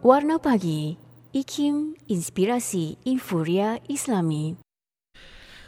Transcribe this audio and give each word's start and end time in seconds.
Warna 0.00 0.40
Pagi, 0.40 0.96
IKIM 1.36 1.92
Inspirasi 2.08 2.96
Inforia 3.04 3.76
Islami. 3.84 4.56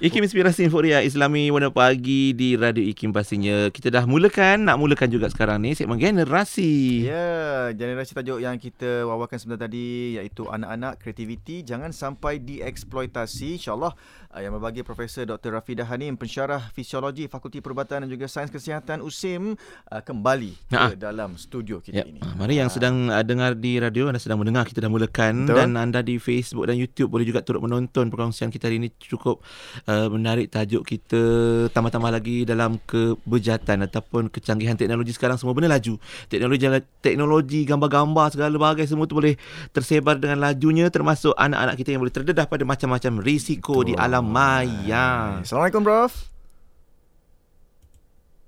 IKIM 0.03 0.27
Inspirasi 0.27 0.67
Inforia 0.67 0.99
Islami 0.99 1.47
Warna 1.47 1.71
Pagi 1.71 2.35
di 2.35 2.59
Radio 2.59 2.83
IKIM 2.83 3.15
pastinya. 3.15 3.71
Kita 3.71 3.87
dah 3.87 4.03
mulakan, 4.03 4.67
nak 4.67 4.75
mulakan 4.75 5.07
juga 5.07 5.31
sekarang 5.31 5.63
ni 5.63 5.79
segmen 5.79 5.95
generasi. 5.95 7.07
Ya, 7.07 7.71
generasi 7.71 8.11
tajuk 8.11 8.43
yang 8.43 8.59
kita 8.59 9.07
wawarkan 9.07 9.39
sebentar 9.39 9.71
tadi 9.71 10.19
iaitu 10.19 10.51
anak-anak 10.51 10.99
kreativiti 10.99 11.63
jangan 11.63 11.95
sampai 11.95 12.43
dieksploitasi. 12.43 13.63
InsyaAllah 13.63 13.95
uh, 14.35 14.41
yang 14.43 14.51
berbagi 14.53 14.83
Profesor 14.83 15.23
Dr. 15.23 15.55
Rafidah 15.55 15.87
Hanim, 15.87 16.19
pensyarah 16.19 16.75
fisiologi 16.75 17.31
Fakulti 17.31 17.63
Perubatan 17.63 18.03
dan 18.03 18.11
juga 18.11 18.27
Sains 18.27 18.51
Kesihatan 18.51 19.07
USIM 19.07 19.55
uh, 19.87 20.03
kembali 20.03 20.75
Ha. 20.75 20.91
ke 20.91 20.99
dalam 20.99 21.39
studio 21.39 21.79
kita 21.79 21.95
Ya, 21.95 22.05
ini. 22.05 22.19
ah, 22.19 22.35
mari 22.35 22.59
yang 22.59 22.67
Ah. 22.67 22.75
sedang 22.75 23.07
uh, 23.07 23.23
dengar 23.23 23.55
di 23.55 23.79
radio, 23.79 24.11
anda 24.11 24.19
sedang 24.19 24.43
mendengar 24.43 24.67
kita 24.67 24.83
dah 24.83 24.91
mulakan 24.91 25.47
Betul. 25.47 25.63
dan 25.63 25.79
anda 25.79 26.03
di 26.03 26.19
Facebook 26.19 26.67
dan 26.67 26.75
YouTube 26.75 27.07
boleh 27.07 27.23
juga 27.23 27.39
turut 27.39 27.63
menonton 27.63 28.11
perkongsian 28.11 28.51
kita 28.51 28.67
hari 28.67 28.83
ini 28.83 28.91
cukup 28.99 29.39
uh, 29.87 29.92
menarik 30.11 30.49
tajuk 30.51 30.83
kita 30.83 31.23
tambah-tambah 31.71 32.11
lagi 32.13 32.45
dalam 32.49 32.81
kebejatan 32.85 33.87
ataupun 33.87 34.33
kecanggihan 34.33 34.75
teknologi 34.75 35.13
sekarang 35.15 35.37
semua 35.37 35.55
benda 35.55 35.73
laju. 35.73 36.01
Teknologi 36.27 36.65
teknologi 37.05 37.61
gambar-gambar 37.69 38.33
segala 38.33 38.57
bagai 38.57 38.89
semua 38.89 39.05
tu 39.05 39.19
boleh 39.19 39.37
tersebar 39.71 40.17
dengan 40.17 40.41
lajunya 40.41 40.89
termasuk 40.89 41.37
anak-anak 41.37 41.75
kita 41.77 41.89
yang 41.95 42.01
boleh 42.03 42.15
terdedah 42.15 42.47
pada 42.49 42.65
macam-macam 42.65 43.13
risiko 43.21 43.85
di 43.85 43.93
alam 43.95 44.25
maya. 44.27 45.41
Assalamualaikum 45.45 45.85
Prof. 45.85 46.32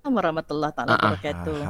warahmatullahi 0.05 0.69
Ah, 0.69 0.77
taala 0.77 0.93
ah. 0.93 0.97
wabarakatuh. 1.01 1.61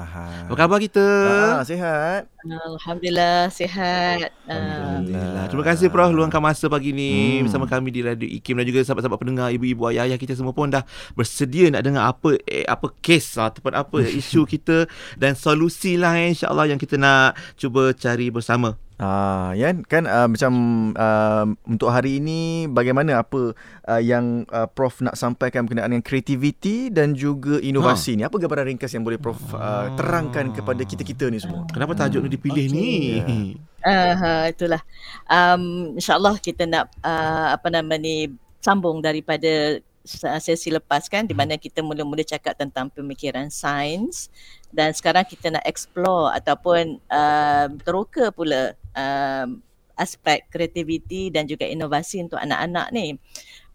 Apa 0.51 0.55
khabar 0.59 0.79
kita? 0.83 1.07
Ah, 1.55 1.63
sihat. 1.63 2.23
Alhamdulillah 2.45 3.49
sihat. 3.49 4.35
Ah, 4.51 4.99
Alhamdulillah. 4.99 5.45
Terima 5.47 5.65
kasih 5.65 5.87
Prof 5.89 6.11
luangkan 6.11 6.43
masa 6.43 6.67
pagi 6.67 6.91
ni 6.91 7.39
Hmm. 7.39 7.47
bersama 7.47 7.71
kami 7.71 7.95
di 7.95 8.03
Radio 8.03 8.27
IKIM 8.27 8.59
dan 8.59 8.67
juga 8.67 8.83
sahabat-sahabat 8.83 9.19
pendengar 9.19 9.49
ibu-ibu 9.55 9.87
ayah-ayah 9.89 10.19
kita 10.19 10.35
semua 10.35 10.51
pun 10.51 10.67
dah 10.67 10.83
bersedia 11.15 11.71
nak 11.71 11.87
dengar 11.87 12.11
apa 12.11 12.35
eh, 12.45 12.67
apa 12.67 12.91
kes 12.99 13.39
lah, 13.39 13.55
ataupun 13.55 13.73
apa 13.73 13.99
isu 14.21 14.43
kita 14.45 14.91
dan 15.15 15.39
solusi 15.39 15.95
lah 15.95 16.19
eh, 16.19 16.35
insya-Allah 16.35 16.75
yang 16.75 16.81
kita 16.81 16.99
nak 16.99 17.39
cuba 17.55 17.95
cari 17.95 18.35
bersama. 18.35 18.75
Ah, 18.95 19.51
Yan, 19.59 19.83
kan 19.83 20.07
uh, 20.07 20.31
macam 20.31 20.53
uh, 20.95 21.47
untuk 21.67 21.91
hari 21.91 22.23
ini 22.23 22.71
bagaimana 22.71 23.27
apa 23.27 23.51
uh, 23.91 23.99
yang 23.99 24.47
uh, 24.55 24.71
Prof 24.71 25.03
nak 25.03 25.19
sampaikan 25.19 25.67
berkenaan 25.67 25.91
dengan 25.91 26.07
kreativiti 26.07 26.95
dan 26.95 27.19
juga 27.19 27.59
inovasi 27.59 28.15
ni? 28.15 28.23
Apa 28.23 28.39
gambaran 28.39 28.71
ringkas 28.71 28.95
yang 28.95 29.03
boleh 29.03 29.19
Prof 29.19 29.39
uh, 29.51 29.91
terangkan 29.99 30.55
kepada 30.55 30.87
kita-kita 30.87 31.27
ni 31.27 31.43
semua? 31.43 31.67
Kenapa 31.75 31.99
tajuk 31.99 32.23
ni 32.23 32.31
dipilih 32.39 32.67
Okey. 32.71 32.77
ni? 32.79 32.91
Ya. 33.83 34.15
ah, 34.15 34.45
itulah. 34.47 34.83
Um, 35.27 35.99
InsyaAllah 35.99 36.39
kita 36.39 36.63
nak 36.63 36.95
uh, 37.03 37.51
apa 37.59 37.67
nama 37.75 37.99
ni 37.99 38.31
sambung 38.63 39.03
daripada 39.03 39.83
se- 40.07 40.39
sesi 40.39 40.71
lepas 40.71 41.11
kan 41.11 41.27
di 41.27 41.35
mana 41.35 41.59
kita 41.59 41.83
mula-mula 41.83 42.23
cakap 42.23 42.55
tentang 42.55 42.93
pemikiran 42.95 43.51
sains 43.51 44.31
dan 44.71 44.95
sekarang 44.95 45.27
kita 45.27 45.51
nak 45.51 45.65
explore 45.67 46.31
ataupun 46.31 47.03
uh, 47.11 47.67
teroka 47.83 48.31
pula 48.31 48.77
um, 48.95 49.61
aspek 49.95 50.47
kreativiti 50.51 51.31
dan 51.31 51.47
juga 51.47 51.67
inovasi 51.67 52.23
untuk 52.23 52.39
anak-anak 52.39 52.91
ni. 52.91 53.19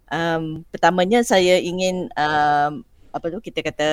Um, 0.09 0.65
pertamanya 0.73 1.21
saya 1.21 1.61
ingin 1.61 2.09
um, 2.17 2.81
apa 3.13 3.25
tu 3.29 3.39
kita 3.41 3.61
kata 3.61 3.89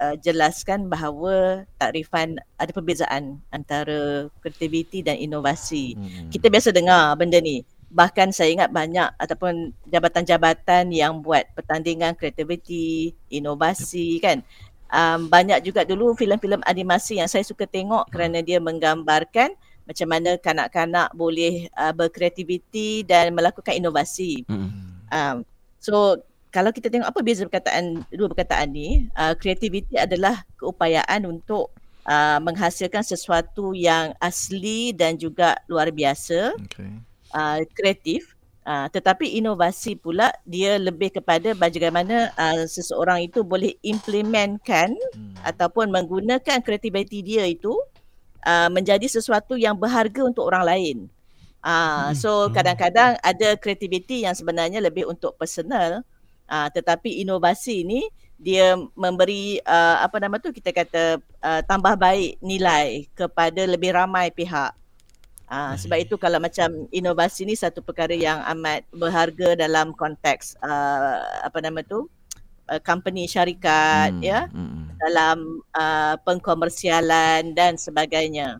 uh, 0.00 0.16
jelaskan 0.20 0.88
bahawa 0.88 1.68
takrifan 1.78 2.40
ada 2.58 2.72
perbezaan 2.72 3.38
antara 3.52 4.28
kreativiti 4.40 5.04
dan 5.04 5.20
inovasi. 5.20 5.94
Hmm. 5.94 6.30
Kita 6.32 6.48
biasa 6.48 6.74
dengar 6.74 7.14
benda 7.14 7.38
ni. 7.38 7.62
Bahkan 7.94 8.34
saya 8.34 8.50
ingat 8.50 8.74
banyak 8.74 9.06
ataupun 9.22 9.70
jabatan-jabatan 9.86 10.90
yang 10.90 11.22
buat 11.22 11.46
pertandingan 11.54 12.18
kreativiti, 12.18 13.14
inovasi 13.30 14.18
kan. 14.18 14.42
Um, 14.94 15.26
banyak 15.26 15.62
juga 15.62 15.82
dulu 15.82 16.14
filem-filem 16.14 16.62
animasi 16.66 17.18
yang 17.18 17.26
saya 17.26 17.42
suka 17.42 17.66
tengok 17.66 18.10
kerana 18.14 18.42
dia 18.42 18.62
menggambarkan 18.62 19.54
macam 19.84 20.08
mana 20.08 20.40
kanak-kanak 20.40 21.12
boleh 21.12 21.68
uh, 21.76 21.92
berkreativiti 21.92 23.04
dan 23.04 23.36
melakukan 23.36 23.76
inovasi. 23.76 24.44
Hmm. 24.48 24.70
Um, 25.12 25.36
so 25.80 26.18
kalau 26.48 26.70
kita 26.70 26.86
tengok 26.86 27.10
apa 27.10 27.20
beza 27.20 27.44
perkataan 27.44 28.06
dua 28.14 28.30
perkataan 28.30 28.70
ni, 28.72 29.10
uh, 29.18 29.34
creativity 29.34 29.98
adalah 29.98 30.46
keupayaan 30.56 31.26
untuk 31.26 31.74
uh, 32.06 32.38
menghasilkan 32.38 33.02
sesuatu 33.02 33.74
yang 33.74 34.14
asli 34.22 34.94
dan 34.94 35.18
juga 35.18 35.58
luar 35.66 35.90
biasa, 35.90 36.54
Okay. 36.70 36.90
uh, 37.34 37.60
kreatif. 37.74 38.32
Uh, 38.64 38.88
tetapi 38.88 39.28
inovasi 39.36 39.92
pula 39.92 40.32
dia 40.48 40.80
lebih 40.80 41.12
kepada 41.12 41.52
bagaimana 41.52 42.32
uh, 42.32 42.64
seseorang 42.64 43.28
itu 43.28 43.44
boleh 43.44 43.76
implementkan 43.84 44.96
Hmm. 45.12 45.36
ataupun 45.44 45.92
menggunakan 45.92 46.64
kreativiti 46.64 47.20
dia 47.20 47.44
itu 47.44 47.76
uh, 48.46 48.68
menjadi 48.70 49.08
sesuatu 49.08 49.56
yang 49.58 49.74
berharga 49.74 50.22
untuk 50.24 50.44
orang 50.46 50.64
lain. 50.64 50.98
Uh, 51.64 52.12
Hmm. 52.12 52.20
so 52.20 52.30
kadang-kadang 52.52 53.16
ada 53.24 53.56
kreativiti 53.56 54.28
yang 54.28 54.36
sebenarnya 54.36 54.84
lebih 54.84 55.08
untuk 55.08 55.32
personal 55.40 56.04
uh, 56.44 56.68
tetapi 56.68 57.24
inovasi 57.24 57.88
ni 57.88 58.04
dia 58.36 58.76
memberi 58.92 59.64
uh, 59.64 60.04
apa 60.04 60.20
nama 60.20 60.36
tu 60.36 60.52
kita 60.52 60.76
kata 60.76 61.22
uh, 61.40 61.60
tambah 61.64 61.96
baik 61.96 62.36
nilai 62.44 63.08
kepada 63.16 63.64
lebih 63.64 63.96
ramai 63.96 64.28
pihak. 64.28 64.76
Uh, 65.44 65.76
sebab 65.76 66.04
itu 66.04 66.16
kalau 66.16 66.40
macam 66.40 66.88
inovasi 66.88 67.44
ni 67.44 67.52
satu 67.56 67.84
perkara 67.84 68.16
yang 68.16 68.40
amat 68.56 68.84
berharga 68.90 69.54
dalam 69.54 69.92
konteks 69.92 70.56
uh, 70.60 71.20
apa 71.44 71.58
nama 71.60 71.84
tu 71.84 72.08
uh, 72.68 72.80
company 72.80 73.28
syarikat 73.28 74.12
Hmm. 74.12 74.24
ya 74.24 74.48
Hmm. 74.52 74.83
Dalam 75.04 75.60
uh, 75.76 76.16
pengkomersialan 76.24 77.52
dan 77.52 77.76
sebagainya. 77.76 78.56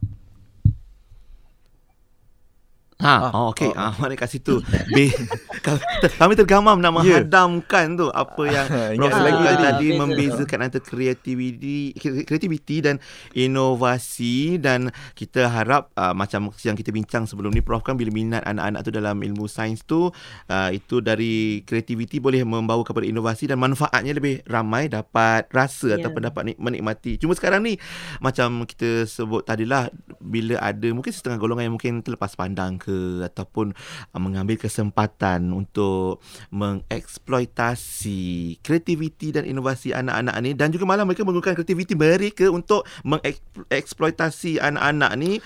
Ha, 3.04 3.14
Ah, 3.20 3.30
oh, 3.34 3.52
okey. 3.52 3.68
oh, 3.68 3.76
Ah, 3.76 3.92
mari 3.94 4.16
kat 4.16 4.26
situ. 4.26 4.64
Be, 4.88 5.12
kami 6.20 6.32
tergamam 6.34 6.76
nak 6.76 6.88
Ya. 6.98 7.20
menghadamkan 7.20 7.94
tu 7.94 8.08
apa 8.08 8.42
yang 8.44 8.66
Ingat 8.96 9.10
Prof 9.10 9.20
lagi 9.20 9.44
tadi. 9.58 9.86
Beza. 9.86 10.00
membezakan 10.00 10.58
antara 10.62 10.80
kreativiti 10.80 11.92
kreativiti 12.24 12.80
dan 12.80 12.96
inovasi 13.34 14.34
dan 14.56 14.88
kita 15.12 15.46
harap 15.46 15.92
uh, 15.94 16.12
macam 16.12 16.48
yang 16.58 16.74
kita 16.74 16.90
bincang 16.90 17.24
sebelum 17.24 17.50
ni 17.50 17.60
Prof 17.60 17.80
kan 17.80 17.94
bila 17.94 18.08
minat 18.08 18.40
anak-anak 18.42 18.80
tu 18.80 18.90
dalam 18.90 19.16
ilmu 19.16 19.44
sains 19.46 19.82
tu 19.82 20.08
uh, 20.08 20.70
itu 20.70 20.98
dari 20.98 21.34
kreativiti 21.62 22.18
boleh 22.18 22.40
membawa 22.42 22.80
kepada 22.80 23.04
inovasi 23.04 23.46
dan 23.46 23.58
manfaatnya 23.58 24.12
lebih 24.12 24.40
ramai 24.44 24.88
dapat 24.88 25.44
rasa 25.50 25.72
Ya. 25.86 26.00
ataupun 26.00 26.24
dapat 26.24 26.42
nik- 26.46 26.58
menikmati. 26.58 27.16
Cuma 27.16 27.32
sekarang 27.32 27.60
ni 27.60 27.76
macam 28.18 28.64
kita 28.64 29.04
sebut 29.04 29.42
tadilah 29.42 29.92
bila 30.18 30.56
ada 30.58 30.88
mungkin 30.88 31.10
setengah 31.10 31.36
golongan 31.36 31.66
yang 31.66 31.74
mungkin 31.74 32.00
terlepas 32.00 32.32
pandang 32.32 32.76
ke 32.76 32.93
ataupun 33.22 33.72
uh, 34.12 34.20
mengambil 34.20 34.56
kesempatan 34.56 35.50
untuk 35.50 36.20
mengeksploitasi 36.50 38.20
kreativiti 38.60 39.30
dan 39.32 39.44
inovasi 39.44 39.92
anak-anak 39.92 40.34
ni 40.40 40.50
dan 40.52 40.70
juga 40.70 40.84
malah 40.84 41.04
mereka 41.04 41.22
menggunakan 41.22 41.54
kreativiti 41.54 41.94
mereka 41.94 42.48
untuk 42.48 42.84
mengeksploitasi 43.02 44.58
anak-anak 44.58 45.10
ni 45.16 45.38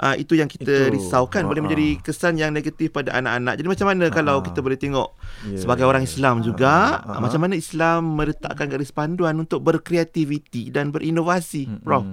uh, 0.00 0.14
itu 0.16 0.36
yang 0.36 0.48
kita 0.48 0.88
Itu. 0.88 0.94
risaukan 0.96 1.46
boleh 1.46 1.62
menjadi 1.62 2.00
kesan 2.02 2.36
yang 2.36 2.52
negatif 2.52 2.90
pada 2.90 3.14
anak-anak. 3.16 3.54
Jadi 3.58 3.68
macam 3.68 3.86
mana 3.88 4.04
kalau 4.10 4.36
kita 4.40 4.60
boleh 4.60 4.78
tengok 4.78 5.08
Ya, 5.46 5.58
sebagai 5.62 5.84
ya, 5.84 5.88
orang 5.88 6.02
ya. 6.02 6.08
Islam 6.08 6.36
juga 6.42 6.98
Ha, 7.06 7.18
ha. 7.18 7.20
macam 7.22 7.38
mana 7.38 7.54
Islam 7.54 8.16
meletakkan 8.16 8.66
garis 8.66 8.90
panduan 8.90 9.36
untuk 9.38 9.62
berkreativiti 9.62 10.68
dan 10.70 10.90
berinovasi, 10.90 11.66
Hmm, 11.66 11.80
Prof? 11.82 12.04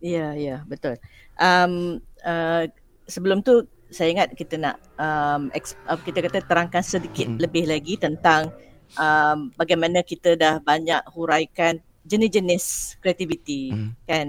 Ya, 0.00 0.32
ya, 0.32 0.64
betul. 0.64 0.96
Um, 1.36 2.00
uh, 2.24 2.64
sebelum 3.04 3.44
tu 3.44 3.68
saya 3.90 4.08
ingat 4.14 4.28
kita 4.38 4.54
nak 4.56 4.76
um, 4.96 5.50
uh, 5.50 5.98
kita 6.00 6.18
kata 6.24 6.38
terangkan 6.46 6.82
sedikit 6.82 7.26
Mm-mm. 7.26 7.42
lebih 7.42 7.66
lagi 7.66 7.98
tentang 7.98 8.54
um, 8.96 9.50
bagaimana 9.58 10.00
kita 10.06 10.38
dah 10.38 10.62
banyak 10.62 11.02
huraikan 11.10 11.82
jenis-jenis 12.06 12.96
kreativiti 13.02 13.74
Mm. 13.74 13.90
kan. 14.08 14.28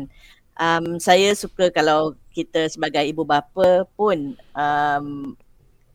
Um, 0.61 0.85
saya 1.01 1.33
suka 1.33 1.73
kalau 1.73 2.13
kita 2.35 2.69
sebagai 2.69 3.01
ibu 3.07 3.25
bapa 3.25 3.87
pun 3.97 4.35
um, 4.53 5.33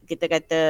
kita 0.08 0.26
kata 0.26 0.62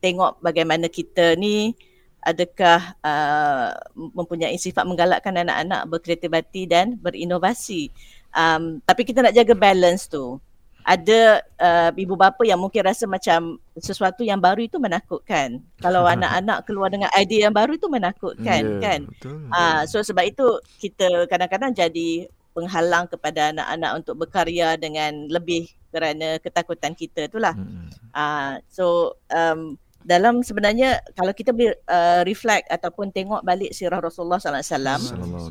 tengok 0.00 0.40
bagaimana 0.40 0.86
kita 0.88 1.34
ni 1.36 1.74
adakah 2.22 2.94
uh, 3.02 3.74
mempunyai 3.96 4.54
sifat 4.54 4.86
menggalakkan 4.86 5.34
anak-anak 5.34 5.90
berkreativiti 5.90 6.70
dan 6.70 6.94
berinovasi. 6.96 7.90
Um, 8.32 8.78
tapi 8.86 9.02
kita 9.02 9.26
nak 9.26 9.34
jaga 9.34 9.52
balance 9.58 10.06
tu. 10.06 10.38
Ada 10.82 11.46
uh, 11.62 11.90
ibu 11.94 12.18
bapa 12.18 12.42
yang 12.42 12.58
mungkin 12.58 12.82
rasa 12.82 13.06
macam 13.06 13.58
sesuatu 13.78 14.26
yang 14.26 14.38
baru 14.38 14.66
itu 14.66 14.76
menakutkan. 14.82 15.62
Kalau 15.78 16.06
anak-anak 16.14 16.66
keluar 16.66 16.90
dengan 16.90 17.10
idea 17.14 17.48
yang 17.48 17.54
baru 17.54 17.78
itu 17.78 17.86
menakutkan 17.86 18.62
Ya, 18.62 18.82
kan. 18.82 19.00
Betul. 19.06 19.48
Ah, 19.54 19.86
so 19.86 20.02
sebab 20.02 20.26
itu 20.26 20.46
kita 20.82 21.26
kadang-kadang 21.30 21.72
jadi 21.72 22.26
penghalang 22.52 23.08
kepada 23.08 23.50
anak-anak 23.54 23.90
untuk 24.04 24.14
berkarya 24.26 24.76
dengan 24.76 25.26
lebih 25.28 25.72
kerana 25.92 26.36
ketakutan 26.40 26.92
kita 26.92 27.28
itulah. 27.28 27.56
Hmm. 27.56 27.88
Uh, 28.12 28.52
so 28.68 29.16
um, 29.32 29.80
dalam 30.02 30.42
sebenarnya 30.42 31.00
kalau 31.14 31.30
kita 31.32 31.50
boleh 31.54 31.74
uh, 31.86 32.22
reflect 32.22 32.66
ataupun 32.68 33.10
tengok 33.10 33.42
balik 33.42 33.70
sirah 33.72 33.98
Rasulullah 33.98 34.38
sallallahu 34.38 34.62
alaihi 34.62 34.74
wasallam 34.74 35.00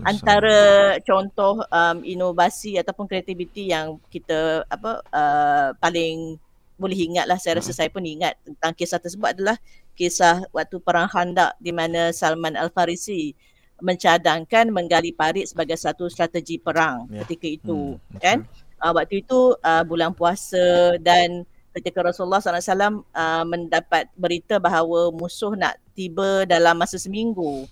antara 0.03 0.59
contoh 1.01 1.63
um, 1.67 1.97
inovasi 2.03 2.75
ataupun 2.77 3.07
kreativiti 3.07 3.71
yang 3.71 3.97
kita 4.07 4.63
apa 4.67 5.01
uh, 5.11 5.69
paling 5.79 6.35
boleh 6.75 6.97
ingat 6.97 7.29
lah 7.29 7.37
saya 7.37 7.61
rasa 7.61 7.71
saya 7.71 7.93
pun 7.93 8.01
ingat 8.01 8.33
tentang 8.41 8.73
kisah 8.73 8.97
tersebut 8.97 9.37
adalah 9.37 9.57
kisah 9.93 10.41
waktu 10.49 10.81
perang 10.81 11.05
Khandaq 11.07 11.53
di 11.61 11.69
mana 11.69 12.09
Salman 12.09 12.57
Al-Farisi 12.57 13.37
mencadangkan 13.81 14.69
menggali 14.69 15.09
parit 15.11 15.49
sebagai 15.49 15.77
satu 15.77 16.05
strategi 16.07 16.61
perang 16.61 17.09
Ya. 17.09 17.25
ketika 17.25 17.47
itu 17.49 17.97
Hmm, 17.97 18.19
kan? 18.21 18.37
Uh, 18.81 18.93
waktu 18.97 19.21
itu 19.21 19.53
uh, 19.61 19.83
bulan 19.85 20.09
puasa 20.13 20.97
dan 20.97 21.45
ketika 21.71 22.03
Rasulullah 22.03 22.43
SAW 22.43 23.03
uh, 23.15 23.43
mendapat 23.47 24.11
berita 24.19 24.59
bahawa 24.59 25.11
musuh 25.15 25.55
nak 25.55 25.79
tiba 25.95 26.43
dalam 26.43 26.75
masa 26.75 26.99
seminggu 26.99 27.67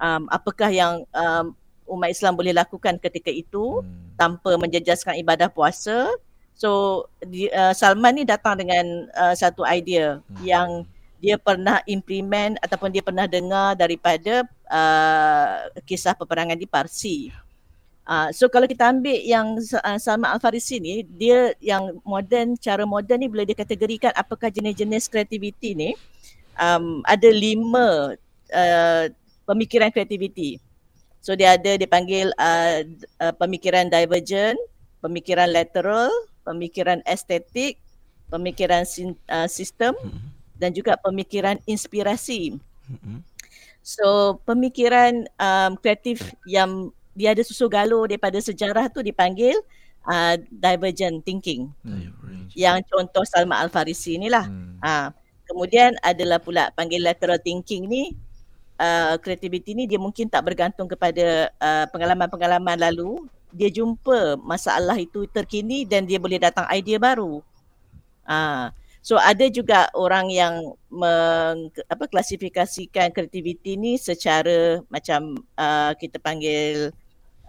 um, 0.00 0.22
apakah 0.28 0.68
yang 0.68 1.04
um, 1.12 1.56
umat 1.90 2.12
Islam 2.12 2.36
boleh 2.36 2.54
lakukan 2.54 2.96
ketika 3.00 3.32
itu 3.32 3.82
Hmm. 3.82 4.12
tanpa 4.20 4.60
menjejaskan 4.60 5.16
ibadah 5.24 5.48
puasa 5.48 6.12
so 6.52 7.02
di, 7.24 7.48
uh, 7.50 7.72
Salman 7.72 8.20
ni 8.20 8.24
datang 8.28 8.60
dengan 8.60 9.08
uh, 9.16 9.32
satu 9.32 9.64
idea 9.64 10.20
Hmm. 10.20 10.44
yang 10.44 10.68
dia 11.20 11.36
pernah 11.36 11.84
implement 11.84 12.56
ataupun 12.64 12.88
dia 12.88 13.04
pernah 13.04 13.28
dengar 13.28 13.76
daripada 13.76 14.40
uh, 14.72 15.68
kisah 15.84 16.16
peperangan 16.16 16.56
di 16.56 16.64
Parsi. 16.64 17.28
Uh, 18.10 18.34
so 18.34 18.50
kalau 18.50 18.66
kita 18.66 18.90
ambil 18.90 19.22
yang 19.22 19.54
uh, 19.54 19.98
Salman 20.02 20.34
Al-Farisi 20.34 20.82
ni, 20.82 21.06
dia 21.06 21.54
yang 21.62 22.02
moden, 22.02 22.58
cara 22.58 22.82
moden 22.82 23.22
ni 23.22 23.30
boleh 23.30 23.46
dikategorikan 23.46 24.10
apakah 24.18 24.50
jenis-jenis 24.50 25.06
kreativiti 25.06 25.78
ni. 25.78 25.94
Um, 26.58 27.06
ada 27.06 27.30
lima 27.30 28.18
uh, 28.50 29.04
pemikiran 29.46 29.94
kreativiti. 29.94 30.58
So 31.22 31.38
dia 31.38 31.54
ada 31.54 31.78
dipanggil 31.78 32.34
uh, 32.34 32.82
uh, 33.22 33.34
pemikiran 33.38 33.86
divergent, 33.86 34.58
pemikiran 34.98 35.46
lateral, 35.54 36.10
pemikiran 36.42 37.06
estetik, 37.06 37.78
pemikiran 38.26 38.82
sin, 38.82 39.14
uh, 39.30 39.46
sistem 39.46 39.94
Mm-mm. 40.02 40.18
dan 40.58 40.74
juga 40.74 40.98
pemikiran 40.98 41.62
inspirasi. 41.62 42.58
Mm-mm. 42.90 43.22
So 43.86 44.38
pemikiran 44.42 45.30
um, 45.38 45.78
kreatif 45.78 46.26
yang 46.42 46.90
dia 47.20 47.36
ada 47.36 47.44
susu 47.44 47.68
galuh 47.68 48.08
daripada 48.08 48.40
sejarah 48.40 48.88
tu 48.88 49.04
dipanggil 49.04 49.60
uh, 50.08 50.40
divergent 50.48 51.20
thinking. 51.20 51.68
Hmm. 51.84 52.48
Yang 52.56 52.88
contoh 52.88 53.28
Salman 53.28 53.60
Al-Farisi 53.60 54.16
ni 54.16 54.32
lah. 54.32 54.48
Hmm. 54.48 54.80
Uh, 54.80 55.08
kemudian 55.44 55.92
adalah 56.00 56.40
pula 56.40 56.72
panggil 56.72 57.04
lateral 57.04 57.36
thinking 57.42 57.84
ni 57.84 58.16
uh, 58.80 59.20
creativity 59.20 59.76
ni 59.76 59.84
dia 59.84 60.00
mungkin 60.00 60.32
tak 60.32 60.48
bergantung 60.48 60.88
kepada 60.88 61.52
uh, 61.60 61.84
pengalaman-pengalaman 61.92 62.80
lalu. 62.80 63.28
Dia 63.50 63.66
jumpa 63.68 64.38
masalah 64.40 64.94
itu 64.96 65.26
terkini 65.26 65.82
dan 65.82 66.06
dia 66.06 66.22
boleh 66.22 66.38
datang 66.38 66.70
idea 66.70 67.02
baru. 67.02 67.42
Uh, 68.22 68.70
so 69.02 69.18
ada 69.18 69.42
juga 69.50 69.90
orang 69.98 70.30
yang 70.30 70.70
meng, 70.86 71.74
apa 71.90 72.06
klasifikasikan 72.06 73.10
kreativiti 73.10 73.74
ni 73.74 73.98
secara 73.98 74.78
macam 74.86 75.34
uh, 75.58 75.90
kita 75.98 76.22
panggil 76.22 76.94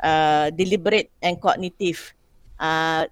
uh, 0.01 0.49
deliberate 0.51 1.13
and 1.21 1.37
cognitive. 1.37 2.13
Uh, 2.57 3.07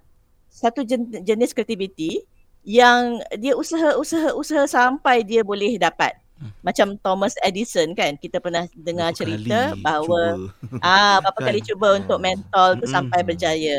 satu 0.50 0.82
jen, 0.84 1.06
jenis 1.24 1.54
kreativiti 1.54 2.26
yang 2.66 3.24
dia 3.40 3.56
usaha-usaha-usaha 3.56 4.68
sampai 4.68 5.24
dia 5.24 5.40
boleh 5.40 5.80
dapat. 5.80 6.18
Hmm. 6.36 6.52
Macam 6.60 6.86
Thomas 7.00 7.36
Edison 7.40 7.92
kan 7.96 8.16
kita 8.20 8.40
pernah 8.40 8.68
dengar 8.76 9.12
Berapa 9.12 9.18
cerita 9.18 9.58
kali 9.72 9.82
bahawa 9.84 10.20
cuba. 10.36 10.76
ah 10.84 11.16
berapa 11.24 11.40
Kan? 11.40 11.46
kali 11.48 11.60
cuba 11.64 11.88
untuk 11.96 12.18
mentol 12.20 12.70
tu 12.76 12.84
Mm-mm. 12.84 12.94
sampai 12.94 13.20
berjaya. 13.24 13.78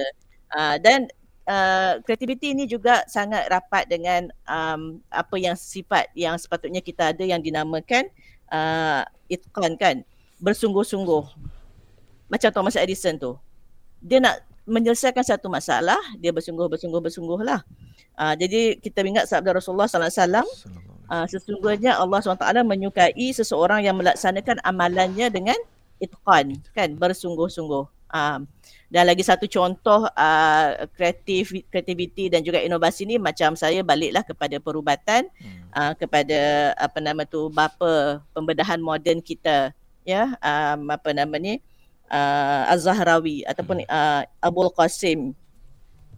Uh, 0.51 0.75
dan 0.81 1.07
uh, 1.47 2.01
kreativiti 2.03 2.53
ini 2.53 2.65
juga 2.69 3.05
sangat 3.07 3.47
rapat 3.49 3.87
dengan 3.89 4.29
um, 4.45 4.99
apa 5.09 5.35
yang 5.37 5.57
sifat 5.57 6.11
yang 6.13 6.35
sepatutnya 6.37 6.83
kita 6.83 7.15
ada 7.15 7.23
yang 7.23 7.41
dinamakan 7.41 8.09
uh, 8.51 9.01
itqan 9.31 9.73
kan 9.79 10.03
bersungguh-sungguh 10.41 11.23
macam 12.31 12.49
Thomas 12.55 12.79
Edison 12.79 13.19
tu. 13.19 13.35
Dia 13.99 14.23
nak 14.23 14.39
menyelesaikan 14.63 15.27
satu 15.27 15.51
masalah 15.51 15.99
dia 16.15 16.31
bersungguh 16.31 16.71
bersungguh 16.71 17.03
bersungguh 17.03 17.43
lah. 17.43 17.59
Uh, 18.15 18.33
jadi 18.39 18.79
kita 18.79 19.03
ingat 19.03 19.27
sabda 19.27 19.59
Rasulullah 19.59 19.91
sallallahu 19.91 20.07
alaihi 20.07 20.23
wasallam 20.23 20.47
Sallallahu 20.47 20.87
alaihi 20.87 21.01
uh, 21.11 21.25
sesungguhnya 21.27 21.91
Allah 21.99 22.19
SWT 22.23 22.45
menyukai 22.63 23.27
seseorang 23.35 23.83
yang 23.83 23.99
melaksanakan 23.99 24.63
amalannya 24.63 25.27
dengan 25.27 25.59
itqan 25.99 26.55
kan? 26.71 26.95
Bersungguh-sungguh. 26.95 27.85
Um, 28.11 28.43
dan 28.91 29.07
lagi 29.07 29.23
satu 29.23 29.47
contoh 29.47 30.03
uh, 30.03 30.69
kreatif 30.99 31.55
kreativiti 31.71 32.27
dan 32.27 32.43
juga 32.43 32.59
inovasi 32.59 33.07
ni 33.07 33.15
macam 33.15 33.55
saya 33.55 33.79
baliklah 33.87 34.23
kepada 34.23 34.59
perubatan 34.59 35.31
Hmm. 35.39 35.63
uh, 35.71 35.93
kepada 35.95 36.71
apa 36.75 36.99
nama 36.99 37.23
tu 37.23 37.47
bapa 37.51 38.19
pembedahan 38.35 38.83
moden 38.83 39.23
kita. 39.23 39.71
Ya 40.03 40.35
um, 40.43 40.91
apa 40.91 41.15
nama 41.15 41.31
ni 41.39 41.63
uh, 42.11 42.63
Az-Zahrawi 42.69 43.47
ataupun 43.47 43.87
uh, 43.87 44.21
Abul 44.43 44.69
Qasim 44.75 45.31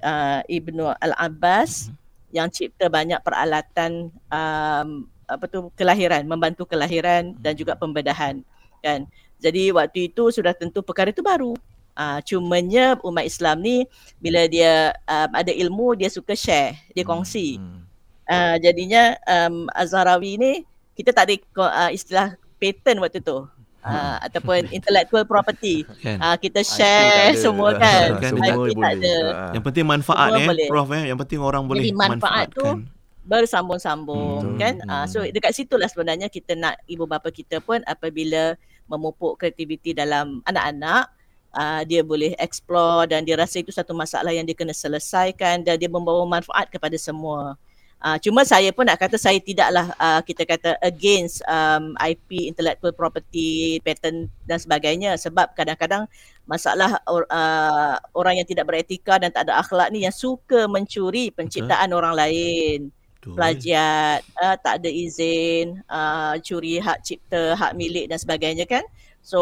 uh, 0.02 0.42
Ibnu 0.50 0.92
Al-Abbas 0.98 1.94
yang 2.34 2.50
cipta 2.50 2.90
banyak 2.90 3.22
peralatan 3.22 4.10
um, 4.34 5.06
apa 5.30 5.46
tu 5.48 5.70
kelahiran 5.78 6.26
membantu 6.26 6.66
kelahiran 6.66 7.38
dan 7.40 7.54
juga 7.54 7.78
pembedahan 7.78 8.42
kan. 8.82 9.06
Jadi 9.40 9.72
waktu 9.72 10.12
itu 10.12 10.34
sudah 10.34 10.52
tentu 10.52 10.82
perkara 10.82 11.14
itu 11.14 11.24
baru. 11.24 11.54
Uh, 11.94 12.18
cumanya 12.26 12.98
umat 13.06 13.22
Islam 13.22 13.62
ni 13.62 13.86
bila 14.18 14.50
dia 14.50 14.98
um, 15.06 15.30
ada 15.30 15.54
ilmu 15.54 15.94
dia 15.94 16.10
suka 16.10 16.34
share 16.34 16.74
dia 16.98 17.06
kongsi. 17.06 17.62
Hmm. 17.62 17.86
uh, 18.26 18.58
jadinya 18.58 19.14
um, 19.30 19.70
Az-Zahrawi 19.78 20.42
ni 20.42 20.54
kita 20.98 21.14
tak 21.14 21.30
ada 21.30 21.34
uh, 21.62 21.92
istilah 21.94 22.34
patent 22.58 22.98
waktu 22.98 23.22
tu 23.22 23.46
uh, 23.86 24.18
ataupun 24.22 24.68
intellectual 24.70 25.24
property 25.24 25.84
Kan? 26.00 26.18
uh, 26.18 26.36
kita 26.36 26.60
IP 26.60 26.72
share 26.72 27.04
tak 27.06 27.28
ada. 27.30 27.40
semua 27.40 27.70
kan 27.76 28.08
Kan, 28.18 28.32
Semua 28.32 28.46
IP 28.46 28.56
boleh. 28.56 28.76
tak 28.78 28.92
ada 28.96 29.16
Ah. 29.26 29.52
Yang 29.52 29.64
penting 29.66 29.86
manfaat 29.86 30.28
Semua 30.30 30.40
eh 30.40 30.48
boleh. 30.48 30.68
Prof 30.68 30.90
eh. 30.90 31.04
Yang 31.06 31.20
penting 31.22 31.40
orang 31.40 31.64
boleh 31.64 31.84
Jadi 31.84 31.92
manfaat 31.94 32.48
tu 32.50 32.64
manfaatkan. 32.64 33.02
bersambung-sambung 33.24 34.40
Hmm. 34.46 34.58
kan 34.58 34.74
uh, 34.84 35.06
so 35.06 35.22
dekat 35.22 35.52
situlah 35.52 35.86
sebenarnya 35.86 36.28
kita 36.28 36.54
nak 36.54 36.76
ibu 36.86 37.04
bapa 37.04 37.30
kita 37.30 37.60
pun 37.60 37.80
apabila 37.84 38.56
memupuk 38.86 39.38
kreativiti 39.38 39.92
dalam 39.92 40.44
anak-anak 40.44 41.08
uh, 41.52 41.82
dia 41.84 42.02
boleh 42.02 42.36
explore 42.38 43.06
dan 43.06 43.22
dia 43.22 43.36
rasa 43.36 43.58
itu 43.58 43.70
satu 43.70 43.94
masalah 43.94 44.30
yang 44.30 44.44
dia 44.44 44.54
kena 44.54 44.74
selesaikan 44.74 45.62
dan 45.62 45.76
dia 45.76 45.88
membawa 45.88 46.24
manfaat 46.26 46.68
kepada 46.68 46.96
semua 46.96 47.56
Uh, 48.04 48.20
cuma 48.20 48.44
saya 48.44 48.68
pun 48.76 48.84
nak 48.84 49.00
kata 49.00 49.16
saya 49.16 49.40
tidaklah 49.40 49.96
uh, 49.96 50.20
kita 50.28 50.44
kata 50.44 50.76
against 50.84 51.40
um, 51.48 51.96
IP 52.04 52.52
intellectual 52.52 52.92
property 52.92 53.80
patent 53.80 54.28
dan 54.44 54.60
sebagainya 54.60 55.16
sebab 55.16 55.56
kadang-kadang 55.56 56.04
masalah 56.44 57.00
or, 57.08 57.24
uh, 57.32 57.96
orang 58.12 58.44
yang 58.44 58.48
tidak 58.48 58.68
beretika 58.68 59.16
dan 59.24 59.32
tak 59.32 59.48
ada 59.48 59.64
akhlak 59.64 59.88
ni 59.96 60.04
yang 60.04 60.12
suka 60.12 60.68
mencuri 60.68 61.32
penciptaan 61.32 61.96
orang 61.96 62.12
lain 62.12 62.92
Betul. 63.24 63.40
plagiat, 63.40 64.20
uh, 64.36 64.60
tak 64.60 64.84
ada 64.84 64.90
izin, 64.92 65.80
uh, 65.88 66.36
curi 66.44 66.84
hak 66.84 67.08
cipta, 67.08 67.56
hak 67.56 67.72
milik 67.72 68.12
dan 68.12 68.20
sebagainya 68.20 68.68
kan. 68.68 68.84
So 69.24 69.40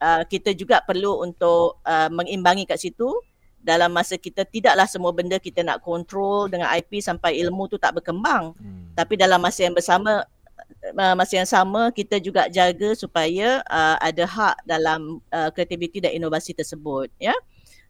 uh, 0.00 0.24
kita 0.24 0.56
juga 0.56 0.80
perlu 0.80 1.20
untuk 1.20 1.84
uh, 1.84 2.08
mengimbangi 2.08 2.64
kat 2.64 2.80
situ 2.80 3.12
dalam 3.62 3.94
masa 3.94 4.18
kita 4.18 4.42
tidaklah 4.42 4.84
semua 4.90 5.14
benda 5.14 5.38
kita 5.38 5.62
nak 5.62 5.80
kontrol 5.86 6.50
dengan 6.50 6.68
IP 6.74 6.98
sampai 6.98 7.38
ilmu 7.46 7.70
tu 7.70 7.78
tak 7.78 7.94
berkembang. 7.96 8.52
Hmm. 8.58 8.90
Tapi 8.98 9.14
dalam 9.14 9.38
masa 9.38 9.64
yang 9.64 9.72
bersama 9.72 10.26
uh, 10.98 11.14
masa 11.14 11.32
yang 11.38 11.48
sama 11.48 11.94
kita 11.94 12.18
juga 12.18 12.50
jaga 12.50 12.92
supaya 12.98 13.62
uh, 13.70 13.96
ada 14.02 14.26
hak 14.26 14.56
dalam 14.66 15.22
uh, 15.30 15.48
kreativiti 15.54 16.02
dan 16.02 16.12
inovasi 16.12 16.52
tersebut 16.52 17.08
ya. 17.22 17.32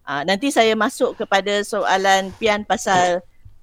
Uh, 0.02 0.22
nanti 0.28 0.52
saya 0.52 0.76
masuk 0.76 1.14
kepada 1.14 1.62
soalan 1.64 2.34
Pian 2.36 2.66
pasal 2.66 3.22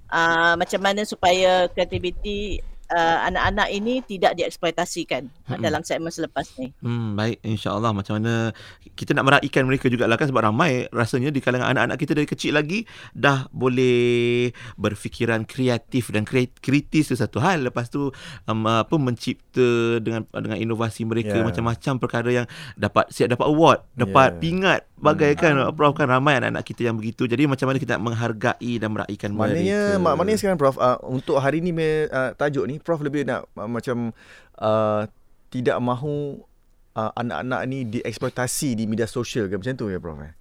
uh, 0.09 0.53
macam 0.57 0.81
mana 0.81 1.05
supaya 1.05 1.69
kreativiti 1.69 2.63
uh, 2.89 3.17
anak-anak 3.25 3.69
ini 3.69 4.01
tidak 4.01 4.35
dieksploitasikan 4.35 5.29
Mm-mm. 5.29 5.61
dalam 5.61 5.81
segmen 5.81 6.09
selepas 6.09 6.45
ni. 6.57 6.73
Hmm, 6.81 7.13
baik 7.13 7.39
insya-Allah 7.41 7.93
macam 7.93 8.17
mana 8.17 8.51
kita 8.93 9.13
nak 9.13 9.25
meraihkan 9.25 9.63
mereka 9.63 9.87
jugalah 9.87 10.17
kan 10.17 10.27
sebab 10.27 10.43
ramai 10.43 10.85
rasanya 10.89 11.29
di 11.29 11.39
kalangan 11.39 11.71
anak-anak 11.71 11.97
kita 11.97 12.11
dari 12.13 12.27
kecil 12.27 12.53
lagi 12.53 12.83
dah 13.11 13.47
boleh 13.49 14.49
berfikiran 14.75 15.45
kreatif 15.45 16.09
dan 16.09 16.25
kritis 16.25 17.07
tu 17.07 17.15
satu 17.15 17.39
hal 17.39 17.63
lepas 17.63 17.87
tu 17.87 18.09
um, 18.45 18.61
apa 18.65 18.95
mencipta 18.97 19.69
dengan 19.99 20.25
dengan 20.29 20.57
inovasi 20.57 21.05
mereka 21.05 21.31
Ya. 21.31 21.45
macam-macam 21.45 21.93
perkara 22.01 22.29
yang 22.33 22.47
dapat 22.73 23.05
siap 23.13 23.29
dapat 23.29 23.45
award, 23.45 23.79
dapat 23.93 24.29
Ya. 24.35 24.39
pingat 24.41 24.81
bagaikan 24.99 25.53
hmm. 25.55 25.73
Prof 25.73 25.95
kan 25.95 26.11
ramai 26.11 26.37
anak-anak 26.37 26.63
kita 26.67 26.91
yang 26.91 26.99
begitu. 26.99 27.25
Jadi 27.25 27.47
macam 27.47 27.71
mana 27.71 27.77
kita 27.79 27.95
nak 27.97 28.03
menghargai 28.11 28.71
dan 28.77 28.89
meraihkan 28.91 29.31
Maknanya, 29.31 29.95
mereka. 29.95 30.03
mak, 30.03 30.13
maknanya 30.19 30.39
sekarang 30.39 30.59
Prof, 30.59 30.75
uh, 30.77 30.99
untuk 31.07 31.39
hari 31.39 31.63
ni 31.63 31.71
uh, 31.71 32.35
tajuk 32.35 32.67
ni, 32.67 32.77
Prof 32.77 32.99
lebih 32.99 33.23
nak 33.23 33.47
uh, 33.55 33.65
macam 33.65 34.11
uh, 34.59 35.07
tidak 35.49 35.77
mahu 35.79 36.43
uh, 36.99 37.11
anak-anak 37.15 37.61
ni 37.65 37.87
dieksploitasi 37.87 38.75
di 38.75 38.83
media 38.85 39.07
sosial 39.07 39.47
ke 39.47 39.55
macam 39.55 39.73
tu 39.79 39.87
ya 39.87 39.97
Prof? 39.97 40.19
Eh? 40.19 40.33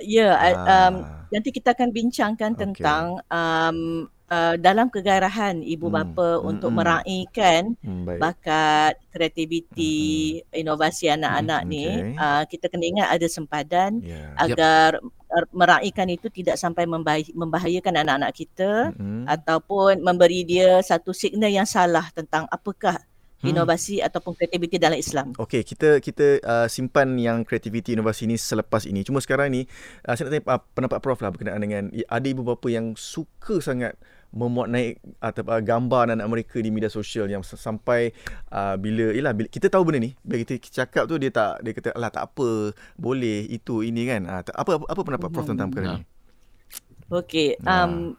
Ya, 0.00 0.32
yeah, 0.32 0.56
um, 0.64 1.04
nanti 1.28 1.52
kita 1.52 1.76
akan 1.76 1.92
bincangkan 1.92 2.56
okay. 2.56 2.60
tentang 2.64 3.20
um, 3.28 4.08
uh, 4.30 4.54
dalam 4.56 4.88
kegairahan 4.88 5.60
ibu 5.60 5.90
hmm. 5.90 5.94
bapa 5.94 6.30
hmm. 6.38 6.48
untuk 6.48 6.70
hmm. 6.70 6.78
meraihkan 6.78 7.62
hmm, 7.82 8.04
bakat, 8.16 8.94
kreativiti, 9.10 10.40
hmm. 10.40 10.60
inovasi 10.62 11.10
anak-anak 11.10 11.60
hmm. 11.66 11.68
ni, 11.68 11.86
okay. 11.90 12.14
uh, 12.16 12.42
kita 12.46 12.66
kena 12.70 12.84
ingat 12.86 13.08
ada 13.10 13.26
sempadan 13.26 14.00
yeah. 14.00 14.32
agar 14.38 15.02
yep. 15.02 15.50
meraihkan 15.50 16.08
itu 16.08 16.30
tidak 16.30 16.56
sampai 16.56 16.86
membahayakan 17.34 18.06
anak-anak 18.06 18.32
kita 18.32 18.94
hmm. 18.94 19.26
ataupun 19.26 20.00
memberi 20.00 20.46
dia 20.46 20.80
satu 20.80 21.10
signal 21.10 21.50
yang 21.50 21.66
salah 21.66 22.06
tentang 22.14 22.46
apakah 22.48 23.02
hmm. 23.42 23.50
inovasi 23.50 24.04
ataupun 24.04 24.36
kreativiti 24.36 24.76
dalam 24.76 25.00
Islam. 25.00 25.32
Okey, 25.40 25.64
kita 25.64 25.98
kita 25.98 26.40
uh, 26.44 26.68
simpan 26.68 27.16
yang 27.16 27.42
kreativiti 27.42 27.96
inovasi 27.96 28.28
ini 28.28 28.36
selepas 28.36 28.84
ini. 28.84 29.00
Cuma 29.02 29.18
sekarang 29.18 29.52
ni 29.52 29.64
uh, 30.06 30.14
saya 30.14 30.28
nak 30.28 30.32
tanya 30.32 30.44
uh, 30.46 30.60
pendapat 30.76 30.98
Prof 31.00 31.20
lah 31.24 31.30
berkenaan 31.32 31.60
dengan 31.60 31.82
ada 31.90 32.26
ibu 32.28 32.44
bapa 32.44 32.68
yang 32.68 32.94
suka 32.94 33.58
sangat 33.64 33.96
memuat 34.30 34.70
naik 34.70 35.02
atau 35.18 35.42
uh, 35.50 35.58
gambar 35.58 36.10
anak-anak 36.10 36.28
mereka 36.30 36.56
di 36.62 36.70
media 36.70 36.90
sosial 36.90 37.26
yang 37.26 37.42
sampai 37.42 38.14
uh, 38.54 38.78
bila 38.78 39.10
yalah 39.10 39.34
bila 39.34 39.50
kita 39.50 39.66
tahu 39.66 39.90
benda 39.90 40.06
ni 40.06 40.10
bila 40.22 40.46
kita 40.46 40.62
cakap 40.62 41.10
tu 41.10 41.18
dia 41.18 41.34
tak 41.34 41.58
dia 41.66 41.74
kata 41.74 41.90
alah 41.98 42.10
tak 42.14 42.30
apa 42.30 42.70
boleh 42.94 43.50
itu 43.50 43.82
ini 43.82 44.06
kan 44.06 44.22
uh, 44.30 44.42
apa 44.46 44.70
apa 44.86 45.00
pendapat 45.02 45.28
Prof 45.34 45.44
hmm. 45.46 45.52
tentang 45.54 45.68
perkara 45.74 45.86
hmm. 45.90 45.98
ni 45.98 46.04
Okey 47.10 47.58
um 47.66 48.14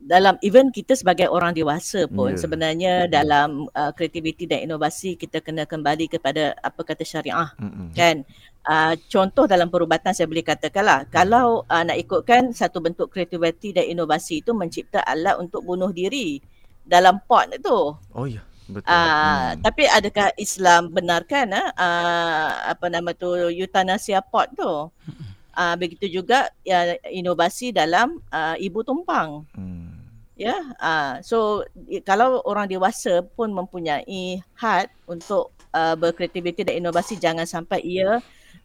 dalam 0.00 0.40
even 0.40 0.72
kita 0.72 0.96
sebagai 0.96 1.28
orang 1.28 1.52
dewasa 1.52 2.08
pun 2.08 2.32
yeah. 2.32 2.40
sebenarnya 2.40 2.94
mm. 3.04 3.10
dalam 3.12 3.68
uh, 3.76 3.92
kreativiti 3.92 4.48
dan 4.48 4.64
inovasi 4.64 5.12
kita 5.12 5.44
kena 5.44 5.68
kembali 5.68 6.08
kepada 6.08 6.56
apa 6.64 6.80
kata 6.80 7.04
syariah 7.04 7.52
mm-hmm. 7.60 7.92
kan 7.92 8.24
uh, 8.66 8.94
contoh 9.08 9.44
dalam 9.48 9.70
perubatan 9.72 10.12
saya 10.12 10.28
boleh 10.28 10.44
katakanlah 10.44 11.06
mm. 11.06 11.10
kalau 11.12 11.62
uh, 11.68 11.82
nak 11.84 11.96
ikutkan 11.96 12.52
satu 12.52 12.82
bentuk 12.82 13.08
kreativiti 13.08 13.72
dan 13.72 13.88
inovasi 13.88 14.42
itu 14.42 14.52
mencipta 14.52 15.00
alat 15.06 15.38
untuk 15.38 15.64
bunuh 15.64 15.94
diri 15.94 16.42
dalam 16.84 17.22
pot 17.24 17.46
itu 17.52 17.94
oh 17.96 18.26
ya 18.26 18.40
yeah. 18.40 18.44
Betul. 18.70 18.86
Uh, 18.86 18.94
hmm. 18.94 19.66
Tapi 19.66 19.82
adakah 19.90 20.28
Islam 20.38 20.94
benarkan 20.94 21.50
uh, 21.74 22.50
apa 22.70 22.86
nama 22.86 23.10
tu 23.10 23.34
eutanasia 23.50 24.22
pot 24.22 24.46
tu? 24.54 24.88
Uh, 25.50 25.74
begitu 25.74 26.06
juga 26.06 26.48
ya, 26.62 26.94
inovasi 27.10 27.74
dalam 27.74 28.22
uh, 28.30 28.54
ibu 28.56 28.86
tumpang. 28.86 29.42
Hmm. 29.58 29.90
Ya, 30.38 30.56
yeah, 30.56 30.62
uh, 30.80 31.12
so 31.20 31.66
kalau 32.06 32.40
orang 32.48 32.64
dewasa 32.64 33.20
pun 33.36 33.52
mempunyai 33.52 34.40
had 34.56 34.88
untuk 35.04 35.52
uh, 35.76 35.92
berkreativiti 36.00 36.64
dan 36.64 36.80
inovasi, 36.80 37.20
jangan 37.20 37.44
sampai 37.44 37.84
ia 37.84 38.24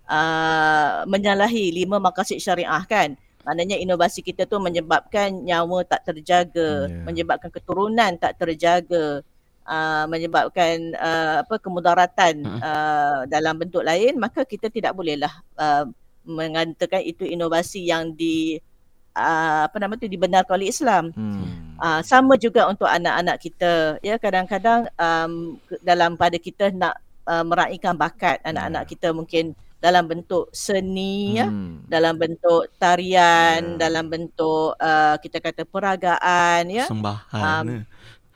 uh, 0.10 1.04
menyalahi 1.10 1.74
lima 1.74 1.98
makasid 2.02 2.42
syariah 2.42 2.84
kan. 2.88 3.18
Maknanya 3.46 3.78
inovasi 3.78 4.26
kita 4.26 4.50
tu 4.50 4.58
menyebabkan 4.58 5.30
nyawa 5.46 5.86
tak 5.86 6.10
terjaga, 6.10 6.90
yeah. 6.90 7.06
menyebabkan 7.06 7.54
keturunan 7.54 8.18
tak 8.18 8.42
terjaga, 8.42 9.22
uh, 9.70 10.06
menyebabkan 10.10 10.98
uh, 10.98 11.46
apa 11.46 11.62
kemudaratan 11.62 12.42
uh, 12.42 13.30
dalam 13.30 13.54
bentuk 13.62 13.86
lain, 13.86 14.18
maka 14.18 14.50
kita 14.50 14.74
tidak 14.74 14.98
bolehlah 14.98 15.30
uh, 15.62 15.86
mengatakan 16.26 17.06
itu 17.06 17.22
inovasi 17.22 17.86
yang 17.86 18.18
di 18.18 18.58
uh, 19.14 19.70
apa 19.70 19.78
nama 19.78 19.94
tu 19.94 20.10
dibenarkan 20.10 20.58
oleh 20.58 20.74
Islam. 20.74 21.14
Hmm. 21.14 21.78
Uh, 21.78 22.02
sama 22.02 22.40
juga 22.42 22.66
untuk 22.66 22.90
anak-anak 22.90 23.38
kita. 23.38 24.02
Ya 24.02 24.18
kadang-kadang 24.18 24.90
um, 24.98 25.62
dalam 25.86 26.18
pada 26.18 26.42
kita 26.42 26.74
nak 26.74 26.98
uh, 27.30 27.46
meraihkan 27.46 27.94
bakat 27.94 28.42
anak-anak 28.42 28.90
yeah. 28.90 28.92
kita 28.96 29.08
mungkin 29.14 29.54
dalam 29.80 30.08
bentuk 30.10 30.50
seni 30.56 31.38
ya, 31.38 31.46
hmm. 31.46 31.86
ya, 31.86 32.00
dalam 32.00 32.16
bentuk 32.18 32.72
tarian, 32.82 33.76
yeah. 33.76 33.78
dalam 33.78 34.10
bentuk 34.10 34.74
uh, 34.80 35.16
kita 35.22 35.38
kata 35.44 35.68
peragaan 35.68 36.72
ya. 36.72 36.86
Persembahan. 36.88 37.64
Um, 37.66 37.84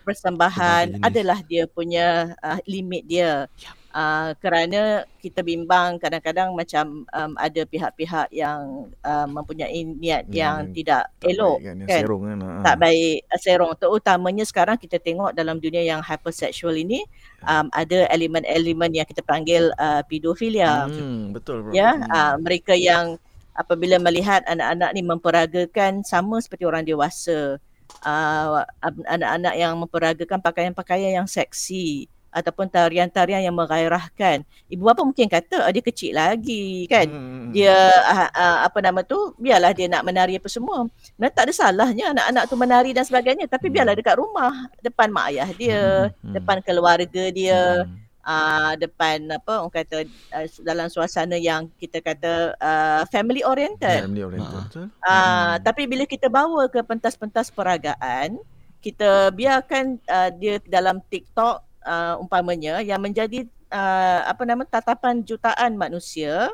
persembahan 0.04 0.86
adalah 1.06 1.40
dia 1.46 1.70
punya 1.70 2.34
uh, 2.42 2.60
limit 2.66 3.06
dia. 3.06 3.46
Yep. 3.62 3.79
Uh, 3.90 4.38
kerana 4.38 5.02
kita 5.18 5.42
bimbang 5.42 5.98
kadang-kadang 5.98 6.54
macam 6.54 7.10
um, 7.10 7.32
ada 7.42 7.66
pihak-pihak 7.66 8.30
yang 8.30 8.86
uh, 9.02 9.26
mempunyai 9.26 9.82
niat 9.82 10.30
ya, 10.30 10.46
yang 10.46 10.70
tidak 10.78 11.10
tak 11.18 11.34
elok 11.34 11.58
baik 11.58 11.66
kan, 11.66 11.78
kan? 11.90 12.02
Serong 12.06 12.22
kan? 12.22 12.38
Ha. 12.38 12.52
tak 12.62 12.76
baik 12.86 13.18
uh, 13.26 13.40
serong 13.42 13.74
terutamanya 13.82 14.46
sekarang 14.46 14.78
kita 14.78 15.02
tengok 15.02 15.34
dalam 15.34 15.58
dunia 15.58 15.82
yang 15.82 16.06
hypersexual 16.06 16.78
ini 16.78 17.02
ya. 17.42 17.66
um, 17.66 17.74
ada 17.74 18.06
elemen-elemen 18.14 18.94
yang 18.94 19.10
kita 19.10 19.26
panggil 19.26 19.74
uh, 19.82 20.06
pedofilia 20.06 20.86
hmm, 20.86 21.34
betul 21.34 21.66
bro. 21.66 21.74
ya 21.74 21.98
uh, 22.14 22.38
mereka 22.38 22.78
yang 22.78 23.18
apabila 23.58 23.98
melihat 23.98 24.46
anak-anak 24.46 24.90
ni 24.94 25.02
memperagakan 25.02 26.06
sama 26.06 26.38
seperti 26.46 26.62
orang 26.70 26.86
dewasa 26.86 27.58
uh, 28.06 28.62
anak-anak 29.10 29.54
yang 29.58 29.74
memperagakan 29.82 30.40
pakaian-pakaian 30.46 31.26
yang 31.26 31.28
seksi 31.28 32.06
ataupun 32.30 32.70
tarian-tarian 32.70 33.42
yang 33.42 33.56
menggairahkan. 33.58 34.46
Ibu 34.70 34.82
bapa 34.86 35.02
mungkin 35.02 35.26
kata 35.26 35.66
oh, 35.66 35.72
dia 35.74 35.84
kecil 35.84 36.14
lagi 36.16 36.86
kan. 36.86 37.10
Hmm, 37.10 37.20
hmm, 37.20 37.40
hmm. 37.42 37.52
Dia 37.54 37.76
uh, 37.90 38.30
uh, 38.30 38.58
apa 38.70 38.78
nama 38.86 39.02
tu 39.02 39.34
biarlah 39.42 39.74
dia 39.74 39.90
nak 39.90 40.06
menari 40.06 40.38
apa 40.38 40.50
semua. 40.50 40.86
Memang 41.18 41.34
tak 41.34 41.50
ada 41.50 41.54
salahnya 41.54 42.14
anak-anak 42.14 42.44
tu 42.46 42.56
menari 42.56 42.92
dan 42.94 43.06
sebagainya 43.06 43.50
tapi 43.50 43.74
biarlah 43.74 43.98
dekat 43.98 44.16
rumah 44.18 44.70
depan 44.80 45.10
mak 45.10 45.34
ayah 45.34 45.50
dia, 45.58 46.14
hmm. 46.22 46.34
depan 46.38 46.58
keluarga 46.62 47.24
dia. 47.34 47.86
Hmm. 47.86 48.08
Uh, 48.20 48.78
depan 48.78 49.26
apa 49.32 49.64
orang 49.64 49.74
kata 49.74 50.06
uh, 50.06 50.46
dalam 50.62 50.86
suasana 50.92 51.34
yang 51.34 51.66
kita 51.82 51.98
kata 51.98 52.54
uh, 52.62 53.02
family 53.10 53.42
oriented. 53.42 54.06
Family 54.06 54.22
oriented. 54.22 54.70
Uh, 54.70 54.86
uh, 54.86 54.86
hmm. 54.86 55.66
tapi 55.66 55.90
bila 55.90 56.06
kita 56.06 56.30
bawa 56.30 56.70
ke 56.70 56.78
pentas-pentas 56.86 57.50
peragaan, 57.50 58.38
kita 58.80 59.34
biarkan 59.34 59.98
uh, 60.08 60.30
dia 60.36 60.62
dalam 60.68 61.02
TikTok 61.10 61.69
uh, 61.86 62.20
umpamanya 62.20 62.80
yang 62.84 63.00
menjadi 63.00 63.48
uh, 63.72 64.28
apa 64.28 64.44
nama 64.44 64.64
tatapan 64.66 65.22
jutaan 65.24 65.76
manusia 65.76 66.50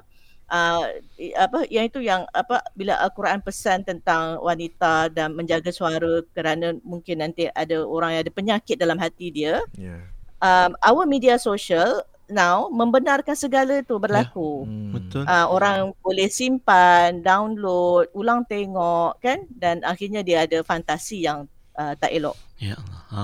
uh, 0.52 0.84
apa 1.38 1.60
yang 1.70 1.86
itu 1.88 2.00
yang 2.04 2.28
apa 2.34 2.62
bila 2.78 3.00
al-Quran 3.02 3.42
pesan 3.42 3.86
tentang 3.86 4.42
wanita 4.42 5.10
dan 5.10 5.34
menjaga 5.34 5.72
suara 5.74 6.22
kerana 6.36 6.78
mungkin 6.86 7.22
nanti 7.26 7.50
ada 7.52 7.82
orang 7.86 8.18
yang 8.18 8.22
ada 8.28 8.34
penyakit 8.34 8.76
dalam 8.78 9.00
hati 9.02 9.32
dia 9.32 9.62
yeah. 9.78 10.04
um, 10.44 10.78
our 10.86 11.06
media 11.08 11.40
social 11.42 12.04
now 12.30 12.70
membenarkan 12.74 13.38
segala 13.38 13.82
itu 13.82 13.96
berlaku. 14.02 14.66
Yeah. 14.66 14.70
Hmm. 14.70 14.92
Betul. 14.94 15.24
Uh, 15.26 15.48
orang 15.50 15.78
boleh 16.02 16.30
simpan, 16.30 17.22
download, 17.22 18.10
ulang 18.18 18.46
tengok 18.50 19.22
kan 19.22 19.46
dan 19.54 19.86
akhirnya 19.86 20.26
dia 20.26 20.46
ada 20.46 20.62
fantasi 20.66 21.26
yang 21.26 21.46
uh, 21.78 21.94
tak 21.98 22.14
elok. 22.14 22.36
Ya 22.56 22.80
Allah. 22.80 22.96
Ha, 23.12 23.22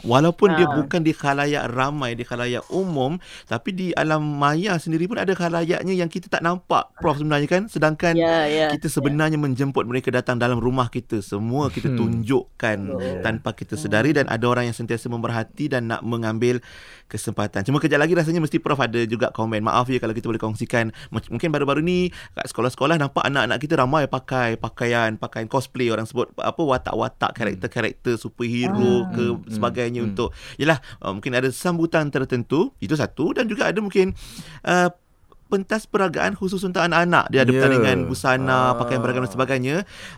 walaupun 0.00 0.52
ha. 0.52 0.56
dia 0.56 0.64
bukan 0.64 1.04
di 1.04 1.12
khalayak 1.12 1.68
ramai, 1.68 2.16
di 2.16 2.24
khalayak 2.24 2.64
umum, 2.72 3.20
tapi 3.44 3.76
di 3.76 3.86
alam 3.92 4.24
maya 4.24 4.80
sendiri 4.80 5.04
pun 5.04 5.20
ada 5.20 5.36
khalayaknya 5.36 5.92
yang 5.92 6.08
kita 6.08 6.32
tak 6.32 6.40
nampak, 6.40 6.88
Prof 7.04 7.20
sebenarnya 7.20 7.48
kan? 7.48 7.62
Sedangkan 7.68 8.16
ya, 8.16 8.48
ya, 8.48 8.72
kita 8.72 8.88
ya. 8.88 8.92
sebenarnya 8.96 9.36
ya. 9.36 9.44
menjemput 9.44 9.84
mereka 9.84 10.08
datang 10.08 10.40
dalam 10.40 10.56
rumah 10.56 10.88
kita, 10.88 11.20
semua 11.20 11.68
kita 11.68 11.92
hmm. 11.92 11.98
tunjukkan 12.00 12.78
hmm. 12.96 13.20
tanpa 13.20 13.52
kita 13.52 13.76
sedari 13.76 14.16
dan 14.16 14.24
ada 14.32 14.44
orang 14.48 14.72
yang 14.72 14.76
sentiasa 14.76 15.12
memerhati 15.12 15.68
dan 15.68 15.92
nak 15.92 16.00
mengambil 16.00 16.64
kesempatan. 17.12 17.60
Cuma 17.68 17.76
kejap 17.76 18.00
lagi 18.00 18.16
rasanya 18.16 18.40
mesti 18.40 18.56
Prof 18.56 18.80
ada 18.80 19.04
juga 19.04 19.28
komen. 19.36 19.60
Maaf 19.60 19.92
ya 19.92 20.00
kalau 20.00 20.16
kita 20.16 20.32
boleh 20.32 20.40
kongsikan. 20.40 20.96
Mungkin 21.12 21.52
baru-baru 21.52 21.84
ni 21.84 22.08
kat 22.32 22.48
sekolah-sekolah 22.48 22.96
nampak 22.96 23.20
anak-anak 23.20 23.60
kita 23.60 23.76
ramai 23.76 24.08
pakai 24.08 24.56
pakaian, 24.56 25.20
pakaian 25.20 25.44
cosplay 25.44 25.92
orang 25.92 26.08
sebut 26.08 26.32
apa 26.40 26.58
watak-watak 26.64 27.36
karakter-karakter 27.36 28.13
superhero 28.16 29.06
ah. 29.06 29.12
ke 29.12 29.24
hmm. 29.30 29.50
sebagainya 29.50 30.00
hmm. 30.02 30.08
untuk 30.12 30.34
yalah 30.56 30.78
uh, 31.02 31.12
mungkin 31.14 31.32
ada 31.34 31.48
sambutan 31.50 32.08
tertentu 32.10 32.72
itu 32.78 32.94
satu 32.94 33.34
dan 33.36 33.46
juga 33.46 33.70
ada 33.70 33.78
mungkin 33.82 34.14
uh, 34.66 34.88
pentas 35.54 35.86
peragaan 35.86 36.34
khusus 36.34 36.58
untuk 36.66 36.82
anak-anak. 36.82 37.30
Dia 37.30 37.46
ada 37.46 37.54
yeah. 37.54 37.62
pertandingan 37.62 38.10
busana, 38.10 38.50
uh. 38.50 38.68
pakaian 38.74 38.98
beragam 38.98 39.22
dan 39.22 39.30
sebagainya. 39.30 39.76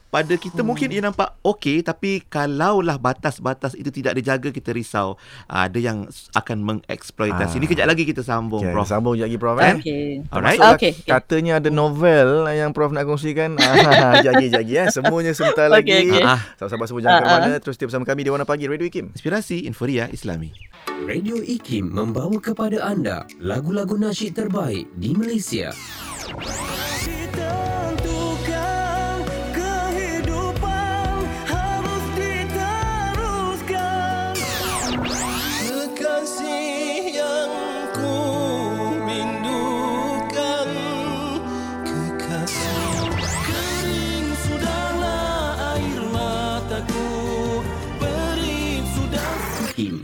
Pada 0.09 0.33
kita 0.33 0.65
hmm. 0.65 0.69
mungkin 0.73 0.89
ia 0.89 1.05
nampak 1.05 1.37
okey 1.45 1.85
tapi 1.85 2.25
kalaulah 2.25 2.97
batas-batas 2.97 3.77
itu 3.77 3.93
tidak 3.93 4.17
dijaga 4.17 4.49
kita 4.49 4.73
risau. 4.73 5.21
Uh, 5.45 5.69
ada 5.69 5.77
yang 5.77 6.09
akan 6.33 6.59
mengeksploitasi. 6.65 7.53
Uh. 7.53 7.59
Ini 7.61 7.67
kejap 7.69 7.87
lagi 7.93 8.09
kita 8.09 8.25
sambung 8.25 8.65
okay, 8.65 8.73
Prof. 8.73 8.89
Sambung 8.89 9.21
lagi 9.21 9.37
Prof. 9.37 9.61
Kan? 9.61 9.85
Okay. 9.85 10.25
Alright. 10.33 10.61
Okay. 10.81 10.97
Katanya 11.05 11.61
ada 11.61 11.69
novel 11.69 12.49
yang 12.49 12.73
Prof 12.73 12.97
nak 12.97 13.05
kongsikan. 13.05 13.61
Jagi-jagi 14.27 14.73
ya. 14.73 14.89
Semuanya 14.89 15.37
sebentar 15.37 15.69
lagi. 15.69 15.93
Okay, 15.93 16.17
okay. 16.17 16.25
Uh. 16.25 16.41
Sahabat-sahabat 16.57 16.87
semua 16.89 17.03
jangan 17.05 17.21
ke 17.21 17.29
mana. 17.29 17.53
Terus 17.61 17.75
stay 17.77 17.85
bersama 17.85 18.09
kami 18.09 18.25
di 18.25 18.33
Warna 18.33 18.49
Pagi 18.49 18.65
Radio 18.65 18.89
Ikim. 18.89 19.13
Inspirasi 19.13 19.69
Inforia 19.69 20.09
Islami. 20.09 20.76
Radio 20.87 21.43
IKIM 21.43 21.91
membawa 21.91 22.39
kepada 22.39 22.87
anda 22.87 23.27
lagu-lagu 23.43 23.99
nasyid 23.99 24.39
terbaik 24.39 24.87
di 24.95 25.19
Malaysia. 25.19 25.75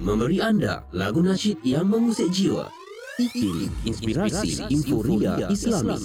Memberi 0.03 0.43
anda 0.43 0.83
lagu 0.91 1.23
nasyid 1.23 1.63
yang 1.63 1.87
mengusik 1.87 2.29
jiwa. 2.35 2.67
IKIM, 3.23 3.71
inspirasi 3.87 4.67
inforia 4.69 5.47
Islami. 5.47 5.97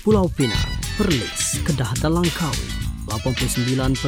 Pulau 0.00 0.28
Pinang, 0.32 0.72
Perlis, 0.96 1.60
Kedah 1.64 1.92
dan 2.00 2.16
Langkawi 2.16 2.68
89.0 3.08 4.00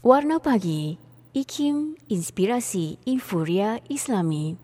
Warna 0.00 0.36
Pagi 0.40 0.96
IKIM 1.36 1.92
Inspirasi 2.08 2.96
Inforia 3.04 3.76
Islami 3.92 4.56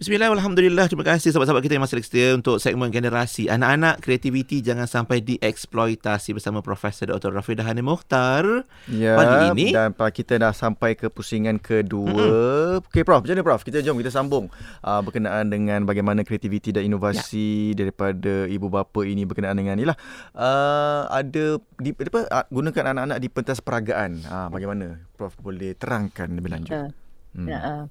Bismillahirrahmanirrahim. 0.00 0.88
Terima 0.88 1.04
kasih 1.04 1.28
sahabat-sahabat 1.28 1.60
kita 1.60 1.76
yang 1.76 1.84
masih 1.84 2.00
setia 2.00 2.32
untuk 2.32 2.56
segmen 2.56 2.88
generasi 2.88 3.52
anak-anak 3.52 4.00
kreativiti 4.00 4.64
jangan 4.64 4.88
sampai 4.88 5.20
dieksploitasi 5.20 6.32
bersama 6.32 6.64
Profesor 6.64 7.12
Dr. 7.12 7.36
Rafidah 7.36 7.68
Hani 7.68 7.84
Mukhtar. 7.84 8.64
Ya, 8.88 9.12
Pagi 9.20 9.52
ini. 9.52 9.76
dan 9.76 9.92
kita 9.92 10.40
dah 10.40 10.56
sampai 10.56 10.96
ke 10.96 11.12
pusingan 11.12 11.60
kedua. 11.60 12.16
Mm-hmm. 12.16 12.88
Okey 12.88 13.04
Prof, 13.04 13.20
macam 13.20 13.36
mana 13.36 13.44
Prof? 13.44 13.60
Kita 13.60 13.84
jom 13.84 14.00
kita 14.00 14.08
sambung 14.08 14.48
uh, 14.80 15.04
berkenaan 15.04 15.52
dengan 15.52 15.84
bagaimana 15.84 16.24
kreativiti 16.24 16.72
dan 16.72 16.88
inovasi 16.88 17.76
ya. 17.76 17.84
daripada 17.84 18.48
ibu 18.48 18.72
bapa 18.72 19.04
ini 19.04 19.28
berkenaan 19.28 19.60
dengan 19.60 19.76
inilah 19.76 20.00
uh, 20.32 21.12
ada 21.12 21.60
di 21.76 21.92
apa 21.92 22.48
gunakan 22.48 22.96
anak-anak 22.96 23.20
di 23.20 23.28
pentas 23.28 23.60
peragaan. 23.60 24.24
Uh, 24.24 24.48
bagaimana 24.48 24.96
Prof 25.20 25.36
boleh 25.44 25.76
terangkan 25.76 26.32
lebih 26.32 26.56
lanjut? 26.56 26.72
Uh, 26.72 26.88
hmm. 27.34 27.48
uh, 27.50 27.84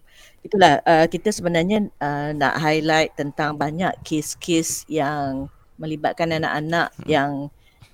itulah 0.44 0.84
uh, 0.84 1.06
kita 1.08 1.30
sebenarnya 1.32 1.88
uh, 2.00 2.32
nak 2.36 2.60
highlight 2.60 3.14
tentang 3.16 3.56
banyak 3.56 3.92
kes-kes 4.04 4.88
yang 4.90 5.48
melibatkan 5.80 6.36
anak-anak 6.36 6.92
hmm. 7.00 7.08
yang 7.08 7.32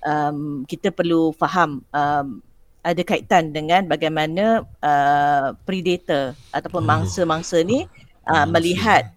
um, 0.02 0.62
kita 0.66 0.90
perlu 0.90 1.30
faham 1.34 1.82
um, 1.90 2.42
ada 2.86 3.02
kaitan 3.02 3.50
dengan 3.50 3.82
bagaimana 3.90 4.62
uh, 4.78 5.58
predator 5.66 6.38
ataupun 6.54 6.86
mangsa-mangsa 6.86 7.66
ni 7.66 7.90
uh, 8.30 8.46
melihat 8.46 9.10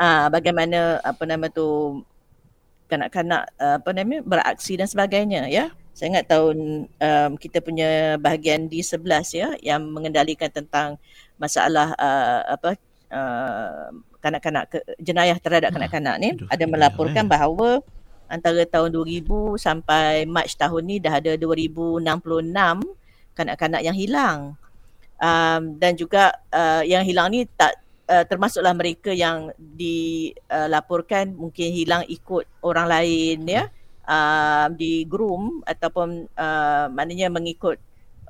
uh, 0.00 0.32
bagaimana 0.32 1.04
apa 1.04 1.22
nama 1.28 1.52
tu 1.52 2.00
kanak-kanak 2.88 3.48
uh, 3.60 3.76
apa 3.76 3.90
namanya 3.92 4.24
beraksi 4.24 4.80
dan 4.80 4.88
sebagainya 4.88 5.48
ya. 5.52 5.68
Saya 5.94 6.10
ingat 6.10 6.26
tahun 6.26 6.90
um, 6.90 7.30
kita 7.38 7.62
punya 7.62 8.18
bahagian 8.18 8.66
di 8.66 8.82
11 8.82 9.30
ya 9.30 9.54
yang 9.62 9.86
mengendalikan 9.94 10.50
tentang 10.50 10.98
masalah 11.40 11.92
uh, 11.98 12.40
apa 12.54 12.70
uh, 13.10 13.90
kanak-kanak 14.22 14.64
ke, 14.72 14.78
jenayah 15.02 15.36
terhadap 15.36 15.70
kanak-kanak 15.74 16.16
ni 16.16 16.28
Aduh, 16.32 16.48
ada 16.48 16.64
ya, 16.64 16.70
melaporkan 16.70 17.24
eh. 17.26 17.30
bahawa 17.30 17.68
antara 18.28 18.64
tahun 18.64 18.90
2000 18.96 19.60
sampai 19.60 20.24
Mac 20.24 20.48
tahun 20.56 20.82
ni 20.82 20.96
dah 20.98 21.20
ada 21.20 21.36
2066 21.36 22.00
kanak-kanak 23.36 23.82
yang 23.84 23.96
hilang. 23.96 24.56
Um, 25.20 25.78
dan 25.78 25.94
juga 25.94 26.34
uh, 26.50 26.82
yang 26.82 27.06
hilang 27.06 27.30
ni 27.30 27.46
tak 27.54 27.78
uh, 28.10 28.24
termasuklah 28.26 28.74
mereka 28.74 29.14
yang 29.14 29.54
dilaporkan 29.56 31.32
uh, 31.32 31.38
mungkin 31.38 31.70
hilang 31.70 32.02
ikut 32.10 32.44
orang 32.66 32.90
lain 32.90 33.46
ya 33.46 33.70
uh, 34.04 34.66
di 34.74 35.06
groom 35.06 35.62
ataupun 35.64 36.28
uh, 36.34 36.86
maknanya 36.90 37.30
mengikut 37.30 37.78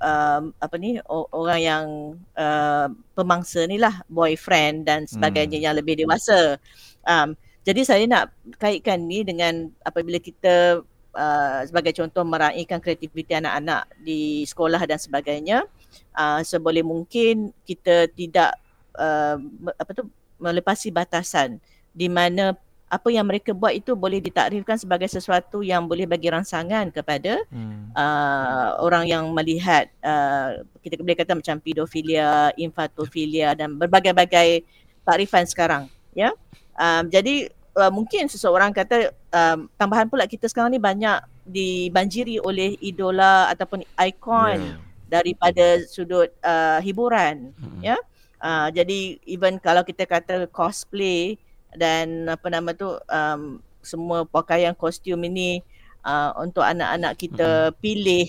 uh, 0.01 0.42
apa 0.59 0.75
ni 0.81 0.99
orang 1.09 1.61
yang 1.61 1.87
uh, 2.35 2.88
pemangsa 3.14 3.66
ni 3.68 3.79
lah 3.79 4.03
boyfriend 4.11 4.88
dan 4.88 5.07
sebagainya 5.07 5.59
hmm. 5.61 5.66
yang 5.66 5.75
lebih 5.77 6.01
dewasa. 6.01 6.57
Um, 7.05 7.38
jadi 7.64 7.81
saya 7.85 8.05
nak 8.05 8.33
kaitkan 8.61 9.09
ni 9.09 9.25
dengan 9.25 9.73
apabila 9.85 10.21
kita 10.21 10.85
uh, 11.16 11.61
sebagai 11.64 11.97
contoh 11.97 12.23
meraihkan 12.27 12.83
kreativiti 12.83 13.33
anak-anak 13.33 13.88
di 14.05 14.45
sekolah 14.45 14.83
dan 14.85 15.01
sebagainya 15.01 15.64
uh, 16.12 16.40
seboleh 16.45 16.85
mungkin 16.85 17.55
kita 17.64 18.11
tidak 18.12 18.59
uh, 18.99 19.40
apa 19.81 19.90
tu 19.97 20.05
melepasi 20.37 20.92
batasan 20.92 21.62
di 21.95 22.11
mana 22.11 22.53
apa 22.94 23.11
yang 23.11 23.26
mereka 23.26 23.50
buat 23.50 23.74
itu 23.74 23.98
boleh 23.98 24.22
ditakrifkan 24.22 24.78
sebagai 24.78 25.11
sesuatu 25.11 25.66
yang 25.66 25.90
boleh 25.90 26.07
bagi 26.07 26.30
rangsangan 26.30 26.94
kepada 26.94 27.42
hmm. 27.50 27.90
uh, 27.90 28.78
orang 28.78 29.11
yang 29.11 29.26
melihat 29.35 29.90
uh, 29.98 30.62
kita 30.78 31.02
boleh 31.02 31.18
kata 31.18 31.35
macam 31.35 31.59
pedofilia, 31.59 32.54
infatofilia 32.54 33.59
dan 33.59 33.74
berbagai-bagai 33.74 34.62
takrifan 35.02 35.42
sekarang 35.42 35.90
ya. 36.14 36.30
Um, 36.78 37.11
jadi 37.11 37.50
uh, 37.74 37.90
mungkin 37.90 38.30
seseorang 38.30 38.70
kata 38.70 39.11
um, 39.35 39.66
tambahan 39.74 40.07
pula 40.07 40.30
kita 40.30 40.46
sekarang 40.46 40.70
ni 40.70 40.78
banyak 40.78 41.18
dibanjiri 41.42 42.38
oleh 42.38 42.78
idola 42.78 43.50
ataupun 43.50 43.83
ikon 43.98 44.59
yeah. 44.62 44.78
daripada 45.11 45.83
sudut 45.90 46.30
uh, 46.46 46.78
hiburan 46.78 47.50
hmm. 47.59 47.83
ya. 47.83 47.98
Uh, 48.38 48.68
jadi 48.70 49.18
even 49.26 49.59
kalau 49.59 49.83
kita 49.83 50.07
kata 50.07 50.46
cosplay 50.52 51.40
dan 51.75 52.31
apa 52.31 52.47
nama 52.49 52.71
tu 52.73 52.89
um, 52.91 53.59
semua 53.85 54.25
pakaian 54.25 54.73
kostum 54.73 55.21
ini 55.27 55.61
uh, 56.07 56.33
untuk 56.41 56.65
anak-anak 56.65 57.19
kita 57.19 57.71
hmm. 57.71 57.77
pilih. 57.79 58.27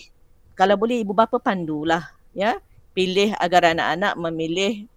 Kalau 0.56 0.76
boleh 0.76 1.02
ibu 1.04 1.16
bapa 1.16 1.40
pandulah 1.40 2.12
ya. 2.36 2.60
Pilih 2.96 3.36
agar 3.44 3.76
anak-anak 3.76 4.16
memilih 4.16 4.88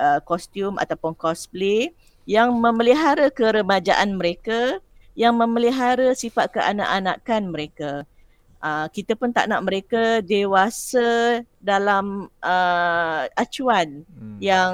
uh, 0.00 0.24
kostum 0.24 0.80
ataupun 0.80 1.12
cosplay 1.12 1.92
yang 2.24 2.48
memelihara 2.56 3.28
keremajaan 3.28 4.16
mereka 4.16 4.80
yang 5.12 5.36
memelihara 5.36 6.16
sifat 6.16 6.48
keanak-anakan 6.56 7.52
mereka 7.52 8.08
uh, 8.62 8.86
kita 8.88 9.18
pun 9.18 9.34
tak 9.34 9.50
nak 9.50 9.66
mereka 9.66 10.22
dewasa 10.22 11.42
dalam 11.58 12.30
uh, 12.40 13.26
acuan 13.34 14.06
hmm. 14.06 14.38
yang 14.38 14.72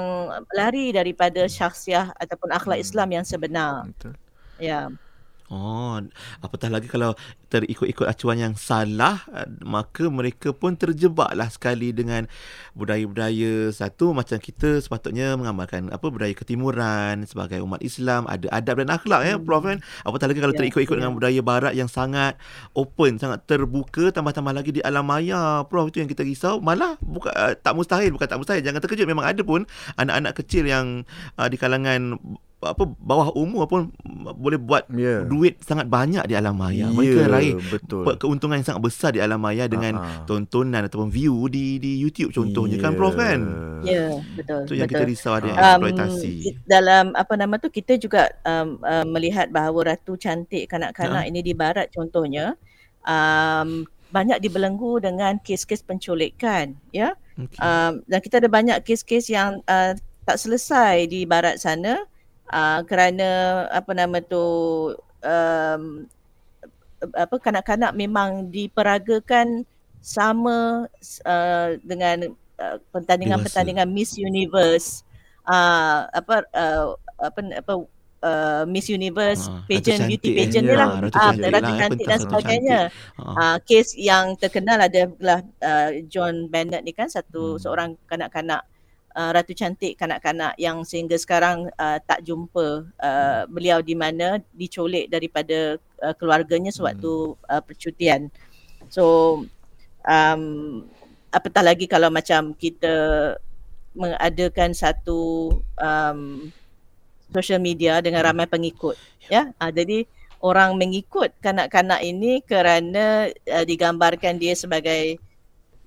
lari 0.53 0.93
daripada 0.93 1.49
syakhsiah 1.49 2.13
ataupun 2.15 2.53
akhlak 2.53 2.79
Hmm. 2.79 2.85
Islam 2.87 3.09
yang 3.11 3.25
sebenar. 3.25 3.73
Betul. 3.91 4.13
Ya. 4.61 4.87
Oh, 5.49 5.97
apatah 6.45 6.69
lagi 6.69 6.85
kalau 6.85 7.17
terikut-ikut 7.49 8.05
acuan 8.05 8.37
yang 8.37 8.53
salah, 8.53 9.25
eh, 9.33 9.49
maka 9.65 10.05
mereka 10.05 10.53
pun 10.53 10.77
terjebaklah 10.77 11.49
sekali 11.49 11.89
dengan 11.89 12.29
budaya-budaya 12.77 13.73
satu 13.73 14.13
macam 14.13 14.37
kita 14.37 14.77
sepatutnya 14.77 15.33
mengamalkan 15.33 15.89
apa 15.89 16.05
budaya 16.13 16.37
ketimuran 16.37 17.25
sebagai 17.25 17.65
umat 17.65 17.81
Islam, 17.81 18.29
ada 18.29 18.45
adab 18.53 18.85
dan 18.85 18.93
akhlak 18.93 19.21
ya, 19.25 19.35
Prof 19.41 19.65
kan. 19.65 19.81
Apatah 20.05 20.29
lagi 20.29 20.37
kalau 20.37 20.53
Ya, 20.53 20.61
terikut-ikut 20.61 20.93
ya. 20.93 20.99
dengan 21.01 21.17
budaya 21.17 21.41
barat 21.41 21.73
yang 21.73 21.89
sangat 21.89 22.37
open, 22.77 23.17
sangat 23.17 23.41
terbuka, 23.49 24.13
tambah-tambah 24.13 24.53
lagi 24.53 24.69
di 24.69 24.81
alam 24.85 25.09
maya, 25.09 25.65
Prof 25.65 25.89
itu 25.89 26.05
yang 26.05 26.09
kita 26.13 26.21
risau. 26.21 26.61
Malah 26.61 27.01
bukan 27.01 27.33
uh, 27.33 27.57
tak 27.57 27.73
mustahil, 27.73 28.13
bukan 28.13 28.29
tak 28.29 28.37
mustahil. 28.37 28.61
Jangan 28.61 28.85
terkejut 28.85 29.09
memang 29.09 29.25
ada 29.25 29.41
pun 29.41 29.65
anak-anak 29.97 30.37
kecil 30.45 30.69
yang 30.69 31.09
uh, 31.41 31.49
di 31.49 31.57
kalangan 31.57 32.21
apa 32.61 32.83
bawah 32.93 33.31
umur 33.33 33.63
pun 33.65 33.87
boleh 34.35 34.57
buat 34.57 34.83
Ya. 34.89 35.23
duit 35.23 35.59
sangat 35.59 35.87
banyak 35.87 36.23
di 36.23 36.33
alam 36.33 36.53
maya. 36.53 36.85
Ya, 36.85 36.87
Mereka 36.87 37.21
raih 37.25 37.55
betul. 37.57 38.03
keuntungan 38.15 38.55
yang 38.55 38.67
sangat 38.67 38.83
besar 38.83 39.09
di 39.09 39.19
alam 39.19 39.37
maya 39.37 39.63
dengan 39.65 39.95
Ha-ha. 39.95 40.25
tontonan 40.25 40.83
ataupun 40.83 41.07
view 41.07 41.47
di 41.47 41.77
di 41.77 41.95
YouTube 41.97 42.29
contohnya 42.29 42.75
kan 42.77 42.93
Prof 42.93 43.15
kan. 43.15 43.39
Ya, 43.81 44.11
betul. 44.33 44.67
Itu 44.67 44.73
yang 44.73 44.85
betul. 44.85 44.99
kita 44.99 45.03
risau 45.05 45.33
ada 45.33 45.45
yang 45.45 45.55
Um, 45.55 45.67
eksploitasi. 45.81 46.31
ki- 46.41 46.57
dalam 46.65 47.05
apa 47.13 47.33
nama 47.33 47.55
tu 47.55 47.69
kita 47.69 47.95
juga 47.95 48.27
um, 48.43 48.75
uh, 48.81 49.05
melihat 49.05 49.47
bahawa 49.49 49.95
ratu 49.95 50.13
cantik 50.13 50.67
kanak-kanak 50.67 51.23
Ha. 51.23 51.27
ini 51.27 51.39
di 51.39 51.53
barat 51.53 51.87
contohnya 51.89 52.59
um, 53.03 53.83
banyak 54.09 54.39
dibelenggu 54.39 54.99
dengan 54.99 55.37
kes-kes 55.39 55.79
penculikan 55.81 56.75
ya 56.89 57.13
Okay. 57.37 57.55
um, 57.57 58.03
dan 58.03 58.19
kita 58.19 58.35
ada 58.35 58.51
banyak 58.51 58.83
kes-kes 58.83 59.31
yang 59.31 59.63
uh, 59.63 59.95
tak 60.21 60.35
selesai 60.35 61.07
di 61.07 61.23
barat 61.23 61.55
sana 61.55 62.03
uh, 62.49 62.81
kerana 62.85 63.29
apa 63.69 63.91
nama 63.93 64.17
tu 64.21 64.43
um, 65.23 65.83
apa 67.15 67.35
kanak-kanak 67.39 67.95
memang 67.95 68.51
diperagakan 68.51 69.63
sama 70.03 70.87
uh, 71.23 71.69
dengan 71.83 72.35
uh, 72.59 72.77
pertandingan-pertandingan 72.91 73.87
Miss 73.87 74.19
Universe 74.19 75.03
uh, 75.47 76.07
apa 76.11 76.43
uh, 76.51 76.95
apa 77.19 77.39
apa 77.55 77.73
uh, 78.23 78.63
Miss 78.67 78.87
Universe 78.91 79.47
Ah, 79.47 79.63
pageant 79.67 80.03
Ratu 80.03 80.09
beauty 80.11 80.29
pageant 80.35 80.65
eh. 80.67 80.71
ni 80.71 80.75
lah 80.75 80.89
Ya, 80.91 80.99
Ratu 81.03 81.15
Ah, 81.15 81.23
Cantik 81.31 81.51
Ratu 81.51 81.71
lah, 81.71 81.79
cantik 81.79 82.05
dan 82.07 82.19
sebagainya 82.19 82.79
Ha. 83.19 83.23
uh, 83.35 83.57
kes 83.63 83.87
yang 83.95 84.35
terkenal 84.39 84.79
adalah 84.79 85.39
uh, 85.63 85.89
John 86.07 86.47
Bennett 86.51 86.83
ni 86.83 86.91
kan 86.91 87.07
satu 87.11 87.55
Hmm. 87.55 87.59
seorang 87.59 87.89
kanak-kanak 88.07 88.63
uh, 89.15 89.31
ratu 89.33 89.53
cantik 89.57 89.97
kanak-kanak 89.97 90.53
yang 90.57 90.81
sehingga 90.85 91.17
sekarang 91.17 91.69
uh, 91.77 91.97
tak 92.03 92.25
jumpa 92.25 92.85
uh, 92.99 93.41
beliau 93.49 93.81
di 93.81 93.93
mana 93.97 94.41
diculik 94.53 95.09
daripada 95.09 95.77
uh, 96.03 96.13
keluarganya 96.17 96.69
sewaktu 96.69 97.33
uh, 97.49 97.61
percutian. 97.63 98.29
So 98.89 99.45
um 100.05 100.43
apatah 101.29 101.61
lagi 101.61 101.85
kalau 101.85 102.09
macam 102.09 102.57
kita 102.57 103.35
mengadakan 103.93 104.73
satu 104.73 105.51
um, 105.77 106.49
social 107.29 107.61
media 107.61 108.01
dengan 108.01 108.25
ramai 108.25 108.49
pengikut 108.49 108.97
ya. 109.29 109.53
Uh, 109.61 109.69
jadi 109.69 110.05
orang 110.39 110.79
mengikut 110.79 111.35
kanak-kanak 111.43 111.99
ini 112.01 112.41
kerana 112.41 113.29
uh, 113.29 113.65
digambarkan 113.67 114.39
dia 114.39 114.55
sebagai 114.55 115.19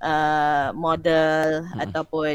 uh, 0.03 0.75
model 0.77 1.65
hmm. 1.65 1.83
ataupun 1.89 2.35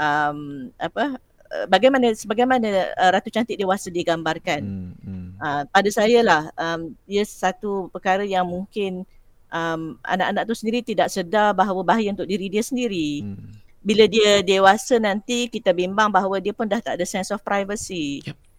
um, 0.00 0.72
apa 0.80 1.20
uh, 1.52 1.66
bagaimana 1.68 2.08
sebagaimana 2.16 2.96
uh, 2.96 3.10
Ratu 3.12 3.28
Cantik 3.28 3.60
dewasa 3.60 3.92
digambarkan. 3.92 4.60
Hmm. 4.64 4.92
Hmm. 5.04 5.28
Uh, 5.36 5.62
pada 5.68 5.90
saya 5.92 6.24
lah 6.24 6.42
um, 6.56 6.96
ia 7.04 7.22
satu 7.28 7.92
perkara 7.92 8.24
yang 8.24 8.48
mungkin 8.48 9.04
um, 9.52 10.00
anak-anak 10.00 10.48
tu 10.48 10.56
sendiri 10.56 10.80
tidak 10.80 11.12
sedar 11.12 11.52
bahawa 11.52 11.84
bahaya 11.84 12.08
untuk 12.16 12.26
diri 12.26 12.48
dia 12.48 12.64
sendiri. 12.64 13.20
Hmm. 13.20 13.60
Bila 13.80 14.04
dia 14.04 14.44
dewasa 14.44 15.00
nanti 15.00 15.48
kita 15.48 15.72
bimbang 15.72 16.12
bahawa 16.12 16.36
dia 16.40 16.52
pun 16.52 16.68
dah 16.68 16.80
tak 16.80 17.00
ada 17.00 17.04
sense 17.04 17.32
of 17.32 17.44
privacy. 17.44 18.24
Yep 18.24 18.49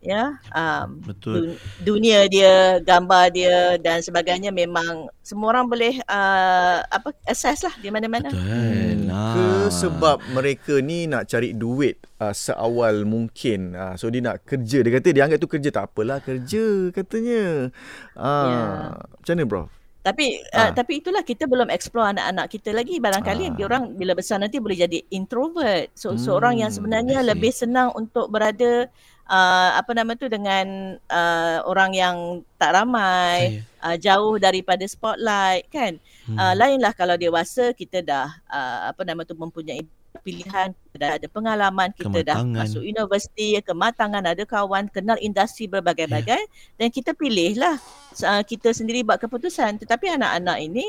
ya 0.00 0.38
um, 0.54 1.02
betul. 1.02 1.58
dunia 1.82 2.30
dia 2.30 2.78
gambar 2.82 3.24
dia 3.34 3.76
dan 3.82 4.00
sebagainya 4.00 4.54
memang 4.54 5.10
semua 5.22 5.52
orang 5.52 5.68
boleh 5.68 6.00
uh, 6.08 6.80
apa 6.88 7.12
access 7.28 7.66
lah 7.66 7.74
di 7.78 7.92
mana-mana. 7.92 8.32
Betul. 8.32 8.88
Hmm. 9.08 9.34
ke 9.34 9.46
sebab 9.72 10.16
mereka 10.32 10.80
ni 10.80 11.08
nak 11.08 11.28
cari 11.28 11.52
duit 11.56 12.00
uh, 12.20 12.32
seawal 12.32 13.04
mungkin. 13.08 13.74
Uh, 13.74 13.94
so 13.96 14.08
dia 14.08 14.24
nak 14.24 14.44
kerja. 14.44 14.84
Dia 14.84 14.92
kata 15.00 15.08
dia 15.12 15.22
anggap 15.24 15.40
tu 15.40 15.50
kerja. 15.50 15.68
Tak 15.68 15.92
apalah 15.92 16.20
kerja 16.20 16.92
katanya. 16.92 17.72
Uh, 18.16 18.48
yeah. 18.48 18.72
macam 19.20 19.34
mana 19.36 19.44
bro? 19.44 19.62
Tapi 19.98 20.40
ha. 20.54 20.70
uh, 20.70 20.70
tapi 20.72 21.04
itulah 21.04 21.20
kita 21.20 21.44
belum 21.44 21.68
explore 21.68 22.14
anak-anak 22.16 22.46
kita 22.48 22.70
lagi. 22.72 22.96
Barangkali 22.96 23.44
ha. 23.50 23.54
dia 23.56 23.64
orang 23.68 23.92
bila 23.98 24.16
besar 24.16 24.40
nanti 24.40 24.56
boleh 24.62 24.78
jadi 24.78 25.04
introvert. 25.12 25.92
So 25.92 26.14
hmm, 26.14 26.20
seorang 26.20 26.54
yang 26.64 26.72
sebenarnya 26.72 27.20
lebih 27.20 27.52
senang 27.52 27.92
untuk 27.92 28.32
berada 28.32 28.88
uh, 29.28 29.70
apa 29.76 29.92
nama 29.92 30.16
tu 30.16 30.26
dengan 30.26 30.96
uh, 31.12 31.58
orang 31.68 31.92
yang 31.94 32.16
tak 32.56 32.74
ramai 32.74 33.62
uh, 33.84 33.94
jauh 34.00 34.40
daripada 34.40 34.82
spotlight 34.88 35.68
kan 35.70 36.00
hmm. 36.26 36.36
uh, 36.36 36.54
lainlah 36.56 36.90
kalau 36.96 37.14
dewasa 37.14 37.70
kita 37.76 38.02
dah 38.02 38.28
uh, 38.48 38.90
apa 38.90 39.04
nama 39.04 39.22
tu 39.22 39.36
mempunyai 39.36 39.84
pilihan 40.24 40.74
dah 40.98 41.14
ada 41.14 41.30
pengalaman 41.30 41.94
kita 41.94 42.26
dah 42.26 42.42
masuk 42.42 42.82
universiti 42.82 43.54
kematangan 43.62 44.24
ada 44.26 44.42
kawan 44.42 44.90
kenal 44.90 45.14
industri 45.22 45.70
berbagai-bagai 45.70 46.42
yeah. 46.42 46.74
dan 46.74 46.88
kita 46.90 47.14
pilihlah 47.14 47.78
uh, 48.26 48.42
kita 48.42 48.74
sendiri 48.74 49.06
buat 49.06 49.22
keputusan 49.22 49.78
tetapi 49.78 50.10
anak-anak 50.10 50.58
ini 50.58 50.84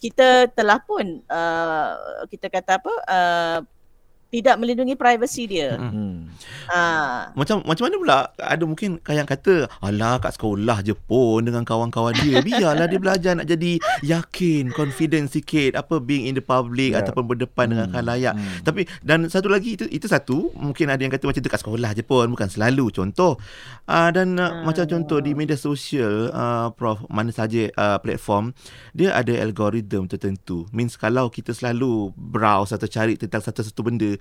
kita 0.00 0.48
telah 0.56 0.80
pun 0.80 1.20
uh, 1.28 2.24
kita 2.32 2.48
kata 2.48 2.80
apa 2.80 2.92
uh, 3.04 3.58
tidak 4.30 4.62
melindungi 4.62 4.94
privasi 4.94 5.50
dia. 5.50 5.74
Hmm. 5.74 6.30
Ha. 6.70 7.34
Macam 7.34 7.66
macam 7.66 7.82
mana 7.90 7.96
pula 7.98 8.18
ada 8.38 8.62
mungkin 8.62 9.02
yang 9.10 9.26
kata 9.26 9.66
alah 9.82 10.22
kat 10.22 10.38
sekolah 10.38 10.86
je 10.86 10.94
pun 10.94 11.42
dengan 11.42 11.66
kawan-kawan 11.66 12.14
dia 12.22 12.38
biarlah 12.38 12.86
dia 12.86 13.02
belajar 13.02 13.34
nak 13.34 13.50
jadi 13.50 13.82
yakin, 14.06 14.70
confident 14.70 15.34
sikit 15.34 15.74
apa 15.74 15.98
being 15.98 16.30
in 16.30 16.38
the 16.38 16.44
public 16.44 16.94
yeah. 16.94 17.02
ataupun 17.02 17.26
berdepan 17.26 17.66
hmm. 17.66 17.72
dengan 17.74 17.88
khalayak. 17.90 18.34
Hmm. 18.38 18.62
Tapi 18.62 18.86
dan 19.02 19.26
satu 19.26 19.50
lagi 19.50 19.74
itu 19.74 19.90
itu 19.90 20.06
satu 20.06 20.54
mungkin 20.54 20.94
ada 20.94 21.02
yang 21.02 21.10
kata 21.10 21.26
macam 21.26 21.42
dekat 21.42 21.60
sekolah 21.66 21.90
je 21.98 22.06
pun 22.06 22.30
bukan 22.30 22.46
selalu 22.46 22.94
contoh. 22.94 23.34
Uh, 23.90 24.14
dan 24.14 24.38
uh, 24.38 24.46
hmm. 24.46 24.62
macam 24.62 24.86
contoh 24.86 25.18
di 25.18 25.34
media 25.34 25.58
sosial 25.58 26.30
uh, 26.30 26.70
prof 26.70 27.02
mana 27.10 27.34
saja 27.34 27.66
uh, 27.74 27.98
platform 27.98 28.54
dia 28.94 29.10
ada 29.10 29.34
algoritma 29.42 30.06
tertentu. 30.06 30.70
Means 30.70 30.94
kalau 30.94 31.26
kita 31.26 31.50
selalu 31.50 32.14
browse 32.14 32.78
atau 32.78 32.86
cari 32.86 33.18
tentang 33.18 33.42
satu-satu 33.42 33.80
benda 33.82 34.19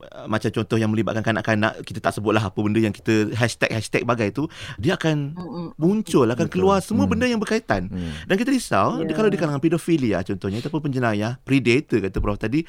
Uh, 0.00 0.26
macam 0.30 0.48
contoh 0.50 0.76
yang 0.80 0.90
melibatkan 0.90 1.22
kanak-kanak 1.22 1.82
kita 1.84 1.98
tak 1.98 2.16
sebutlah 2.16 2.40
apa 2.40 2.58
benda 2.58 2.80
yang 2.80 2.94
kita 2.94 3.34
hashtag 3.34 3.70
hashtag 3.70 4.02
bagai 4.06 4.32
tu 4.32 4.46
dia 4.80 4.94
akan 4.96 5.34
muncul 5.76 6.24
akan 6.24 6.46
Betul. 6.46 6.54
keluar 6.54 6.78
semua 6.80 7.04
hmm. 7.04 7.12
benda 7.12 7.26
yang 7.28 7.40
berkaitan 7.42 7.90
hmm. 7.90 8.26
dan 8.30 8.34
kita 8.38 8.50
risau 8.50 9.02
yeah. 9.02 9.14
kalau 9.14 9.28
di 9.28 9.36
kalangan 9.36 9.60
pedofilia 9.60 10.22
contohnya 10.24 10.62
ataupun 10.62 10.80
penjenayah 10.88 11.36
predator 11.42 12.00
kata 12.00 12.18
prof 12.22 12.38
tadi 12.38 12.64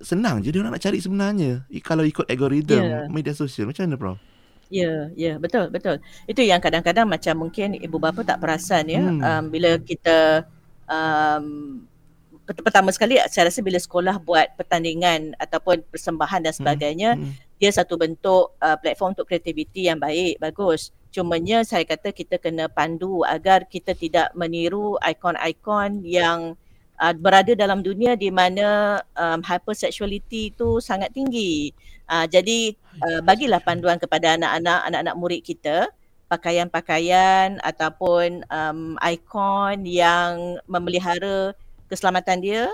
senang 0.00 0.40
je 0.40 0.54
dia 0.54 0.62
orang 0.62 0.74
nak 0.74 0.82
cari 0.82 0.98
sebenarnya 1.02 1.66
kalau 1.82 2.06
ikut 2.06 2.24
algoritma 2.30 2.78
yeah. 2.78 3.04
media 3.10 3.34
sosial 3.34 3.68
macam 3.68 3.84
mana 3.86 3.98
prof 3.98 4.18
Ya, 4.68 4.84
yeah, 4.84 5.00
ya, 5.16 5.24
yeah, 5.32 5.36
betul, 5.40 5.72
betul. 5.72 5.96
Itu 6.28 6.44
yang 6.44 6.60
kadang-kadang 6.60 7.08
macam 7.08 7.48
mungkin 7.48 7.72
ibu 7.80 7.96
bapa 7.96 8.20
tak 8.20 8.36
perasan 8.36 8.84
ya, 8.92 9.00
hmm. 9.00 9.20
um, 9.24 9.44
bila 9.48 9.80
kita 9.80 10.44
um, 10.84 11.44
pertama 12.56 12.88
sekali 12.88 13.20
saya 13.28 13.52
rasa 13.52 13.60
bila 13.60 13.76
sekolah 13.76 14.16
buat 14.24 14.56
pertandingan 14.56 15.36
ataupun 15.36 15.84
persembahan 15.92 16.48
dan 16.48 16.52
hmm, 16.56 16.60
sebagainya 16.60 17.10
hmm. 17.16 17.24
Hmm. 17.28 17.32
dia 17.60 17.70
satu 17.72 18.00
bentuk 18.00 18.56
uh, 18.60 18.76
platform 18.80 19.12
untuk 19.12 19.28
kreativiti 19.28 19.88
yang 19.90 20.00
baik 20.00 20.40
bagus 20.40 20.96
cumanya 21.12 21.60
saya 21.64 21.84
kata 21.84 22.12
kita 22.12 22.40
kena 22.40 22.72
pandu 22.72 23.20
agar 23.24 23.68
kita 23.68 23.92
tidak 23.92 24.32
meniru 24.32 24.96
ikon-ikon 25.04 26.04
yang 26.04 26.56
uh, 26.96 27.12
berada 27.12 27.52
dalam 27.52 27.84
dunia 27.84 28.16
di 28.16 28.32
mana 28.32 29.00
um, 29.12 29.44
hypersexuality 29.44 30.56
itu 30.56 30.80
sangat 30.80 31.12
tinggi 31.12 31.72
uh, 32.08 32.24
jadi 32.24 32.72
uh, 33.04 33.20
bagilah 33.24 33.60
panduan 33.60 34.00
kepada 34.00 34.40
anak-anak 34.40 34.88
anak-anak 34.88 35.14
murid 35.20 35.40
kita 35.44 35.88
pakaian-pakaian 36.28 37.56
ataupun 37.64 38.44
um, 38.52 39.00
ikon 39.00 39.88
yang 39.88 40.60
memelihara 40.68 41.56
keselamatan 41.88 42.38
dia 42.44 42.68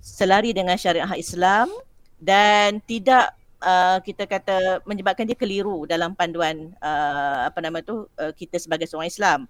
selari 0.00 0.50
dengan 0.56 0.74
syariat 0.80 1.12
Islam 1.14 1.68
dan 2.16 2.80
tidak 2.88 3.36
uh, 3.60 3.98
kita 4.00 4.24
kata 4.24 4.80
menyebabkan 4.88 5.28
dia 5.28 5.36
keliru 5.36 5.84
dalam 5.84 6.16
panduan 6.16 6.72
uh, 6.80 7.48
apa 7.48 7.58
nama 7.60 7.80
tu 7.84 8.08
uh, 8.16 8.32
kita 8.32 8.56
sebagai 8.56 8.88
seorang 8.88 9.10
Islam. 9.10 9.40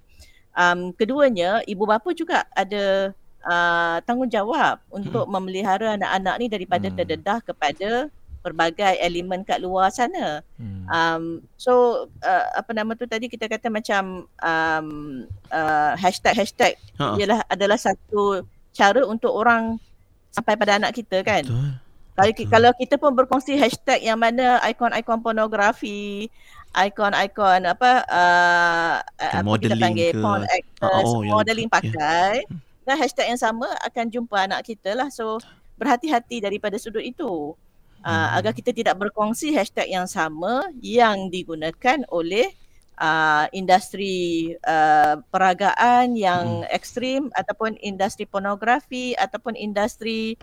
Um, 0.57 0.91
keduanya 0.97 1.61
ibu 1.69 1.85
bapa 1.85 2.17
juga 2.17 2.49
ada 2.57 3.13
uh, 3.45 3.97
tanggungjawab 4.09 4.81
untuk 4.89 5.29
hmm. 5.29 5.33
memelihara 5.37 6.01
anak-anak 6.01 6.35
ni 6.41 6.47
daripada 6.49 6.89
hmm. 6.89 6.97
terdedah 6.97 7.39
kepada 7.45 7.91
pelbagai 8.41 8.97
elemen 9.03 9.43
kat 9.43 9.59
luar 9.59 9.91
sana. 9.91 10.41
Hmm. 10.57 10.87
Um, 10.87 11.25
so 11.59 12.07
uh, 12.23 12.47
apa 12.55 12.71
nama 12.73 12.95
tu 12.95 13.05
tadi 13.05 13.27
kita 13.27 13.51
kata 13.51 13.69
macam 13.69 14.31
um, 14.41 14.89
uh, 15.51 15.93
hashtag 15.99 16.39
hashtag 16.39 16.75
ha. 16.97 17.19
ialah 17.19 17.43
adalah 17.51 17.75
satu 17.75 18.47
cara 18.77 19.01
untuk 19.09 19.33
orang 19.33 19.81
sampai 20.29 20.53
pada 20.61 20.77
anak 20.77 20.93
kita 20.93 21.25
kan. 21.25 21.43
Betul. 21.49 21.73
Kalau, 22.17 22.33
Betul. 22.33 22.49
kalau 22.49 22.71
kita 22.77 22.95
pun 22.97 23.13
berkongsi 23.13 23.53
hashtag 23.61 24.01
yang 24.05 24.17
mana 24.17 24.57
ikon-ikon 24.65 25.21
pornografi, 25.21 26.33
ikon-ikon 26.73 27.69
apa 27.69 28.05
uh, 28.09 28.95
apa 29.21 29.49
kita 29.61 29.77
panggil 29.77 30.17
ke. 30.17 30.21
porn 30.21 30.45
actors, 30.49 31.09
oh, 31.13 31.21
modeling 31.25 31.69
yang, 31.69 31.77
pakai 31.77 32.45
yeah. 32.45 32.85
dan 32.89 32.97
hashtag 32.97 33.29
yang 33.33 33.41
sama 33.41 33.69
akan 33.85 34.09
jumpa 34.09 34.49
anak 34.49 34.65
kita 34.65 34.97
lah. 34.97 35.13
So 35.13 35.41
berhati-hati 35.77 36.41
daripada 36.41 36.77
sudut 36.81 37.05
itu. 37.05 37.53
Uh, 38.07 38.13
hmm. 38.13 38.39
agar 38.39 38.53
kita 38.55 38.71
tidak 38.71 38.95
berkongsi 39.03 39.51
hashtag 39.51 39.91
yang 39.91 40.07
sama 40.07 40.69
yang 40.79 41.27
digunakan 41.27 42.01
oleh 42.09 42.55
uh, 43.01 43.47
industri 43.53 44.53
uh, 44.65 45.21
peragaan 45.33 46.17
yang 46.17 46.65
hmm. 46.65 46.73
ekstrim 46.73 47.29
ataupun 47.37 47.77
industri 47.81 48.25
pornografi 48.25 49.13
ataupun 49.17 49.57
industri 49.57 50.37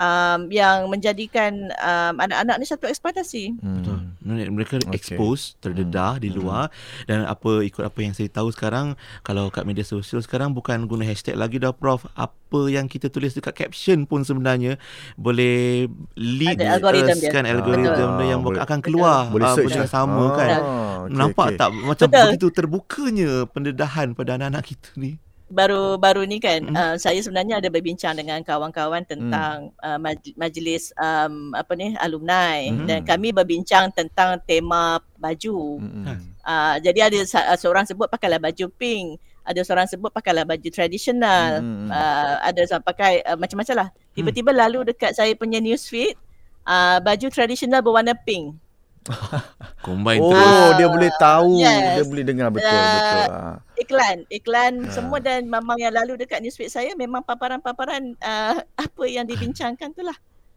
um, 0.00 0.48
yang 0.52 0.86
menjadikan 0.88 1.72
um, 1.76 2.14
anak-anak 2.22 2.56
ni 2.62 2.66
satu 2.68 2.86
eksploitasi. 2.88 3.56
Hmm. 3.58 3.76
Betul. 3.82 3.95
Mereka 4.26 4.82
okay. 4.82 4.98
expose, 4.98 5.54
terdedah 5.62 6.18
hmm. 6.18 6.22
di 6.22 6.28
luar 6.34 6.68
hmm. 6.68 7.06
dan 7.06 7.18
apa 7.30 7.62
ikut 7.62 7.82
apa 7.86 7.98
yang 8.02 8.12
saya 8.12 8.26
tahu 8.26 8.50
sekarang 8.50 8.98
kalau 9.22 9.48
kat 9.54 9.62
media 9.62 9.86
sosial 9.86 10.18
sekarang 10.18 10.50
bukan 10.50 10.90
guna 10.90 11.06
hashtag 11.06 11.38
lagi 11.38 11.62
dah 11.62 11.70
prof. 11.70 12.04
Apa 12.18 12.70
yang 12.70 12.90
kita 12.90 13.06
tulis 13.10 13.34
dekat 13.34 13.54
caption 13.54 14.06
pun 14.06 14.26
sebenarnya 14.26 14.78
boleh 15.14 15.86
lead 16.18 16.58
Ada 16.58 16.78
algoritma 16.78 17.14
us, 17.14 17.32
kan 17.32 17.44
algoritma 17.46 18.22
yang 18.26 18.40
oh, 18.42 18.54
akan 18.54 18.78
keluar 18.82 19.30
boleh, 19.30 19.46
uh, 19.46 19.56
boleh 19.58 19.88
sama 19.88 20.14
oh, 20.14 20.30
kan. 20.34 20.50
Okay, 20.50 21.14
Nampak 21.14 21.46
okay. 21.54 21.58
tak 21.58 21.70
macam 21.74 22.06
Betul. 22.10 22.22
begitu 22.26 22.46
terbukanya 22.50 23.30
pendedahan 23.50 24.14
pada 24.14 24.38
anak-anak 24.38 24.64
kita 24.74 24.90
ni 24.98 25.18
baru-baru 25.46 26.26
ni 26.26 26.42
kan 26.42 26.58
mm. 26.58 26.74
uh, 26.74 26.94
saya 26.98 27.22
sebenarnya 27.22 27.62
ada 27.62 27.70
berbincang 27.70 28.18
dengan 28.18 28.42
kawan-kawan 28.42 29.06
tentang 29.06 29.70
mm. 29.78 29.86
uh, 29.86 29.98
majlis 30.34 30.90
um, 30.98 31.54
apa 31.54 31.70
ni 31.78 31.94
alumni 32.02 32.66
mm. 32.66 32.86
dan 32.90 33.00
kami 33.06 33.30
berbincang 33.30 33.94
tentang 33.94 34.42
tema 34.42 34.98
baju. 35.14 35.78
Mm. 35.78 36.34
Uh, 36.42 36.76
jadi 36.82 37.10
ada 37.10 37.18
seorang 37.54 37.86
sebut 37.86 38.10
pakailah 38.10 38.42
baju 38.42 38.66
pink, 38.74 39.22
ada 39.46 39.62
seorang 39.62 39.86
sebut 39.86 40.10
pakailah 40.10 40.42
baju 40.42 40.68
tradisional, 40.74 41.62
mm. 41.62 41.94
uh, 41.94 42.34
ada 42.42 42.60
seorang 42.66 42.86
pakai 42.86 43.22
uh, 43.22 43.38
macam-macam 43.38 43.86
lah. 43.86 43.88
Tiba-tiba 44.18 44.50
mm. 44.50 44.58
lalu 44.58 44.78
dekat 44.90 45.14
saya 45.14 45.30
punya 45.38 45.62
newsfeed 45.62 46.18
uh, 46.66 46.98
baju 46.98 47.26
tradisional 47.30 47.86
berwarna 47.86 48.18
pink. 48.18 48.58
Combine 49.86 50.20
oh, 50.20 50.30
terus. 50.34 50.46
Oh, 50.46 50.70
dia 50.74 50.88
boleh 50.90 51.10
tahu, 51.16 51.50
yes. 51.62 52.00
dia 52.00 52.04
boleh 52.06 52.24
dengar 52.26 52.48
betul 52.50 52.74
uh, 52.74 52.92
betul. 52.96 53.24
Uh, 53.26 53.54
iklan, 53.78 54.16
iklan 54.28 54.72
uh. 54.86 54.92
semua 54.92 55.18
dan 55.22 55.46
memang 55.46 55.78
yang 55.78 55.94
lalu 55.94 56.18
dekat 56.18 56.42
newsfeed 56.42 56.72
saya 56.72 56.92
memang 56.98 57.22
paparan-paparan 57.22 58.18
uh, 58.18 58.58
apa 58.74 59.04
yang 59.06 59.24
dibincangkan 59.24 59.94
tu 59.94 60.02
lah. 60.02 60.16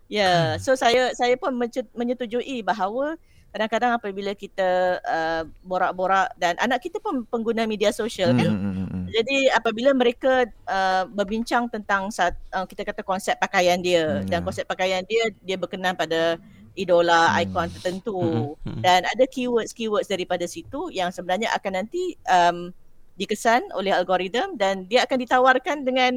Ya, 0.09 0.25
yeah. 0.25 0.43
so 0.57 0.73
saya 0.73 1.13
saya 1.13 1.38
pun 1.38 1.53
menyetujui 1.93 2.65
bahawa 2.65 3.13
kadang-kadang 3.49 3.97
apabila 3.97 4.31
kita 4.38 5.01
uh, 5.01 5.41
borak-borak 5.65 6.29
dan 6.38 6.53
anak 6.62 6.85
kita 6.85 7.01
pun 7.01 7.25
pengguna 7.25 7.65
media 7.65 7.89
sosial 7.89 8.29
kan. 8.38 8.45
Mm, 8.45 8.62
mm, 8.62 8.85
mm. 8.85 9.05
Jadi 9.09 9.38
apabila 9.49 9.89
mereka 9.97 10.45
uh, 10.69 11.09
berbincang 11.09 11.65
tentang 11.65 12.13
uh, 12.13 12.65
kita 12.69 12.85
kata 12.85 13.01
konsep 13.01 13.33
pakaian 13.41 13.81
dia 13.81 14.21
Hmm, 14.21 14.29
dan 14.29 14.41
ya. 14.41 14.45
konsep 14.45 14.65
pakaian 14.69 15.01
dia 15.09 15.33
dia 15.41 15.57
berkenan 15.57 15.97
pada 15.97 16.38
idola 16.75 17.34
Hmm. 17.34 17.41
ikon 17.45 17.67
tertentu 17.71 18.19
Hmm, 18.19 18.77
hmm. 18.77 18.82
dan 18.82 19.05
ada 19.05 19.25
keywords-keywords 19.25 20.08
daripada 20.08 20.45
situ 20.45 20.89
yang 20.89 21.10
sebenarnya 21.10 21.49
akan 21.53 21.84
nanti 21.84 22.13
um, 22.25 22.69
dikesan 23.15 23.67
oleh 23.73 23.91
algoritma 23.91 24.47
dan 24.55 24.86
dia 24.86 25.03
akan 25.03 25.17
ditawarkan 25.19 25.77
dengan 25.84 26.13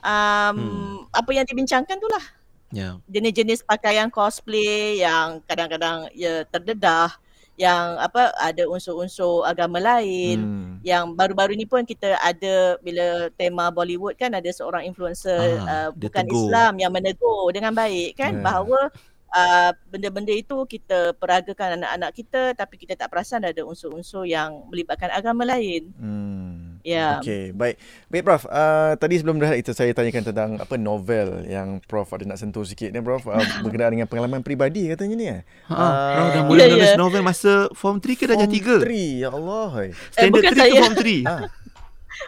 um, 0.00 0.56
Hmm. 0.56 0.98
apa 1.10 1.30
yang 1.30 1.46
dibincangkan 1.46 1.96
tu 1.96 2.08
lah 2.08 2.24
Ya. 2.70 3.02
jenis-jenis 3.06 3.66
pakaian 3.66 4.06
cosplay 4.08 5.02
yang 5.02 5.42
kadang-kadang 5.42 6.06
ya 6.14 6.46
terdedah 6.46 7.10
yang 7.58 7.98
apa 8.00 8.32
ada 8.40 8.64
unsur-unsur 8.64 9.44
agama 9.44 9.76
lain 9.76 10.38
Hmm. 10.40 10.72
yang 10.80 11.12
baru-baru 11.12 11.52
ni 11.52 11.66
pun 11.66 11.84
kita 11.84 12.16
ada 12.16 12.78
bila 12.80 13.28
tema 13.36 13.68
Bollywood 13.68 14.16
kan 14.16 14.32
ada 14.32 14.48
seorang 14.48 14.86
influencer 14.86 15.60
Ah, 15.60 15.68
uh, 15.68 15.88
bukan 15.92 16.24
tegur. 16.24 16.46
Islam 16.48 16.72
yang 16.78 16.88
menegur 16.88 17.52
dengan 17.52 17.76
baik 17.76 18.16
kan 18.16 18.38
Ya. 18.38 18.42
bahawa 18.42 18.88
uh, 19.30 19.70
benda-benda 19.86 20.30
itu 20.30 20.56
kita 20.64 21.14
peragakan 21.14 21.78
anak-anak 21.78 22.10
kita 22.12 22.42
tapi 22.52 22.74
kita 22.76 22.94
tak 22.94 23.08
perasan 23.08 23.42
ada 23.42 23.62
unsur-unsur 23.62 24.24
yang 24.24 24.66
melibatkan 24.68 25.08
agama 25.08 25.42
lain. 25.44 25.90
Hmm. 25.96 26.80
Ya. 26.80 27.20
Okey, 27.20 27.52
baik. 27.52 27.76
Baik 28.08 28.22
Prof, 28.24 28.48
uh, 28.48 28.96
tadi 28.96 29.20
sebelum 29.20 29.36
dah 29.36 29.52
itu 29.52 29.68
saya 29.70 29.92
tanyakan 29.92 30.24
tentang 30.24 30.50
apa 30.56 30.74
novel 30.74 31.44
yang 31.44 31.76
Prof 31.82 32.08
ada 32.08 32.24
nak 32.24 32.40
sentuh 32.40 32.64
sikit 32.64 32.88
ni 32.88 32.98
Prof 32.98 33.28
uh, 33.28 33.36
berkenaan 33.64 33.92
dengan 33.92 34.08
pengalaman 34.08 34.40
peribadi 34.40 34.88
katanya 34.88 35.14
ni 35.14 35.26
eh. 35.28 35.40
Ha, 35.68 35.74
Ah, 35.76 36.12
Prof 36.16 36.28
dah 36.30 36.42
mula 36.42 36.62
menulis 36.66 36.90
ya. 36.90 36.96
novel 36.96 37.20
masa 37.20 37.68
form 37.72 38.00
3 38.00 38.16
ke 38.16 38.24
darjah 38.24 38.48
3? 38.48 38.80
3, 38.80 39.20
ya 39.20 39.28
Allah. 39.28 39.92
Standard 40.08 40.40
bukan 40.40 40.52
3 40.52 40.56
ke 40.56 40.56
saya. 40.56 40.80
form 40.80 40.94
3? 40.96 41.20
Ah, 41.30 41.40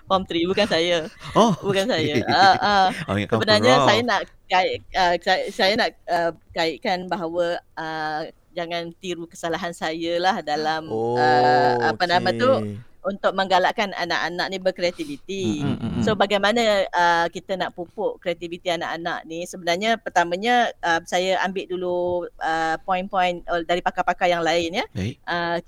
Form 0.09 0.23
3 0.25 0.51
bukan 0.51 0.67
saya. 0.69 0.99
Oh, 1.33 1.53
Bukan 1.61 1.87
saya. 1.89 2.15
okey. 2.21 2.29
Uh, 2.29 2.57
uh, 2.61 2.89
Oh, 3.09 3.17
sebenarnya 3.17 3.75
saya 3.85 4.01
nak 4.05 4.21
kait 4.49 4.85
uh, 4.93 5.15
saya, 5.21 5.43
saya 5.49 5.73
nak 5.79 5.91
uh, 6.09 6.31
kaitkan 6.53 7.09
bahawa 7.09 7.57
uh, 7.79 8.21
jangan 8.53 8.93
tiru 9.01 9.25
kesalahan 9.25 9.73
saya 9.73 10.21
lah 10.21 10.45
dalam 10.45 10.93
oh, 10.93 11.17
uh, 11.17 11.93
apa 11.93 12.05
nama 12.05 12.29
tu 12.37 12.77
untuk 13.03 13.35
menggalakkan 13.35 13.91
anak-anak 13.99 14.47
ni 14.47 14.59
berkreativiti. 14.63 15.45
Mm, 15.59 15.67
mm, 15.67 15.79
mm, 15.83 15.91
mm. 15.99 16.03
So 16.07 16.15
bagaimana 16.15 16.87
uh, 16.87 17.27
kita 17.35 17.59
nak 17.59 17.75
pupuk 17.75 18.23
kreativiti 18.23 18.71
anak-anak 18.71 19.27
ni? 19.27 19.43
Sebenarnya 19.43 19.99
pertamanya 19.99 20.71
uh, 20.79 21.03
saya 21.03 21.43
ambil 21.43 21.67
dulu 21.67 22.31
uh, 22.39 22.77
poin-poin 22.87 23.43
uh, 23.51 23.67
dari 23.67 23.83
pakar-pakar 23.83 24.31
yang 24.31 24.47
lain 24.47 24.79
ya. 24.79 24.87
Baik. 24.95 25.19
Uh, 25.27 25.59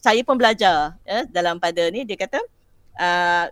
saya 0.00 0.20
pun 0.26 0.34
belajar 0.34 0.98
ya 1.06 1.28
dalam 1.30 1.62
pada 1.62 1.86
ni 1.94 2.02
dia 2.02 2.18
kata 2.18 2.40
uh, 2.42 2.46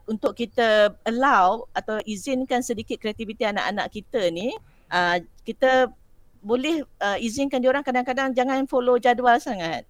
untuk 0.04 0.36
kita 0.36 0.92
allow 1.08 1.64
atau 1.72 1.96
izinkan 2.04 2.60
sedikit 2.60 3.00
kreativiti 3.00 3.48
anak-anak 3.48 3.88
kita 3.88 4.28
ni 4.28 4.52
uh, 4.92 5.16
kita 5.44 5.88
boleh 6.44 6.84
uh, 7.02 7.18
izinkan 7.18 7.58
diorang 7.58 7.82
kadang-kadang 7.82 8.32
jangan 8.32 8.64
follow 8.68 8.96
jadual 9.00 9.40
sangat. 9.42 9.84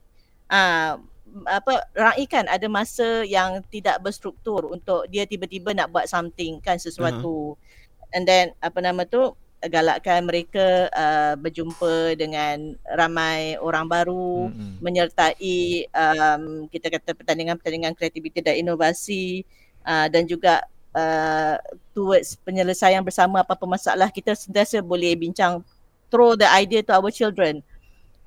Uh, 0.48 0.96
apa 1.44 1.84
raikan 1.92 2.48
ada 2.48 2.64
masa 2.72 3.20
yang 3.28 3.60
tidak 3.68 4.00
berstruktur 4.00 4.64
untuk 4.64 5.04
dia 5.12 5.28
tiba-tiba 5.28 5.76
nak 5.76 5.92
buat 5.92 6.08
something 6.08 6.58
kan 6.64 6.80
sesuatu. 6.80 7.52
Uh-huh. 7.52 8.14
And 8.16 8.24
then 8.24 8.56
apa 8.64 8.80
nama 8.80 9.04
tu 9.04 9.36
galakkan 9.66 10.22
mereka 10.22 10.86
uh, 10.94 11.34
berjumpa 11.34 12.14
dengan 12.14 12.78
ramai 12.94 13.58
orang 13.58 13.90
baru 13.90 14.54
Mm-mm. 14.54 14.78
menyertai 14.78 15.90
um, 15.90 16.70
kita 16.70 16.86
kata 16.94 17.10
pertandingan-pertandingan 17.18 17.98
kreativiti 17.98 18.38
dan 18.38 18.54
inovasi 18.54 19.42
uh, 19.82 20.06
dan 20.06 20.30
juga 20.30 20.62
uh, 20.94 21.58
towards 21.90 22.38
penyelesaian 22.46 23.02
bersama 23.02 23.42
apa-apa 23.42 23.66
masalah 23.66 24.08
kita 24.14 24.38
sentiasa 24.38 24.78
boleh 24.78 25.18
bincang 25.18 25.58
throw 26.06 26.38
the 26.38 26.46
idea 26.46 26.80
to 26.80 26.94
our 26.94 27.10
children. 27.10 27.58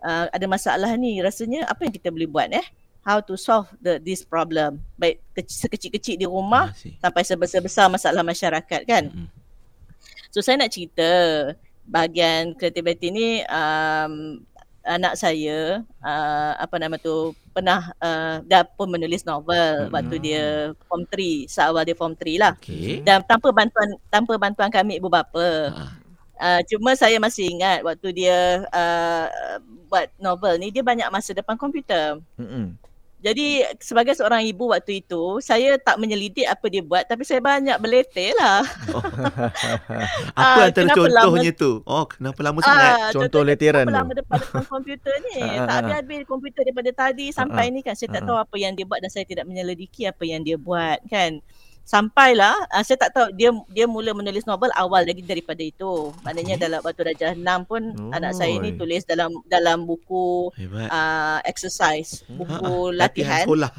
Uh, 0.02 0.28
ada 0.34 0.46
masalah 0.50 0.92
ni 0.98 1.22
rasanya 1.22 1.64
apa 1.70 1.86
yang 1.86 1.94
kita 1.94 2.10
boleh 2.10 2.28
buat 2.28 2.50
eh? 2.52 2.66
How 3.02 3.18
to 3.24 3.34
solve 3.34 3.66
the 3.82 3.98
this 3.98 4.22
problem. 4.22 4.78
Baik 4.94 5.22
kecil, 5.34 5.66
sekecil-kecil 5.66 6.16
di 6.22 6.28
rumah 6.30 6.70
Ah, 6.70 7.10
sampai 7.10 7.24
sebesar-besar 7.26 7.90
masalah 7.90 8.22
masyarakat 8.22 8.82
kan? 8.86 9.10
Mm-mm. 9.10 9.41
So 10.32 10.40
saya 10.40 10.56
nak 10.58 10.72
cerita 10.72 11.10
bahagian 11.84 12.56
kreativiti 12.56 13.12
ni 13.12 13.28
um, 13.52 14.40
anak 14.82 15.14
saya 15.14 15.86
uh, 16.02 16.52
apa 16.58 16.76
nama 16.82 16.98
tu 16.98 17.36
pernah 17.54 17.94
uh, 18.02 18.42
dah 18.42 18.66
pun 18.66 18.90
menulis 18.90 19.22
novel 19.28 19.86
Hmm. 19.86 19.94
waktu 19.94 20.16
dia 20.18 20.46
form 20.90 21.06
3 21.06 21.46
seawal 21.46 21.84
dia 21.86 21.94
form 21.94 22.16
3 22.18 22.42
lah 22.42 22.54
Okey. 22.58 23.06
dan 23.06 23.22
tanpa 23.28 23.54
bantuan 23.54 23.94
tanpa 24.10 24.34
bantuan 24.42 24.72
kami 24.74 24.98
ibu 24.98 25.06
bapa 25.12 25.70
Ah, 25.70 25.92
uh, 26.42 26.62
cuma 26.66 26.98
saya 26.98 27.22
masih 27.22 27.46
ingat 27.54 27.86
waktu 27.86 28.26
dia 28.26 28.66
uh, 28.74 29.26
buat 29.86 30.10
novel 30.18 30.58
ni 30.58 30.74
dia 30.74 30.82
banyak 30.82 31.06
masa 31.14 31.36
depan 31.36 31.60
komputer 31.60 32.18
Mm-mm. 32.40 32.74
Jadi 33.22 33.48
sebagai 33.78 34.14
seorang 34.14 34.42
ibu 34.44 34.70
waktu 34.70 35.00
itu 35.00 35.38
saya 35.40 35.78
tak 35.78 35.98
menyelidik 35.98 36.46
apa 36.46 36.66
dia 36.68 36.82
buat 36.82 37.06
tapi 37.06 37.22
saya 37.22 37.38
banyak 37.38 37.78
beleteh 37.78 38.34
lah. 38.36 38.66
Apa 40.34 40.34
Ah, 40.34 40.68
antara 40.68 40.90
contohnya 40.92 41.52
tu? 41.54 41.82
Oh, 41.84 42.04
kenapa 42.04 42.40
lama 42.42 42.60
sangat? 42.62 42.92
Ah, 42.92 43.10
Contoh 43.12 43.42
contohnya 43.42 43.54
letiran 43.54 43.86
Kenapa 43.86 43.94
tu. 43.94 43.98
lama 44.02 44.14
depan 44.18 44.40
komputer 44.66 45.16
ni? 45.24 45.38
Ah, 45.62 45.66
Tak 45.68 45.76
habis-habis 45.78 46.20
komputer 46.26 46.62
daripada 46.64 46.92
tadi 46.92 47.26
Sampai 47.30 47.70
ni 47.70 47.80
kan 47.80 47.94
Saya 47.94 48.10
tak 48.12 48.22
Ah, 48.22 48.28
tahu 48.28 48.38
apa 48.40 48.56
yang 48.58 48.74
dia 48.74 48.86
buat 48.86 49.00
Dan 49.00 49.12
saya 49.12 49.24
tidak 49.24 49.46
menyelidiki 49.46 50.06
Apa 50.06 50.24
yang 50.24 50.42
dia 50.42 50.58
buat 50.58 50.98
kan 51.08 51.40
Sampailah 51.92 52.56
uh, 52.70 52.80
Saya 52.82 52.96
tak 52.98 53.12
tahu 53.12 53.28
Dia 53.34 53.52
dia 53.68 53.84
mula 53.86 54.12
menulis 54.12 54.46
novel 54.46 54.72
Awal 54.74 55.04
lagi 55.04 55.20
daripada 55.22 55.60
itu 55.60 56.16
Maknanya 56.22 56.56
Okey. 56.56 56.64
dalam 56.64 56.80
Waktu 56.80 57.02
darjah 57.06 57.32
6 57.36 57.44
pun 57.66 57.82
Oh. 57.92 58.12
Anak 58.12 58.32
saya 58.34 58.56
ni 58.58 58.72
tulis 58.74 59.04
dalam 59.04 59.28
Dalam 59.46 59.84
buku 59.84 60.56
Hebat. 60.56 60.88
uh, 60.88 61.40
Exercise 61.44 62.24
Ah, 62.24 62.32
Buku 62.34 62.56
ah, 62.56 62.90
latihan 62.96 63.44
sekolah. 63.44 63.72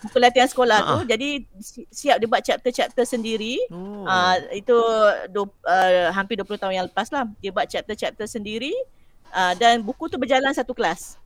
Buku 0.00 0.18
latihan 0.18 0.46
sekolah 0.46 0.76
Ah, 0.76 0.86
tu 0.86 0.96
ah. 0.96 1.04
Jadi 1.04 1.28
si- 1.58 1.86
siap 1.88 2.16
dia 2.16 2.26
buat 2.26 2.40
chapter-chapter 2.40 3.02
sendiri 3.04 3.58
Oh. 3.68 4.02
Uh, 4.04 4.34
itu 4.52 4.78
du, 5.28 5.42
uh, 5.62 6.10
hampir 6.10 6.34
20 6.36 6.46
tahun 6.56 6.74
yang 6.76 6.86
lepas 6.86 7.10
lah. 7.10 7.26
Dia 7.38 7.50
buat 7.50 7.66
chapter-chapter 7.66 8.26
sendiri 8.26 8.70
uh, 9.28 9.54
dan 9.56 9.78
buku 9.80 10.06
tu 10.06 10.14
berjalan 10.14 10.50
satu 10.52 10.70
kelas. 10.70 11.18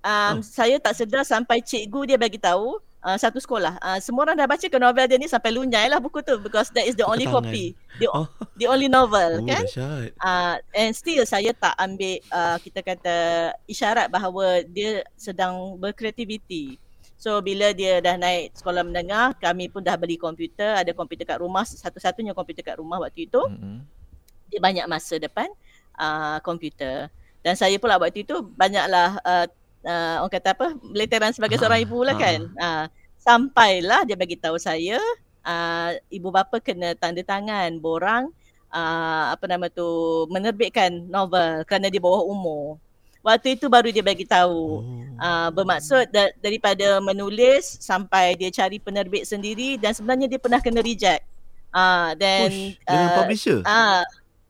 Um, 0.00 0.38
Oh. 0.38 0.42
Saya 0.44 0.78
tak 0.78 0.94
sedar 0.94 1.22
sampai 1.22 1.58
cikgu 1.60 2.06
dia 2.06 2.16
bagi 2.16 2.38
tahu 2.38 2.78
uh, 3.06 3.14
satu 3.14 3.38
sekolah. 3.38 3.78
Uh, 3.78 3.98
semua 4.02 4.26
orang 4.26 4.34
dah 4.34 4.50
baca 4.50 4.66
ke 4.66 4.74
novel 4.76 5.06
dia 5.06 5.14
ni 5.16 5.30
sampai 5.30 5.54
lunyai 5.54 5.86
lah 5.86 6.02
buku 6.02 6.18
tu 6.26 6.34
because 6.42 6.74
that 6.74 6.82
is 6.82 6.98
the 6.98 7.06
only 7.06 7.22
Ketangan. 7.24 7.46
copy. 7.46 7.64
The, 8.02 8.06
Oh. 8.10 8.26
the 8.60 8.66
only 8.66 8.90
novel 8.90 9.40
Oh, 9.40 9.46
kan. 9.46 9.62
Uh, 10.18 10.54
and 10.74 10.90
still 10.92 11.22
saya 11.22 11.54
tak 11.54 11.78
ambil 11.78 12.18
uh, 12.34 12.58
kita 12.58 12.82
kata 12.82 13.16
isyarat 13.70 14.10
bahawa 14.10 14.66
dia 14.66 15.06
sedang 15.14 15.78
berkreativiti. 15.78 16.82
So 17.16 17.40
bila 17.40 17.72
dia 17.72 18.02
dah 18.04 18.18
naik 18.20 18.52
sekolah 18.58 18.84
menengah, 18.84 19.38
kami 19.40 19.72
pun 19.72 19.80
dah 19.80 19.96
beli 19.96 20.20
komputer, 20.20 20.76
ada 20.76 20.92
komputer 20.92 21.24
kat 21.24 21.40
rumah, 21.40 21.64
satu-satunya 21.64 22.36
komputer 22.36 22.60
kat 22.60 22.76
rumah 22.76 23.00
waktu 23.00 23.24
itu. 23.24 23.40
Mm-mm. 23.40 23.80
Dia 24.52 24.60
banyak 24.60 24.84
masa 24.84 25.16
depan 25.16 25.48
uh, 25.96 26.36
komputer. 26.44 27.08
Dan 27.40 27.54
saya 27.56 27.78
pula 27.80 27.96
waktu 27.96 28.26
itu 28.26 28.42
banyaklah 28.58 29.16
uh, 29.24 29.46
uh, 29.86 30.26
orang 30.26 30.34
kata 30.34 30.48
apa, 30.52 30.66
beleteran 30.82 31.30
sebagai 31.30 31.56
seorang 31.56 31.80
Ah, 31.80 31.86
ibu 31.86 31.98
lah 32.02 32.14
ah. 32.14 32.20
kan. 32.20 32.40
Uh, 32.58 32.84
sampailah 33.16 34.02
dia 34.06 34.14
bagi 34.18 34.38
tahu 34.38 34.58
saya 34.58 34.98
uh, 35.42 35.90
ibu 36.10 36.30
bapa 36.30 36.62
kena 36.62 36.94
tanda 36.94 37.22
tangan 37.26 37.74
borang 37.78 38.30
uh, 38.70 39.34
apa 39.34 39.44
nama 39.50 39.66
tu 39.66 39.86
menerbitkan 40.30 41.10
novel 41.10 41.62
kerana 41.66 41.90
di 41.90 41.98
bawah 41.98 42.26
umur. 42.26 42.78
Waktu 43.26 43.58
itu 43.58 43.66
baru 43.66 43.90
dia 43.90 44.06
bagi 44.06 44.22
tahu. 44.22 44.62
Oh. 44.78 45.02
Uh, 45.18 45.48
bermaksud 45.50 46.06
da- 46.14 46.30
daripada 46.38 47.02
menulis 47.02 47.82
sampai 47.82 48.38
dia 48.38 48.52
cari 48.54 48.78
penerbit 48.78 49.26
sendiri 49.26 49.74
dan 49.80 49.90
sebenarnya 49.90 50.30
dia 50.30 50.38
pernah 50.38 50.62
kena 50.62 50.78
reject. 50.78 51.26
Ah 51.74 51.80
uh, 51.80 52.08
dan 52.14 52.46
Ush, 52.46 52.78
dengan 52.86 53.08
uh, 53.10 53.16
publisher. 53.18 53.58
ah 53.66 54.06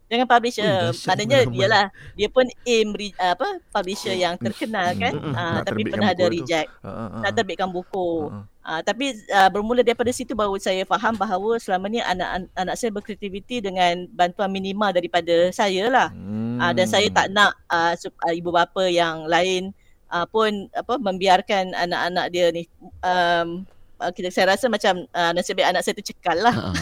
dengan 0.07 0.25
publisher. 0.25 0.95
Maknanya 1.05 1.47
dialah 1.51 1.85
dia 2.15 2.27
pun 2.31 2.47
aim 2.63 2.95
re, 2.95 3.11
apa 3.19 3.59
publisher 3.71 4.15
yang 4.15 4.39
terkenal 4.39 4.95
kan. 4.95 5.13
Mm-mm. 5.13 5.35
Ah 5.35 5.59
Nak 5.59 5.63
tapi 5.67 5.81
pernah 5.83 6.09
ada 6.15 6.25
tu. 6.25 6.33
reject. 6.33 6.67
Ah, 6.81 6.87
ah, 6.87 6.99
ah. 7.11 7.21
Nak 7.27 7.31
terbitkan 7.35 7.69
buku. 7.69 8.31
Ah, 8.31 8.43
ah. 8.43 8.45
Uh, 8.67 8.81
tapi 8.83 9.15
uh, 9.31 9.47
bermula 9.47 9.79
daripada 9.79 10.11
situ 10.11 10.35
baru 10.35 10.59
saya 10.59 10.83
faham 10.83 11.15
bahawa 11.15 11.55
selama 11.55 11.87
ni 11.87 12.03
anak 12.03 12.51
anak 12.51 12.75
saya 12.75 12.91
berkreativiti 12.91 13.63
dengan 13.63 14.11
bantuan 14.11 14.51
minimal 14.51 14.91
daripada 14.91 15.47
saya 15.55 15.87
lah. 15.87 16.11
Hmm. 16.11 16.59
Uh, 16.59 16.71
dan 16.75 16.87
saya 16.87 17.07
tak 17.07 17.31
nak 17.31 17.55
uh, 17.71 17.95
uh, 17.95 18.33
ibu 18.35 18.51
bapa 18.51 18.91
yang 18.91 19.23
lain 19.23 19.71
uh, 20.11 20.27
pun 20.27 20.67
apa 20.75 20.99
membiarkan 20.99 21.75
anak-anak 21.75 22.25
dia 22.31 22.51
ni 22.51 22.67
um, 23.03 23.63
uh, 23.99 24.11
kita 24.13 24.29
saya 24.29 24.55
rasa 24.55 24.65
macam 24.69 25.05
uh, 25.09 25.31
nasib 25.33 25.57
baik 25.57 25.73
anak 25.73 25.81
saya 25.83 25.95
tercekal 25.97 26.37
lah. 26.37 26.55
Ah. 26.55 26.73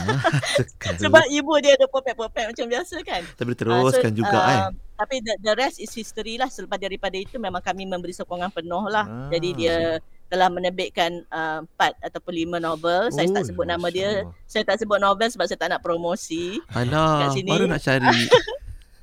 Sebab 1.03 1.23
ibu 1.31 1.53
dia 1.63 1.75
ada 1.75 1.87
popek-popek 1.89 2.51
macam 2.51 2.65
biasa 2.69 2.95
kan. 3.03 3.21
Tapi 3.35 3.51
Ah, 3.55 3.57
teruskan 3.57 4.11
so, 4.13 4.17
juga 4.19 4.37
ah, 4.39 4.51
eh. 4.51 4.61
Tapi 4.95 5.15
the, 5.23 5.33
the 5.43 5.53
rest 5.59 5.77
is 5.83 5.91
history 5.91 6.39
lah. 6.39 6.47
Selepas 6.47 6.79
daripada 6.79 7.15
itu 7.19 7.35
memang 7.35 7.59
kami 7.59 7.83
memberi 7.83 8.15
sokongan 8.15 8.51
penuh 8.51 8.87
lah. 8.87 9.07
Ah. 9.07 9.27
Jadi 9.31 9.49
dia 9.55 9.99
telah 10.25 10.49
menerbitkan 10.49 11.21
uh, 11.29 11.61
4 11.77 12.09
ataupun 12.11 12.33
5 12.57 12.57
novel. 12.57 13.01
Saya 13.13 13.27
tak 13.29 13.43
Oh, 13.45 13.47
sebut 13.53 13.65
nama 13.69 13.87
dia. 13.93 14.25
Saya 14.49 14.63
tak 14.65 14.81
sebut 14.81 14.97
novel 14.97 15.29
sebab 15.29 15.45
saya 15.45 15.59
tak 15.59 15.69
nak 15.69 15.81
promosi. 15.85 16.57
Alah, 16.73 17.29
baru 17.29 17.69
nak 17.69 17.81
cari. 17.83 18.09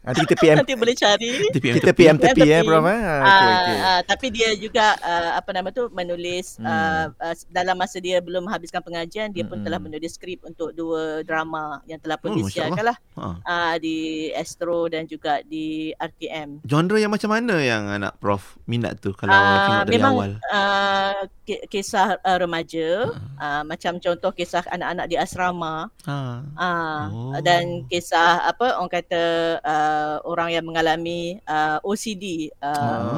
Nanti 0.02 0.22
kita 0.24 0.34
PM 0.36 0.56
Nanti 0.58 0.74
boleh 0.74 0.94
cari. 0.94 1.30
TPM. 1.48 1.74
kita 1.76 1.90
PM 1.92 2.16
tepi 2.16 2.42
eh 2.44 2.62
Prof 2.62 2.82
eh. 2.84 2.90
Ah, 2.90 3.22
Ah, 3.22 3.22
Okey 3.22 3.52
okey. 3.54 3.76
ah, 3.80 4.00
tapi 4.02 4.26
dia 4.28 4.50
juga 4.56 4.86
uh, 4.98 5.30
apa 5.38 5.50
nama 5.52 5.70
tu 5.70 5.86
menulis 5.90 6.58
Hmm. 6.58 6.66
uh, 6.66 7.06
uh, 7.14 7.34
dalam 7.48 7.76
masa 7.76 7.96
dia 7.96 8.18
belum 8.18 8.44
habiskan 8.44 8.80
pengajian 8.80 9.30
dia 9.30 9.42
pun 9.42 9.56
Hmm. 9.56 9.64
telah 9.64 9.78
menulis 9.78 10.10
skrip 10.12 10.42
untuk 10.42 10.72
dua 10.72 11.22
drama 11.22 11.78
yang 11.84 11.96
telah 11.96 12.16
pun 12.16 12.30
Oh, 12.30 12.36
disiarkan 12.36 12.82
lah 12.84 12.98
Ha. 13.14 13.26
uh, 13.38 13.74
di 13.78 13.96
Astro 14.32 14.86
dan 14.86 15.06
juga 15.06 15.38
di 15.40 15.94
RTM. 15.94 16.60
Genre 16.62 16.98
yang 16.98 17.08
macam 17.08 17.30
mana 17.30 17.54
yang 17.56 17.86
anak 17.88 18.18
prof 18.18 18.58
minat 18.64 18.98
tu 18.98 19.12
kalau 19.12 19.30
Ah, 19.30 19.62
tengok 19.62 19.84
dari 19.84 19.94
memang 19.94 20.12
awal? 20.12 20.30
uh, 20.48 21.14
ki- 21.40 21.62
kisah 21.68 22.18
uh, 22.18 22.38
remaja 22.38 23.06
uh, 23.38 23.62
macam 23.62 23.96
contoh 23.96 24.32
kisah 24.32 24.66
anak-anak 24.66 25.06
di 25.06 25.14
asrama 25.14 25.94
Ha. 26.02 26.42
uh, 26.50 27.02
Oh. 27.04 27.38
dan 27.40 27.86
kisah 27.86 28.42
apa 28.44 28.74
orang 28.74 28.90
kata 28.90 29.22
uh, 29.62 29.90
orang 30.22 30.48
yang 30.50 30.62
mengalami 30.62 31.20
uh, 31.44 31.78
OCD 31.83 32.50
uh, 32.59 32.68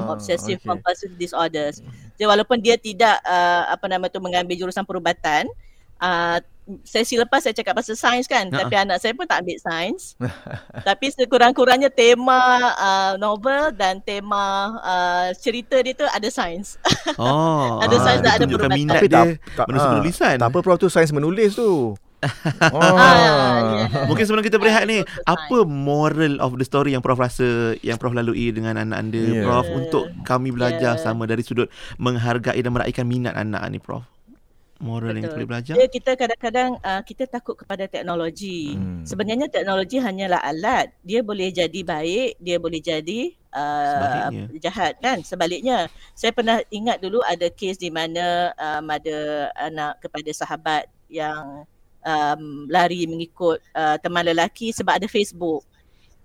Ah, 0.04 0.10
obsessive 0.10 0.58
okey. 0.58 0.66
compulsive 0.66 1.12
disorders. 1.14 1.80
Jadi 2.14 2.24
walaupun 2.24 2.58
dia 2.58 2.76
tidak 2.76 3.18
uh, 3.22 3.68
apa 3.68 3.84
nama 3.86 4.06
tu 4.06 4.18
mengambil 4.18 4.54
jurusan 4.56 4.82
perubatan 4.82 5.46
uh, 5.98 6.38
sesi 6.80 7.14
lepas 7.14 7.44
saya 7.44 7.52
cakap 7.52 7.76
pasal 7.76 7.92
sains 7.92 8.24
kan 8.24 8.48
Ha. 8.48 8.56
tapi 8.56 8.72
anak 8.72 8.96
saya 8.96 9.12
pun 9.12 9.28
tak 9.28 9.44
ambil 9.44 9.58
sains 9.58 10.16
tapi 10.88 11.12
sekurang-kurangnya 11.12 11.92
tema 11.92 12.40
uh, 12.72 13.12
novel 13.16 13.68
dan 13.70 14.00
tema 14.00 14.44
uh, 14.80 15.28
cerita 15.36 15.76
dia 15.76 15.92
tu 15.92 16.08
ada 16.08 16.24
sains 16.26 16.80
Oh, 17.20 17.76
Ada 17.84 17.94
ah, 17.94 18.00
sains 18.00 18.18
dia 18.18 18.26
tak 18.26 18.34
ada 18.34 18.46
perubatan. 18.48 18.80
Tapi 18.88 19.06
dia 19.06 19.12
tak- 19.12 19.36
tak- 19.54 19.66
menulis 19.68 19.82
ah, 19.82 19.90
penulisan. 19.92 20.34
Tak 20.40 20.48
apa 20.48 20.58
Prof 20.58 20.78
tu 20.78 20.88
sains 20.88 21.12
menulis 21.12 21.52
tu. 21.52 21.92
Oh. 22.72 22.80
Ah, 23.04 23.14
ya. 23.86 24.08
Mungkin 24.08 24.24
sebelum 24.24 24.44
kita 24.44 24.56
berehat 24.56 24.84
ni, 24.88 25.02
Betul, 25.02 25.24
apa 25.28 25.58
moral 25.66 26.40
of 26.40 26.56
the 26.56 26.66
story 26.66 26.92
yang 26.96 27.02
Prof 27.04 27.18
rasa 27.18 27.76
yang 27.80 27.96
Prof 27.96 28.14
lalui 28.14 28.50
dengan 28.50 28.76
anak 28.80 28.96
anda, 29.00 29.20
Ya. 29.20 29.42
Prof, 29.44 29.66
untuk 29.70 30.08
kami 30.22 30.52
belajar 30.52 30.96
Ya. 30.96 31.00
sama 31.00 31.24
dari 31.24 31.44
sudut 31.44 31.68
menghargai 31.96 32.60
dan 32.60 32.72
meraihkan 32.72 33.04
minat 33.06 33.34
anak 33.36 33.62
ni, 33.70 33.78
Prof? 33.80 34.04
Moral 34.82 35.14
yang 35.16 35.24
kita 35.24 35.32
Betul. 35.32 35.38
boleh 35.38 35.48
belajar? 35.48 35.74
Dia 35.78 35.88
kita 35.88 36.10
kadang-kadang 36.18 36.70
uh, 36.82 37.02
kita 37.06 37.24
takut 37.30 37.54
kepada 37.54 37.86
teknologi. 37.86 38.74
Hmm. 38.74 39.06
Sebenarnya 39.06 39.46
teknologi 39.46 40.02
hanyalah 40.02 40.42
alat. 40.42 40.90
Dia 41.06 41.22
boleh 41.22 41.54
jadi 41.54 41.80
baik, 41.86 42.42
dia 42.42 42.56
boleh 42.58 42.82
jadi 42.82 43.32
uh, 43.54 43.86
Sebaliknya. 43.94 44.44
jahat 44.60 44.92
kan. 44.98 45.18
Sebaliknya, 45.22 45.76
saya 46.18 46.34
pernah 46.34 46.58
ingat 46.74 46.98
dulu 47.00 47.22
ada 47.22 47.46
kes 47.48 47.78
di 47.78 47.88
mana 47.88 48.50
um, 48.58 48.84
ada 48.90 49.48
anak 49.56 50.02
kepada 50.02 50.30
sahabat 50.34 50.90
yang 51.06 51.62
um, 52.04 52.68
lari 52.68 53.08
mengikut 53.08 53.58
uh, 53.74 53.96
teman 53.98 54.22
lelaki 54.28 54.70
sebab 54.70 55.00
ada 55.00 55.08
Facebook. 55.08 55.64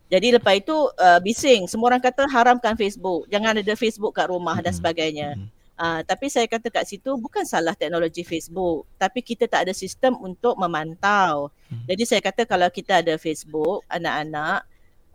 Jadi 0.09 0.35
lepas 0.35 0.57
itu 0.57 0.73
uh, 0.73 1.19
bising, 1.21 1.69
semua 1.69 1.93
orang 1.93 2.01
kata 2.01 2.25
haramkan 2.27 2.73
Facebook, 2.73 3.29
jangan 3.29 3.57
ada 3.57 3.73
Facebook 3.77 4.13
kat 4.17 4.27
rumah 4.29 4.57
dan 4.59 4.73
Mm-mm. 4.73 4.79
sebagainya. 4.81 5.29
Mm-mm. 5.37 5.57
Uh, 5.79 6.03
tapi 6.03 6.27
saya 6.27 6.43
kata 6.43 6.67
kat 6.67 6.83
situ 6.91 7.15
bukan 7.15 7.47
salah 7.47 7.71
teknologi 7.71 8.27
Facebook, 8.27 8.83
tapi 8.99 9.23
kita 9.23 9.47
tak 9.47 9.63
ada 9.63 9.71
sistem 9.71 10.11
untuk 10.19 10.59
memantau. 10.59 11.55
Hmm. 11.71 11.87
Jadi 11.87 12.03
saya 12.03 12.19
kata 12.19 12.43
kalau 12.43 12.67
kita 12.67 12.99
ada 12.99 13.15
Facebook, 13.15 13.87
anak-anak 13.87 14.67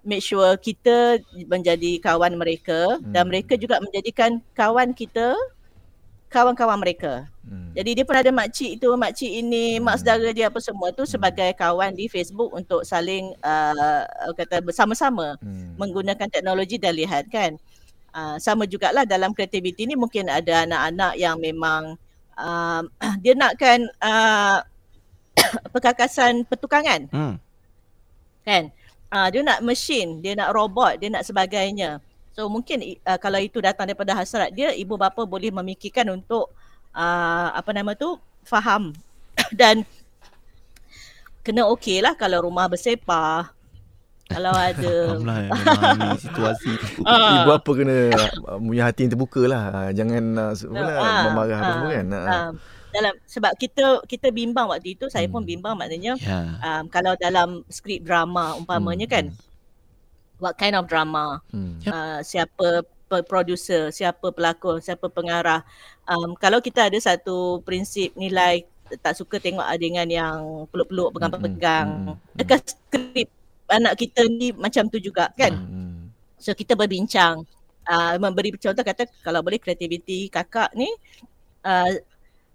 make 0.09 0.25
sure 0.25 0.57
kita 0.57 1.21
menjadi 1.53 2.01
kawan 2.01 2.41
mereka 2.41 2.97
dan 3.13 3.29
Hmm. 3.29 3.31
mereka 3.33 3.61
juga 3.61 3.77
menjadikan 3.81 4.41
kawan 4.57 4.97
kita 4.97 5.37
kawan-kawan 6.35 6.83
mereka. 6.83 7.31
Hmm. 7.47 7.71
Jadi 7.79 8.03
dia 8.03 8.05
pun 8.05 8.19
ada 8.19 8.35
makcik 8.35 8.83
itu, 8.83 8.89
makcik 8.99 9.31
ini, 9.31 9.79
mak 9.79 9.95
Hmm. 9.95 10.01
saudara 10.03 10.29
dia 10.35 10.51
apa 10.51 10.59
semua 10.59 10.91
tu 10.91 11.07
sebagai 11.07 11.47
kawan 11.55 11.95
di 11.95 12.11
Facebook 12.11 12.51
untuk 12.51 12.83
saling 12.83 13.31
uh, 13.39 14.03
kata 14.35 14.59
bersama-sama 14.59 15.39
Hmm. 15.39 15.79
menggunakan 15.79 16.27
teknologi 16.27 16.83
dan 16.83 16.99
lihat 16.99 17.31
kan. 17.31 17.55
Uh, 18.15 18.39
sama 18.39 18.67
jugalah 18.67 19.03
dalam 19.03 19.35
kreativiti 19.35 19.91
ni 19.91 19.99
mungkin 19.99 20.31
ada 20.31 20.63
anak-anak 20.67 21.19
yang 21.19 21.35
memang 21.39 21.99
uh, 22.39 22.83
dia 23.23 23.35
nakkan 23.39 23.87
uh, 24.03 24.59
perkakasan 25.75 26.43
pertukangan 26.51 27.07
Hmm. 27.15 27.39
kan. 28.43 28.75
Uh, 29.15 29.31
dia 29.31 29.47
nak 29.47 29.63
mesin, 29.63 30.19
dia 30.19 30.35
nak 30.35 30.51
robot, 30.51 30.99
dia 30.99 31.07
nak 31.07 31.23
sebagainya. 31.23 32.03
So 32.35 32.51
mungkin 32.51 32.83
uh, 32.83 33.17
kalau 33.17 33.39
itu 33.39 33.63
datang 33.63 33.87
daripada 33.87 34.13
hasrat 34.13 34.51
dia, 34.51 34.75
ibu 34.75 34.95
bapa 34.95 35.23
boleh 35.23 35.55
memikirkan 35.55 36.11
untuk 36.11 36.51
uh, 36.91 37.49
apa 37.51 37.71
nama 37.71 37.95
tu 37.95 38.19
faham 38.43 38.91
dan 39.55 39.87
kena 41.41 41.69
okey 41.77 42.01
lah 42.01 42.15
kalau 42.15 42.43
rumah 42.43 42.67
bersepah. 42.67 43.53
Kalau 44.25 44.51
ada 44.51 44.95
Fahamlah 45.15 45.37
yang 45.45 45.53
memahami 45.53 46.09
situasi 46.25 46.71
tu. 46.75 46.87
Ah. 47.05 47.45
Ibu 47.45 47.51
apa 47.55 47.71
kena 47.71 47.97
uh, 48.49 48.59
punya 48.59 48.83
hati 48.89 49.05
yang 49.05 49.13
terbuka 49.13 49.43
lah. 49.45 49.63
Ah, 49.71 49.91
Jangan 49.93 50.25
uh, 50.35 50.53
se- 50.57 50.67
apa 50.67 50.81
lah, 50.81 50.97
Ah, 50.97 51.23
memarah 51.29 51.55
apa 51.55 51.63
ah, 51.63 51.73
semua 51.77 51.91
kan. 51.93 52.07
Ah. 52.09 52.25
um, 52.25 52.53
dalam 52.89 53.15
sebab 53.27 53.53
kita 53.55 53.85
kita 54.07 54.31
bimbang 54.31 54.71
waktu 54.71 54.95
itu, 54.95 55.07
saya 55.07 55.27
pun 55.27 55.43
Hmm. 55.43 55.51
bimbang 55.51 55.75
maknanya 55.75 56.15
Ya. 56.17 56.57
um, 56.63 56.87
kalau 56.89 57.19
dalam 57.19 57.63
skrip 57.69 58.01
drama 58.01 58.55
umpamanya 58.55 59.05
Hmm, 59.05 59.15
kan 59.15 59.25
what 60.45 60.61
kind 60.61 60.77
of 60.77 60.85
drama 60.85 61.41
Hmm. 61.49 61.81
uh, 61.89 62.21
siapa 62.21 62.85
producer, 63.25 63.95
siapa 63.95 64.35
pelakon, 64.35 64.83
siapa 64.83 65.07
pengarah. 65.07 65.63
Um, 66.05 66.35
kalau 66.35 66.59
kita 66.59 66.91
ada 66.91 66.99
satu 66.99 67.63
prinsip 67.63 68.11
nilai 68.19 68.67
tak 69.01 69.15
suka 69.15 69.39
tengok 69.39 69.65
adegan 69.65 70.11
yang 70.11 70.67
peluk-peluk 70.69 71.15
pegang-pegang. 71.15 71.89
mm, 71.89 72.11
mm. 72.11 72.17
Dekat 72.37 72.61
skrip 72.75 73.29
anak 73.71 73.95
kita 73.97 74.29
ni 74.29 74.53
macam 74.53 74.91
tu 74.93 75.01
juga 75.01 75.33
kan. 75.33 75.55
Hmm. 75.55 76.13
So 76.37 76.53
kita 76.53 76.77
berbincang 76.77 77.49
uh, 77.89 78.15
memberi 78.21 78.53
contoh 78.61 78.85
kata 78.85 79.09
kalau 79.25 79.41
boleh 79.41 79.57
kreativiti 79.57 80.29
kakak 80.29 80.75
ni 80.77 80.91
uh, 81.65 81.93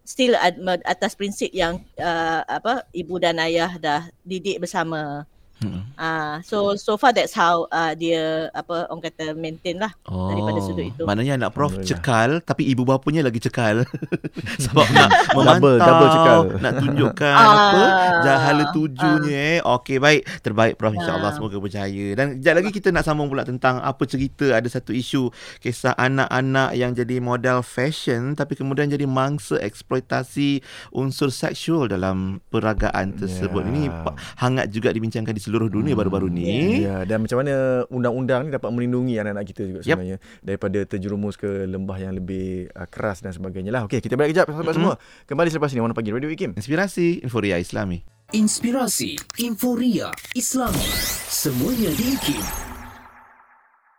still 0.06 0.38
atas 0.86 1.14
prinsip 1.18 1.50
yang 1.54 1.82
uh, 1.98 2.42
apa 2.46 2.86
ibu 2.94 3.18
dan 3.18 3.42
ayah 3.42 3.74
dah 3.78 4.02
didik 4.22 4.62
bersama. 4.62 5.26
Hmm. 5.60 5.84
Uh, 5.94 6.40
so 6.42 6.58
so 6.74 6.96
far 6.96 7.12
that's 7.12 7.32
how 7.32 7.68
uh, 7.70 7.92
dia 7.92 8.48
apa 8.52 8.88
orang 8.88 9.04
kata 9.04 9.32
maintain 9.34 9.76
lah. 9.76 9.92
Oh, 10.04 10.32
daripada 10.32 10.60
sudut 10.60 10.86
itu. 10.86 11.04
Maknanya 11.04 11.36
anak 11.36 11.52
prof 11.52 11.76
Alhamdulillah. 11.76 12.00
cekal 12.00 12.30
tapi 12.42 12.64
ibu 12.66 12.84
bapanya 12.84 13.22
lagi 13.22 13.40
cekal. 13.40 13.84
Sebab 14.64 14.88
nak 14.90 15.10
Double, 15.30 15.36
memantau, 15.36 15.76
double 15.78 16.10
cekal. 16.10 16.40
nak 16.60 16.74
tunjukkan 16.78 17.36
Ah, 17.36 17.44
apa 17.44 17.84
jahala 18.22 18.64
tujunya 18.72 19.38
eh. 19.54 19.60
Okey 19.62 19.98
baik, 19.98 20.22
terbaik 20.40 20.76
prof 20.76 20.92
insya-Allah 20.92 21.28
Ah. 21.28 21.36
semoga 21.36 21.58
berjaya. 21.58 22.08
Dan 22.14 22.40
kejap 22.40 22.54
lagi 22.56 22.70
kita 22.72 22.90
nak 22.90 23.04
sambung 23.04 23.28
pula 23.28 23.44
tentang 23.44 23.80
apa 23.80 24.04
cerita 24.04 24.52
ada 24.52 24.66
satu 24.66 24.90
isu 24.90 25.28
kisah 25.60 25.92
anak-anak 25.94 26.72
yang 26.74 26.92
jadi 26.92 27.20
model 27.20 27.60
fashion 27.60 28.32
tapi 28.32 28.56
kemudian 28.56 28.88
jadi 28.88 29.04
mangsa 29.04 29.60
eksploitasi 29.60 30.64
unsur 30.92 31.30
seksual 31.30 31.86
dalam 31.86 32.40
peragaan 32.48 33.12
tersebut. 33.14 33.62
Ya. 33.62 33.70
Ini 33.70 33.84
pa- 34.02 34.16
hangat 34.38 34.70
juga 34.70 34.90
dibincangkan 34.90 35.32
di 35.32 35.42
seluruh 35.50 35.68
dunia 35.68 35.98
baru-baru 35.98 36.30
ni. 36.30 36.86
Ya, 36.86 37.02
dan 37.04 37.26
macam 37.26 37.42
mana 37.42 37.84
undang-undang 37.90 38.46
ni 38.46 38.50
dapat 38.54 38.70
melindungi 38.70 39.18
anak-anak 39.18 39.46
kita 39.50 39.62
juga 39.66 39.80
Yep. 39.82 39.86
sebenarnya 39.90 40.18
daripada 40.46 40.80
terjerumus 40.86 41.36
ke 41.36 41.66
lembah 41.66 41.98
yang 41.98 42.14
lebih 42.14 42.70
uh, 42.78 42.86
keras 42.86 43.26
dan 43.26 43.34
sebagainya 43.34 43.74
lah. 43.74 43.90
Okey, 43.90 43.98
kita 43.98 44.14
balik 44.14 44.38
kejap 44.38 44.54
sahabat 44.54 44.78
Mm-mm. 44.78 44.94
semua. 44.94 45.26
Kembali 45.26 45.50
selepas 45.50 45.74
ini 45.74 45.82
Warna 45.82 45.98
Pagi 45.98 46.14
Radio 46.14 46.30
Ikim. 46.30 46.54
Inspirasi 46.54 47.26
Inforia 47.26 47.58
Islami. 47.58 48.06
Inspirasi 48.30 49.18
Inforia 49.42 50.14
Islami 50.38 50.86
Semuanya 51.26 51.90
di 51.98 52.14
IKIM 52.14 52.46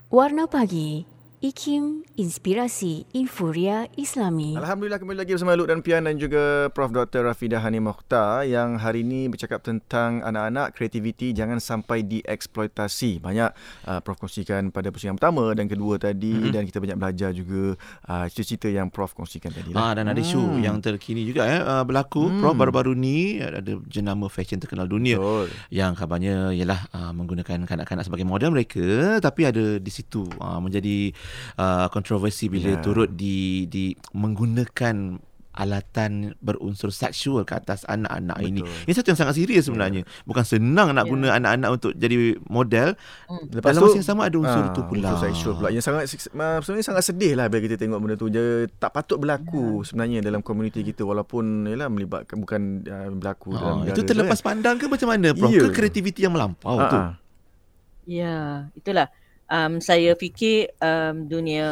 Warna 0.06 0.46
Pagi 0.46 1.09
IKIM 1.40 2.04
Inspirasi 2.20 3.08
Inforia 3.16 3.88
Islami 3.96 4.60
Alhamdulillah 4.60 5.00
kembali 5.00 5.24
lagi 5.24 5.32
bersama 5.32 5.56
Luk 5.56 5.72
dan 5.72 5.80
Pian 5.80 6.04
dan 6.04 6.20
juga 6.20 6.68
Prof 6.68 6.92
Dr. 6.92 7.24
Rafidah 7.24 7.64
Hani 7.64 7.80
Mokhtar 7.80 8.44
yang 8.44 8.76
hari 8.76 9.00
ini 9.00 9.24
bercakap 9.24 9.64
tentang 9.64 10.20
anak-anak 10.20 10.76
kreativiti 10.76 11.32
jangan 11.32 11.56
sampai 11.56 12.04
dieksploitasi. 12.04 13.24
Banyak 13.24 13.56
uh, 13.88 14.04
Prof 14.04 14.20
kongsikan 14.20 14.68
pada 14.68 14.92
pusingan 14.92 15.16
pertama 15.16 15.56
dan 15.56 15.64
kedua 15.64 15.96
tadi 15.96 16.28
Mhm. 16.28 16.52
dan 16.52 16.62
kita 16.68 16.76
banyak 16.76 16.98
belajar 17.00 17.30
juga 17.32 17.72
uh, 18.04 18.26
cerita-cerita 18.28 18.68
yang 18.68 18.92
Prof 18.92 19.16
kongsikan 19.16 19.48
tadi 19.48 19.72
lah. 19.72 19.80
Ah 19.80 19.92
dan 19.96 20.12
ada 20.12 20.20
isu 20.20 20.36
Hmm. 20.44 20.60
yang 20.60 20.76
terkini 20.76 21.24
juga 21.24 21.48
eh 21.48 21.56
uh, 21.56 21.80
berlaku 21.88 22.20
Hmm. 22.28 22.44
Prof 22.44 22.52
baru-baru 22.52 22.92
ni 22.92 23.40
ada 23.40 23.64
jenama 23.88 24.28
fashion 24.28 24.60
terkenal 24.60 24.84
dunia 24.84 25.16
Betul. 25.16 25.48
yang 25.72 25.96
kabarnya 25.96 26.52
ialah 26.52 26.84
uh, 26.92 27.12
menggunakan 27.16 27.64
kanak-kanak 27.64 28.04
sebagai 28.04 28.28
model 28.28 28.52
mereka 28.52 29.16
tapi 29.24 29.48
ada 29.48 29.80
di 29.80 29.88
situ 29.88 30.28
uh, 30.36 30.60
menjadi 30.60 31.16
uh, 31.56 31.86
kontroversi 31.88 32.46
bila 32.46 32.76
Ya. 32.76 32.80
turut 32.80 33.10
di 33.12 33.66
di 33.66 33.92
menggunakan 34.12 35.18
alatan 35.50 36.38
berunsur 36.38 36.94
seksual 36.94 37.42
ke 37.42 37.52
atas 37.52 37.82
anak-anak 37.84 38.38
ini. 38.38 38.62
Betul. 38.62 38.86
Ini 38.86 38.92
satu 38.94 39.08
yang 39.12 39.18
sangat 39.18 39.34
serius 39.34 39.66
sebenarnya. 39.66 40.06
Bukan 40.22 40.46
senang 40.46 40.94
nak 40.94 41.04
Ya. 41.04 41.10
guna 41.10 41.26
anak-anak 41.36 41.70
untuk 41.74 41.92
jadi 41.98 42.38
model. 42.46 42.94
Hmm. 43.26 43.50
Lepas 43.50 43.74
Dalam 43.74 43.82
tu 43.82 43.86
masa 43.90 43.98
yang 43.98 44.08
sama 44.08 44.22
ada 44.30 44.36
unsur 44.38 44.62
ah, 44.62 44.70
tu 44.70 44.82
pula. 44.86 45.10
Unsur 45.10 45.26
seksual 45.26 45.54
pula. 45.58 45.68
Yang 45.74 45.84
sangat 45.90 46.02
sebenarnya 46.06 46.86
sangat 46.86 47.04
sedih 47.04 47.32
lah 47.34 47.50
bila 47.50 47.60
kita 47.66 47.76
tengok 47.76 47.98
benda 47.98 48.14
tu. 48.14 48.30
Dia 48.30 48.70
tak 48.78 48.94
patut 48.94 49.18
berlaku 49.18 49.82
sebenarnya 49.82 50.22
dalam 50.22 50.40
komuniti 50.40 50.86
kita 50.86 51.02
walaupun 51.02 51.66
yalah 51.66 51.90
melibatkan 51.90 52.38
bukan 52.38 52.86
uh, 52.86 53.10
berlaku 53.10 53.50
dalam 53.52 53.74
Ah, 53.74 53.76
negara 53.84 53.96
itu 53.98 54.02
terlepas 54.06 54.38
tu, 54.38 54.46
pandang 54.46 54.76
ke 54.78 54.86
macam 54.86 55.08
mana 55.10 55.28
Prof? 55.34 55.50
Ya. 55.50 55.60
Ke 55.66 55.68
kreativiti 55.74 56.22
yang 56.24 56.32
melampau 56.32 56.78
kan? 56.78 56.88
tu? 56.88 56.96
Ah. 56.96 57.12
Ya, 58.06 58.70
itulah. 58.72 59.10
Um, 59.50 59.82
saya 59.82 60.14
fikir 60.14 60.70
um, 60.78 61.26
dunia 61.26 61.68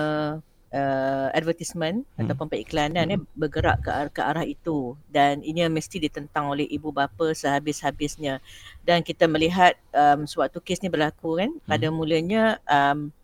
uh, 0.74 1.28
advertisement 1.30 2.02
Hmm. 2.18 2.26
ataupun 2.26 2.50
periklanan 2.50 3.06
ni 3.06 3.16
bergerak 3.38 3.86
ke 3.86 3.90
arah, 3.94 4.10
ke 4.10 4.22
arah 4.22 4.44
itu. 4.44 4.98
Dan 5.06 5.40
ini 5.46 5.62
mesti 5.70 6.02
ditentang 6.02 6.50
oleh 6.50 6.66
ibu 6.66 6.90
bapa 6.90 7.30
sehabis-habisnya. 7.32 8.42
Dan 8.82 9.06
kita 9.06 9.30
melihat 9.30 9.78
um, 9.94 10.26
sewaktu 10.26 10.58
kes 10.60 10.82
ni 10.82 10.90
berlaku 10.90 11.38
kan. 11.38 11.50
Pada 11.64 11.86
mulanya 11.94 12.58
um, 12.66 13.14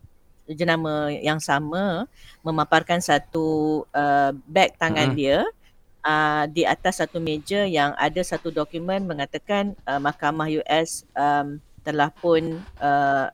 jenama 0.47 1.09
yang 1.09 1.41
sama 1.41 2.05
memaparkan 2.45 3.01
satu 3.01 3.81
uh, 3.89 4.31
beg 4.45 4.77
tangan 4.77 5.11
Mm-mm. 5.11 5.17
dia 5.17 5.37
uh, 6.05 6.45
di 6.45 6.63
atas 6.63 7.01
satu 7.01 7.17
meja 7.17 7.65
yang 7.65 7.97
ada 7.97 8.21
satu 8.21 8.53
dokumen 8.53 9.09
mengatakan 9.09 9.73
uh, 9.89 9.97
mahkamah 9.97 10.45
US 10.61 11.03
um, 11.17 11.57
telah 11.81 12.13
pun 12.13 12.61
uh, 12.77 13.29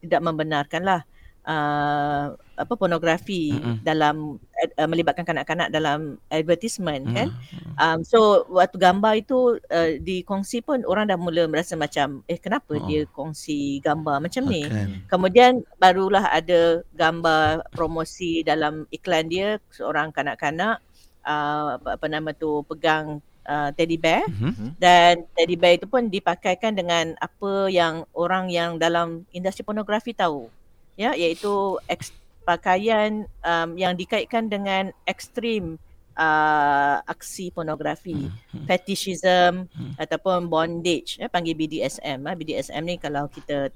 tidak 0.00 0.20
membenarkanlah 0.22 1.00
uh, 1.44 2.32
apa 2.54 2.72
pornografi 2.78 3.50
Mm-mm. 3.52 3.82
dalam 3.82 4.38
uh, 4.78 4.88
melibatkan 4.88 5.26
kanak-kanak 5.26 5.68
dalam 5.68 6.16
advertisement 6.30 7.02
kan 7.10 7.28
Hmm. 7.74 7.74
um, 7.76 7.98
so 8.06 8.46
waktu 8.48 8.78
gambar 8.78 9.12
itu 9.18 9.58
uh, 9.74 9.90
dikongsi 9.98 10.62
pun 10.62 10.86
orang 10.86 11.10
dah 11.10 11.18
mula 11.18 11.50
merasa 11.50 11.74
macam 11.74 12.22
eh 12.30 12.38
kenapa 12.38 12.78
Oh. 12.78 12.86
dia 12.86 13.02
kongsi 13.10 13.82
gambar 13.82 14.22
macam 14.22 14.46
ni 14.46 14.64
Akan. 14.70 15.02
Kemudian 15.10 15.52
barulah 15.76 16.30
ada 16.30 16.80
gambar 16.94 17.66
promosi 17.74 18.46
dalam 18.46 18.86
iklan 18.94 19.26
dia 19.26 19.58
seorang 19.74 20.14
kanak-kanak 20.14 20.78
uh, 21.26 21.76
apa 21.82 22.06
nama 22.06 22.30
tu 22.30 22.62
pegang 22.70 23.18
uh, 23.46 23.70
teddy 23.72 23.96
bear 23.96 24.24
Mhm. 24.28 24.76
dan 24.76 25.24
teddy 25.32 25.56
bear 25.56 25.76
itu 25.76 25.86
pun 25.86 26.08
dipakaikan 26.08 26.72
dengan 26.72 27.14
apa 27.20 27.68
yang 27.68 28.04
orang 28.12 28.48
yang 28.50 28.76
dalam 28.76 29.24
industri 29.30 29.62
pornografi 29.62 30.12
tahu 30.12 30.48
ya 30.94 31.12
iaitu 31.12 31.78
eks, 31.88 32.12
pakaian 32.44 33.24
um, 33.40 33.70
yang 33.74 33.96
dikaitkan 33.96 34.46
dengan 34.46 34.92
ekstrim 35.08 35.80
uh, 36.14 37.00
aksi 37.08 37.50
pornografi 37.50 38.30
Hmm. 38.52 38.64
fetishism 38.68 39.66
Hmm. 39.72 39.92
ataupun 39.98 40.46
bondage 40.46 41.18
ya 41.18 41.26
panggil 41.26 41.56
BDSM 41.56 42.22
ah 42.22 42.34
BDSM 42.36 42.82
ni 42.84 42.96
kalau 43.00 43.26
kita 43.26 43.72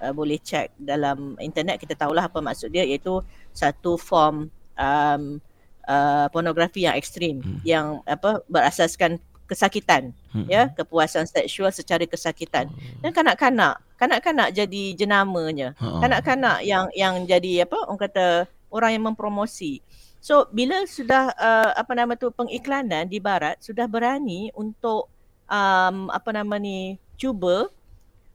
uh, 0.00 0.12
boleh 0.14 0.40
check 0.40 0.72
dalam 0.78 1.36
internet 1.38 1.76
kita 1.76 1.92
tahulah 1.94 2.24
apa 2.26 2.40
maksud 2.40 2.72
dia 2.72 2.86
iaitu 2.86 3.20
satu 3.52 4.00
form 4.00 4.48
um, 4.74 5.22
uh, 5.86 6.26
pornografi 6.28 6.84
yang 6.84 6.94
ekstrim 6.94 7.40
Hmm. 7.40 7.60
yang 7.62 7.86
apa 8.04 8.40
berasaskan 8.46 9.16
kesakitan 9.44 10.10
Hmm. 10.32 10.48
ya 10.48 10.72
kepuasan 10.72 11.28
seksual 11.28 11.68
secara 11.70 12.02
kesakitan 12.04 12.66
dan 13.04 13.10
kanak-kanak 13.12 13.76
kanak-kanak 13.94 14.48
jadi 14.50 14.82
jenamanya 14.96 15.76
Ha. 15.78 16.00
kanak-kanak 16.00 16.64
yang 16.64 16.88
yang 16.92 17.22
jadi 17.22 17.68
apa 17.68 17.76
orang 17.84 18.00
kata 18.00 18.26
orang 18.74 18.90
yang 18.98 19.04
mempromosi. 19.06 19.78
So 20.18 20.48
bila 20.50 20.82
sudah 20.88 21.30
uh, 21.36 21.70
apa 21.76 21.92
nama 21.92 22.16
tu 22.16 22.32
pengiklanan 22.32 23.06
di 23.06 23.20
barat 23.20 23.60
sudah 23.60 23.84
berani 23.84 24.48
untuk 24.56 25.06
um, 25.46 26.08
apa 26.10 26.32
nama 26.32 26.56
ni 26.58 26.96
cuba 27.14 27.68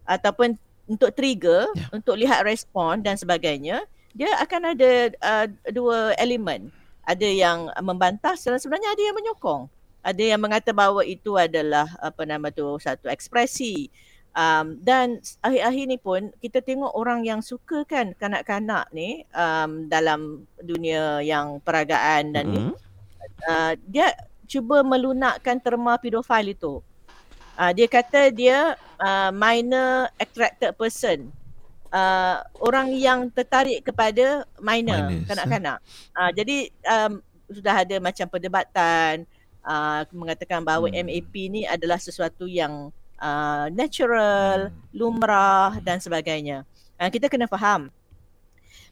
ataupun 0.06 0.56
untuk 0.88 1.12
trigger 1.12 1.70
Ya. 1.76 1.86
untuk 1.92 2.16
lihat 2.16 2.46
respon 2.46 3.02
dan 3.02 3.18
sebagainya 3.18 3.84
dia 4.14 4.32
akan 4.42 4.74
ada 4.74 4.92
uh, 5.22 5.46
dua 5.70 6.14
elemen 6.18 6.70
ada 7.10 7.26
yang 7.26 7.74
membantah 7.82 8.38
sebenarnya 8.38 8.94
ada 8.94 9.02
yang 9.02 9.18
menyokong 9.18 9.66
ada 10.06 10.24
yang 10.24 10.40
mengata 10.40 10.70
bahawa 10.72 11.02
itu 11.02 11.34
adalah 11.36 11.90
apa 11.98 12.22
nama 12.30 12.54
tu 12.54 12.78
satu 12.78 13.10
ekspresi 13.10 13.90
um, 14.38 14.78
dan 14.80 15.18
akhir-akhir 15.42 15.86
ni 15.90 15.98
pun 15.98 16.22
kita 16.40 16.62
tengok 16.62 16.94
orang 16.94 17.26
yang 17.26 17.42
suka 17.42 17.84
kan 17.90 18.14
kanak-kanak 18.16 18.88
ni 18.94 19.26
um, 19.34 19.90
dalam 19.90 20.46
dunia 20.62 21.20
yang 21.26 21.58
peragaan 21.66 22.32
dan 22.32 22.46
ni 22.48 22.62
Mhm. 22.70 22.74
uh, 23.50 23.74
dia 23.90 24.14
cuba 24.50 24.82
melunakkan 24.82 25.62
terma 25.62 26.02
pedofil 26.02 26.58
itu. 26.58 26.74
Uh, 27.60 27.72
dia 27.76 27.86
kata 27.86 28.34
dia 28.34 28.74
uh, 28.98 29.30
minor 29.30 30.10
attracted 30.18 30.74
person. 30.74 31.30
Uh, 31.90 32.38
orang 32.62 32.94
yang 32.94 33.34
tertarik 33.34 33.82
kepada 33.82 34.46
minor 34.62 35.10
Minors, 35.10 35.26
kanak-kanak. 35.26 35.78
Uh, 36.14 36.32
jadi 36.38 36.58
um, 36.86 37.14
sudah 37.50 37.82
ada 37.82 37.98
macam 37.98 38.30
perdebatan 38.30 39.26
uh, 39.66 40.06
mengatakan 40.14 40.62
bahawa 40.62 40.86
Hmm. 40.94 41.10
MAP 41.10 41.34
ni 41.50 41.66
adalah 41.66 41.98
sesuatu 41.98 42.46
yang 42.46 42.94
uh, 43.18 43.68
natural, 43.74 44.70
lumrah 44.94 45.82
dan 45.82 45.98
sebagainya. 45.98 46.62
Uh, 47.02 47.10
kita 47.10 47.26
kena 47.26 47.50
faham 47.50 47.90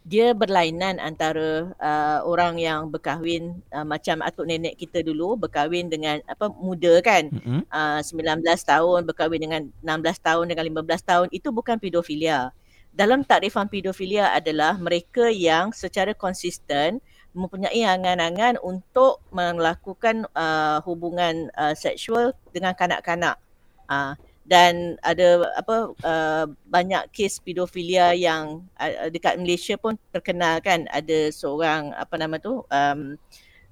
dia 0.07 0.31
berlainan 0.31 1.03
antara 1.03 1.67
uh, 1.83 2.19
orang 2.23 2.55
yang 2.55 2.87
berkahwin 2.87 3.59
uh, 3.75 3.83
macam 3.83 4.23
atuk 4.23 4.47
nenek 4.47 4.79
kita 4.79 5.03
dulu 5.03 5.35
berkahwin 5.35 5.91
dengan 5.91 6.23
apa 6.31 6.47
muda 6.47 7.03
kan 7.03 7.27
Mhm. 7.27 7.67
uh, 7.67 7.99
19 7.99 8.39
tahun 8.63 9.03
berkahwin 9.03 9.41
dengan 9.43 9.61
16 9.83 10.15
tahun 10.23 10.47
dengan 10.47 10.63
15 10.63 11.03
tahun 11.03 11.27
itu 11.35 11.51
bukan 11.51 11.75
pedofilia. 11.75 12.55
Dalam 12.97 13.21
takrifan 13.21 13.69
pedofilia 13.69 14.33
adalah 14.33 14.73
mereka 14.81 15.29
yang 15.29 15.69
secara 15.69 16.17
konsisten 16.17 16.97
mempunyai 17.37 17.85
angan-angan 17.85 18.57
untuk 18.65 19.21
melakukan 19.29 20.25
uh, 20.33 20.81
hubungan 20.81 21.53
uh, 21.53 21.77
seksual 21.77 22.33
dengan 22.49 22.73
kanak-kanak. 22.73 23.37
Uh, 23.85 24.17
dan 24.47 24.97
ada 25.05 25.45
apa 25.53 25.93
uh, 26.07 26.45
banyak 26.65 27.05
kes 27.13 27.37
pedofilia 27.37 28.17
yang 28.17 28.65
uh, 28.81 29.13
dekat 29.13 29.37
Malaysia 29.37 29.77
pun 29.77 29.93
terkenal 30.09 30.57
kan 30.63 30.89
ada 30.89 31.29
seorang 31.29 31.93
apa 31.93 32.15
nama 32.17 32.39
tu 32.41 32.63
um, 32.65 33.19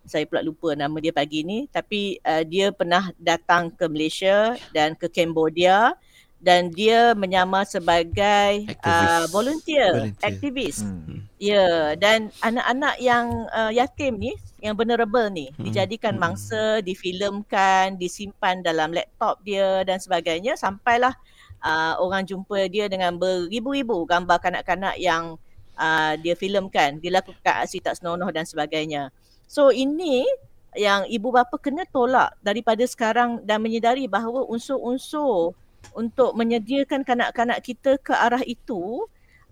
saya 0.05 0.27
pula 0.27 0.43
lupa 0.43 0.75
nama 0.75 0.93
dia 0.99 1.15
pagi 1.15 1.47
ni 1.47 1.65
tapi 1.71 2.19
uh, 2.21 2.43
dia 2.43 2.75
pernah 2.75 3.07
datang 3.17 3.71
ke 3.71 3.87
Malaysia 3.87 4.59
dan 4.75 4.99
ke 4.99 5.07
Cambodia 5.07 5.95
dan 6.39 6.69
dia 6.69 7.17
menyamar 7.17 7.65
sebagai 7.65 8.69
uh, 8.83 9.25
Aktivis. 9.25 9.31
volunteer, 9.33 9.91
Volunteer. 9.93 10.27
aktivis. 10.29 10.77
Hmm. 10.85 11.25
Ya, 11.35 11.97
dan 11.99 12.31
anak-anak 12.39 12.95
yang 13.01 13.49
uh, 13.51 13.71
yatim 13.73 14.15
ni, 14.21 14.33
yang 14.61 14.77
vulnerable 14.77 15.27
ni, 15.33 15.49
Hmm. 15.55 15.65
dijadikan 15.67 16.15
Hmm. 16.15 16.21
mangsa, 16.31 16.79
difilmkan, 16.85 17.97
disimpan 17.97 18.61
dalam 18.61 18.93
laptop 18.93 19.41
dia 19.41 19.81
dan 19.83 19.97
sebagainya 19.97 20.55
sampailah 20.55 21.11
uh, 21.65 21.97
orang 21.99 22.23
jumpa 22.23 22.69
dia 22.69 22.85
dengan 22.87 23.17
beribu-ribu 23.17 24.05
gambar 24.05 24.37
kanak-kanak 24.39 24.95
yang 25.01 25.35
uh, 25.75 26.13
dia 26.21 26.37
filmkan, 26.37 27.01
dilakukan 27.01 27.65
aksi 27.65 27.81
tak 27.81 27.97
senonoh 27.97 28.29
dan 28.29 28.45
sebagainya. 28.45 29.09
So 29.49 29.73
ini 29.73 30.25
yang 30.75 31.07
ibu 31.07 31.31
bapa 31.31 31.55
kena 31.57 31.87
tolak 31.87 32.35
daripada 32.43 32.83
sekarang 32.83 33.39
dan 33.47 33.63
menyedari 33.63 34.05
bahawa 34.11 34.43
unsur-unsur 34.45 35.55
untuk 35.93 36.33
menyediakan 36.33 37.05
kanak-kanak 37.05 37.61
kita 37.61 37.99
ke 38.01 38.15
arah 38.15 38.41
itu 38.41 39.05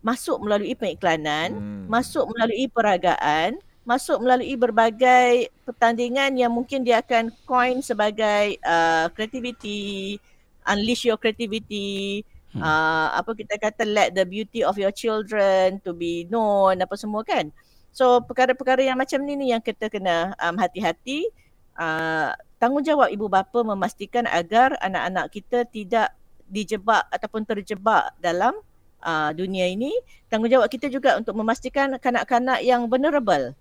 masuk 0.04 0.44
melalui 0.44 0.76
pengiklanan, 0.76 1.56
Hmm. 1.56 1.86
masuk 1.88 2.28
melalui 2.36 2.68
peragaan, 2.68 3.56
masuk 3.88 4.20
melalui 4.20 4.56
berbagai 4.60 5.48
pertandingan 5.64 6.36
yang 6.36 6.52
mungkin 6.52 6.84
dia 6.84 7.00
akan 7.00 7.32
coin 7.48 7.80
sebagai 7.80 8.60
uh, 8.64 9.08
creativity, 9.12 10.20
unleash 10.68 11.08
your 11.08 11.16
creativity, 11.16 12.24
Hmm. 12.52 12.62
uh, 12.62 13.08
apa 13.16 13.32
kita 13.34 13.56
kata 13.58 13.84
let 13.88 14.12
the 14.14 14.28
beauty 14.28 14.62
of 14.62 14.76
your 14.76 14.92
children 14.92 15.80
to 15.82 15.96
be 15.96 16.28
known 16.28 16.80
apa 16.84 16.94
semua 17.00 17.24
kan. 17.24 17.50
So 17.96 18.22
perkara-perkara 18.26 18.84
yang 18.84 19.00
macam 19.00 19.24
ni 19.24 19.38
ni 19.40 19.54
yang 19.56 19.62
kita 19.64 19.88
kena 19.88 20.34
um, 20.42 20.58
hati-hati 20.58 21.30
uh, 21.78 22.34
tanggungjawab 22.58 23.10
ibu 23.10 23.28
bapa 23.30 23.62
memastikan 23.62 24.26
agar 24.30 24.76
anak-anak 24.82 25.30
kita 25.34 25.66
tidak 25.70 26.14
dijebak 26.54 27.10
ataupun 27.10 27.41
terjebak 27.41 28.14
dalam 28.22 28.54
uh, 29.01 29.34
dunia 29.34 29.66
ini 29.66 29.89
tanggungjawab 30.30 30.70
kita 30.70 30.88
juga 30.93 31.18
untuk 31.18 31.34
memastikan 31.34 31.97
kanak-kanak 31.97 32.62
yang 32.62 32.86
vulnerable 32.86 33.58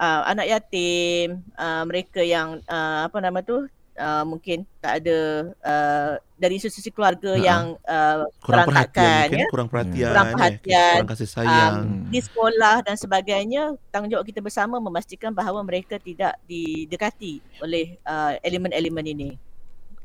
uh, 0.00 0.22
anak 0.24 0.48
yatim 0.48 1.44
uh, 1.60 1.84
mereka 1.84 2.24
yang 2.24 2.64
uh, 2.66 3.04
apa 3.06 3.18
nama 3.20 3.44
tu 3.44 3.68
uh, 3.98 4.24
mungkin 4.24 4.64
tak 4.80 5.02
ada 5.04 5.18
uh, 5.60 6.12
dari 6.36 6.58
sisi 6.58 6.90
keluarga 6.90 7.36
Ha-ha. 7.36 7.46
yang 7.46 7.64
uh, 7.86 8.26
Kurang 8.42 8.66
perhatian 8.66 9.26
ya. 9.30 9.46
kurang 9.46 9.68
perhatian, 9.70 10.10
Kurang 10.10 10.26
eh, 10.26 10.34
perhatian, 10.34 10.94
kurang 10.98 11.10
kasih 11.14 11.28
sayang. 11.30 11.74
Um, 11.78 12.10
di 12.10 12.20
sekolah 12.20 12.76
dan 12.82 12.96
sebagainya 12.98 13.62
tanggungjawab 13.94 14.26
kita 14.26 14.40
bersama 14.42 14.82
memastikan 14.82 15.30
bahawa 15.30 15.62
mereka 15.62 16.02
tidak 16.02 16.34
didekati 16.50 17.38
oleh 17.62 17.96
uh, 18.02 18.34
elemen-elemen 18.42 19.06
ini. 19.06 19.30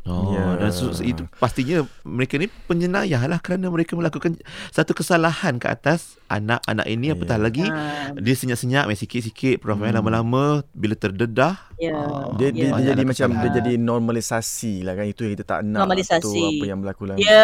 Oh, 0.07 0.31
Ya. 0.31 0.55
dan 0.57 0.71
su- 0.71 0.89
su- 0.89 1.03
itu 1.03 1.27
pastinya 1.35 1.77
mereka 2.01 2.35
ni 2.35 2.47
penyenayah 2.47 3.19
lah 3.25 3.37
kerana 3.37 3.67
mereka 3.67 3.93
melakukan 3.93 4.39
satu 4.69 4.91
kesalahan 4.91 5.55
ke 5.55 5.67
atas 5.67 6.15
anak-anak 6.25 6.83
ini 6.85 7.11
apatah 7.11 7.35
Ya. 7.35 7.43
lagi 7.43 7.65
Uh, 7.65 8.15
dia 8.15 8.31
senyap-senyap 8.33 8.83
main 8.83 8.95
sikit-sikit 8.95 9.59
prof 9.59 9.75
hmm. 9.75 9.85
Hmm. 9.85 9.95
lama-lama 9.95 10.43
bila 10.71 10.93
terdedah 10.93 11.59
ya. 11.75 11.91
Ah, 11.91 12.31
Dia, 12.33 12.47
dia, 12.47 12.49
dia 12.53 12.63
Ya. 12.63 12.71
banyak 12.71 12.87
jadi 12.89 13.03
macam 13.05 13.27
dia 13.37 13.49
jadi 13.53 13.73
normalisasi 13.77 14.73
lah 14.81 14.93
kan 14.93 15.05
itu 15.05 15.21
yang 15.21 15.33
kita 15.33 15.45
tak 15.45 15.59
nak 15.61 15.83
Normalisasi. 15.83 16.23
tu 16.23 16.31
apa 16.31 16.63
yang 16.65 16.79
berlaku 16.79 17.01
dalam 17.05 17.17
Dia 17.17 17.43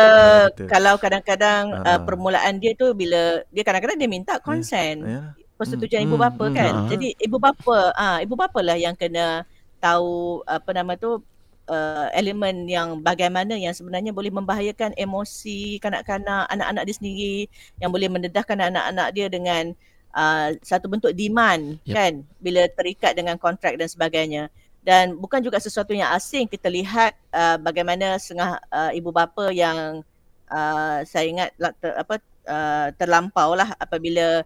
kita. 0.49 0.63
kalau 0.69 0.95
kadang-kadang 0.95 1.63
Ah, 1.75 1.87
uh, 1.89 1.99
permulaan 2.01 2.57
dia 2.57 2.71
tu 2.73 2.91
bila 2.93 3.21
dia 3.45 3.61
kadang-kadang 3.61 3.97
dia 3.97 4.07
minta 4.07 4.39
consent. 4.39 5.03
ya. 5.03 5.21
persetujuan 5.53 6.01
Hmm, 6.01 6.09
ibu 6.09 6.17
bapa 6.17 6.45
hmm, 6.45 6.55
kan. 6.55 6.73
ah. 6.73 6.87
Jadi 6.87 7.07
ibu 7.17 7.37
bapa 7.37 7.77
ah 7.93 8.17
ibu 8.19 8.33
bapa 8.33 8.59
lah 8.59 8.75
yang 8.75 8.93
kena 8.93 9.45
tahu 9.77 10.11
apa 10.45 10.69
nama 10.71 10.95
tu 10.95 11.19
uh, 11.67 12.07
elemen 12.15 12.67
yang 12.67 12.99
bagaimana 12.99 13.55
yang 13.55 13.75
sebenarnya 13.75 14.11
boleh 14.11 14.31
membahayakan 14.33 14.95
emosi 14.95 15.79
kanak-kanak 15.79 16.47
anak-anak 16.51 16.83
dia 16.87 16.95
sendiri 16.95 17.37
yang 17.79 17.91
boleh 17.91 18.07
mendedahkan 18.11 18.59
anak-anak 18.59 19.07
dia 19.15 19.27
dengan 19.31 19.73
uh, 20.15 20.55
satu 20.61 20.87
bentuk 20.87 21.11
demand 21.13 21.77
Yep. 21.83 21.93
kan? 21.95 22.13
Bila 22.39 22.61
terikat 22.71 23.13
dengan 23.17 23.35
kontrak 23.35 23.75
dan 23.75 23.89
sebagainya. 23.89 24.47
Dan 24.83 25.15
bukan 25.15 25.39
juga 25.39 25.63
sesuatu 25.63 25.95
yang 25.95 26.11
asing. 26.11 26.43
Kita 26.43 26.67
lihat 26.67 27.15
uh, 27.31 27.55
bagaimana 27.55 28.19
setengah 28.19 28.59
uh, 28.67 28.91
ibu 28.91 29.15
bapa 29.15 29.47
yang 29.55 30.03
uh, 30.51 30.99
saya 31.07 31.25
ingat 31.27 31.49
lah, 31.55 31.71
ter, 31.79 31.95
apa 31.95 32.19
uh, 32.47 32.87
terlampau 32.99 33.55
lah 33.55 33.71
apabila 33.79 34.43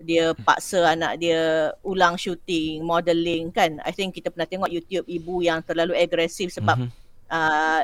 dia 0.00 0.32
paksa 0.32 0.96
anak 0.96 1.20
dia 1.20 1.70
ulang 1.84 2.16
shooting, 2.16 2.80
modeling 2.82 3.52
kan. 3.52 3.76
I 3.84 3.92
think 3.92 4.16
kita 4.16 4.32
pernah 4.32 4.48
tengok 4.48 4.72
YouTube 4.72 5.04
ibu 5.04 5.44
yang 5.44 5.60
terlalu 5.60 5.92
agresif 5.96 6.50
sebab 6.56 6.76
Mhm. 6.80 6.88
uh, 7.28 7.82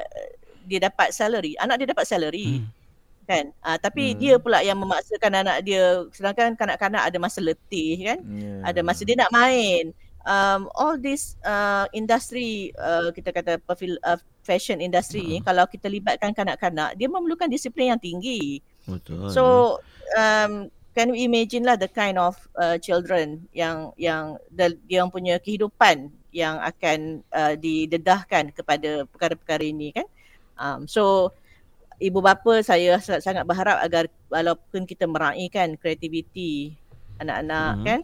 dia 0.67 0.79
dapat 0.83 1.13
salary. 1.13 1.55
Anak 1.61 1.79
dia 1.79 1.89
dapat 1.93 2.09
salary 2.09 2.65
Hmm. 2.65 2.69
kan. 3.29 3.45
Uh, 3.63 3.79
tapi 3.79 4.13
Hmm. 4.13 4.19
dia 4.19 4.35
pula 4.41 4.65
yang 4.65 4.81
memaksakan 4.81 5.45
anak 5.47 5.63
dia 5.63 6.03
sedangkan 6.11 6.57
kanak-kanak 6.57 7.03
ada 7.05 7.19
masa 7.21 7.39
letih 7.45 8.01
kan. 8.03 8.19
Ya. 8.25 8.73
Ada 8.73 8.81
masa 8.83 9.05
dia 9.05 9.17
nak 9.19 9.31
main. 9.31 9.93
Um, 10.27 10.67
all 10.75 10.99
this 10.99 11.39
uh, 11.47 11.87
industri 11.95 12.75
uh, 12.83 13.15
kita 13.15 13.31
kata 13.31 13.63
perfil, 13.63 13.95
uh, 14.03 14.19
fashion 14.43 14.83
industry 14.83 15.23
ni 15.23 15.39
kalau 15.39 15.63
kita 15.71 15.87
libatkan 15.87 16.35
kanak-kanak 16.35 16.99
dia 16.99 17.07
memerlukan 17.07 17.47
disiplin 17.47 17.95
yang 17.95 18.03
tinggi. 18.03 18.59
Betul. 18.91 19.31
So 19.31 19.43
um, 20.19 20.67
can 20.97 21.13
we 21.13 21.29
imagine 21.29 21.69
lah 21.69 21.77
the 21.77 21.93
kind 21.93 22.17
of 22.17 22.41
uh, 22.57 22.81
children 22.81 23.45
yang 23.53 23.93
yang 24.01 24.41
the, 24.49 24.73
yang 24.89 25.13
punya 25.13 25.37
kehidupan 25.37 26.09
yang 26.33 26.57
akan 26.65 27.21
uh, 27.37 27.53
didedahkan 27.53 28.57
kepada 28.57 29.05
perkara-perkara 29.05 29.65
ini 29.69 29.93
kan. 29.93 30.09
Um, 30.57 30.89
so 30.89 31.37
ibu 32.01 32.21
bapa 32.25 32.61
saya 32.65 32.97
sa- 33.01 33.21
sangat 33.21 33.45
berharap 33.45 33.81
agar 33.81 34.09
walaupun 34.33 34.89
kita 34.89 35.05
meraihkan 35.05 35.77
kreativiti 35.77 36.77
anak-anak 37.21 37.73
Mhm. 37.77 37.85
kan 37.85 38.01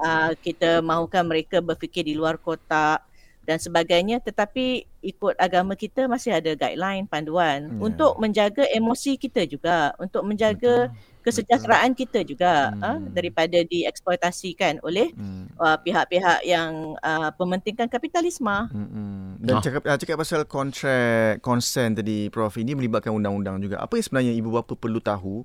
uh, 0.00 0.32
kita 0.36 0.84
mahukan 0.84 1.24
mereka 1.24 1.56
berfikir 1.64 2.04
di 2.04 2.12
luar 2.16 2.36
kotak 2.36 3.00
dan 3.48 3.56
sebagainya 3.56 4.20
tetapi 4.20 4.84
ikut 5.00 5.34
agama 5.36 5.72
kita 5.74 6.04
masih 6.04 6.32
ada 6.32 6.52
guideline 6.52 7.04
panduan 7.04 7.66
Ya. 7.66 7.80
untuk 7.80 8.16
menjaga 8.16 8.64
emosi 8.66 9.16
kita 9.16 9.44
juga 9.44 9.92
untuk 9.96 10.22
menjaga 10.22 10.92
kesejahteraan 11.20 11.92
kita 11.92 12.20
juga 12.22 12.72
Hmm. 12.72 12.80
ah, 12.82 12.98
daripada 13.06 13.60
dieksploitasikan 13.60 14.80
oleh 14.80 15.12
Hmm. 15.12 15.52
uh, 15.54 15.76
pihak-pihak 15.76 16.44
yang 16.44 16.96
uh, 16.96 17.28
pementingkan 17.34 17.86
kapitalisme. 17.86 18.48
Mm-mm. 18.72 19.36
Dan 19.38 19.54
Ah. 19.56 19.62
cakap 19.62 19.82
ah, 19.84 19.96
cakap 19.96 20.16
pasal 20.18 20.40
kontrak 20.44 21.40
consent 21.40 21.96
tadi 21.96 22.28
Prof 22.28 22.56
ini 22.56 22.72
melibatkan 22.72 23.12
undang-undang 23.12 23.60
juga. 23.60 23.80
Apa 23.80 23.96
yang 23.96 24.04
sebenarnya 24.04 24.32
ibu 24.32 24.48
bapa 24.50 24.72
perlu 24.72 24.96
tahu 24.98 25.44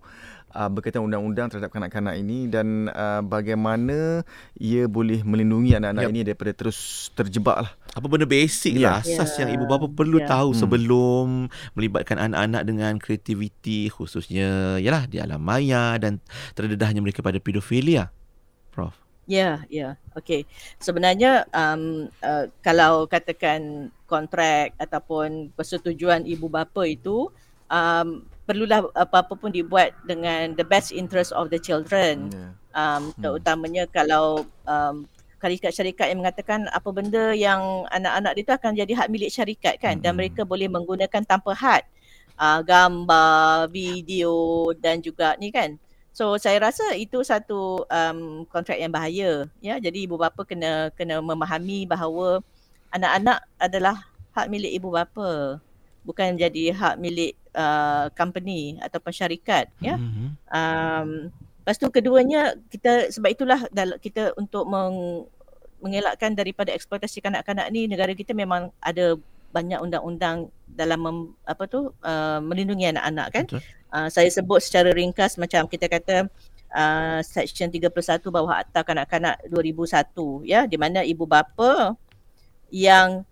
uh, 0.52 0.70
berkaitan 0.72 1.04
undang-undang 1.04 1.52
terhadap 1.52 1.68
kanak-kanak 1.70 2.16
ini 2.16 2.48
dan 2.48 2.88
uh, 2.90 3.20
bagaimana 3.20 4.24
ia 4.56 4.88
boleh 4.88 5.22
melindungi 5.22 5.76
anak-anak 5.76 6.04
Yap. 6.08 6.12
ini 6.12 6.20
daripada 6.24 6.52
terus 6.56 6.80
terjebak 7.12 7.58
lah. 7.62 7.72
apa 7.92 8.06
benda 8.08 8.28
basic 8.28 8.76
Ya. 8.76 9.00
lah 9.00 9.00
asas 9.00 9.32
Ya. 9.36 9.45
Yang 9.46 9.62
ibu 9.62 9.66
bapa 9.70 9.86
perlu 9.88 10.18
Ya. 10.18 10.28
tahu 10.28 10.50
Hmm. 10.52 10.60
sebelum 10.60 11.26
melibatkan 11.78 12.18
anak-anak 12.18 12.62
dengan 12.66 12.94
kreativiti 12.98 13.88
khususnya 13.88 14.82
yalah 14.82 15.06
di 15.06 15.22
alam 15.22 15.40
maya 15.40 15.96
dan 16.02 16.18
terdedahnya 16.58 17.00
mereka 17.00 17.22
pada 17.22 17.38
pedofilia. 17.38 18.10
Prof. 18.74 18.98
Ya, 19.26 19.66
ya. 19.70 19.98
Okey. 20.14 20.46
Sebenarnya 20.78 21.50
um, 21.50 22.06
uh, 22.22 22.46
kalau 22.62 23.06
katakan 23.06 23.90
kontrak 24.06 24.78
ataupun 24.78 25.50
persetujuan 25.54 26.30
ibu 26.30 26.46
bapa 26.46 26.86
itu 26.86 27.34
um, 27.70 28.08
perlulah 28.46 28.86
apa-apa 28.94 29.34
pun 29.34 29.50
dibuat 29.50 29.98
dengan 30.06 30.54
the 30.54 30.62
best 30.62 30.94
interest 30.94 31.34
of 31.34 31.50
the 31.50 31.58
children. 31.58 32.30
Ya. 32.30 32.54
um, 32.76 33.10
terutamanya 33.18 33.88
kalau 33.90 34.44
um, 34.68 35.10
syarikat-syarikat 35.46 36.10
yang 36.10 36.26
mengatakan 36.26 36.66
apa 36.74 36.90
benda 36.90 37.38
yang 37.38 37.86
anak-anak 37.94 38.34
dia 38.34 38.44
tu 38.50 38.54
akan 38.58 38.72
jadi 38.74 38.94
hak 38.98 39.08
milik 39.14 39.30
syarikat 39.30 39.78
kan 39.78 40.02
dan 40.02 40.18
Mm-mm. 40.18 40.26
mereka 40.26 40.42
boleh 40.42 40.66
menggunakan 40.66 41.22
tanpa 41.22 41.54
had 41.54 41.86
uh, 42.42 42.66
gambar, 42.66 43.70
video 43.70 44.34
dan 44.82 45.06
juga 45.06 45.38
ni 45.38 45.54
kan. 45.54 45.78
So 46.16 46.40
saya 46.42 46.58
rasa 46.64 46.96
itu 46.98 47.22
satu 47.22 47.86
um, 47.86 48.48
kontrak 48.50 48.82
yang 48.82 48.90
bahaya 48.90 49.46
ya. 49.62 49.78
Jadi 49.78 50.10
ibu 50.10 50.18
bapa 50.18 50.42
kena 50.48 50.90
kena 50.98 51.22
memahami 51.22 51.86
bahawa 51.86 52.42
anak-anak 52.90 53.46
adalah 53.62 54.02
hak 54.34 54.48
milik 54.50 54.74
ibu 54.74 54.90
bapa 54.90 55.60
bukan 56.08 56.38
jadi 56.38 56.72
hak 56.72 56.96
milik 57.02 57.36
uh, 57.54 58.08
company 58.18 58.80
ataupun 58.82 59.12
syarikat 59.12 59.68
ya. 59.84 60.00
Mhm. 60.00 60.26
Um, 60.50 61.10
lepas 61.66 61.82
tu 61.82 61.90
keduanya 61.90 62.54
kita 62.70 63.10
sebab 63.10 63.30
itulah 63.34 63.60
kita 63.98 64.38
untuk 64.38 64.70
meng, 64.70 65.26
mengelakkan 65.86 66.34
daripada 66.34 66.74
eksploitasi 66.74 67.22
kanak-kanak 67.22 67.70
ni 67.70 67.86
negara 67.86 68.18
kita 68.18 68.34
memang 68.34 68.74
ada 68.82 69.14
banyak 69.54 69.80
undang-undang 69.80 70.50
dalam 70.66 71.00
mem, 71.00 71.18
apa 71.46 71.64
tu 71.70 71.94
uh, 72.04 72.40
melindungi 72.42 72.92
anak-anak 72.92 73.28
kan. 73.32 73.46
Betul. 73.46 73.62
Uh, 73.94 74.10
saya 74.12 74.28
sebut 74.28 74.60
secara 74.60 74.92
ringkas 74.92 75.40
macam 75.40 75.70
kita 75.70 75.88
kata 75.88 76.28
uh, 76.74 77.20
section 77.24 77.70
31 77.72 77.94
bawah 78.28 78.60
Akta 78.60 78.84
Kanak-kanak 78.84 79.46
2001 79.48 80.44
ya 80.44 80.68
di 80.68 80.76
mana 80.76 81.06
ibu 81.06 81.24
bapa 81.24 81.96
yang 82.74 83.24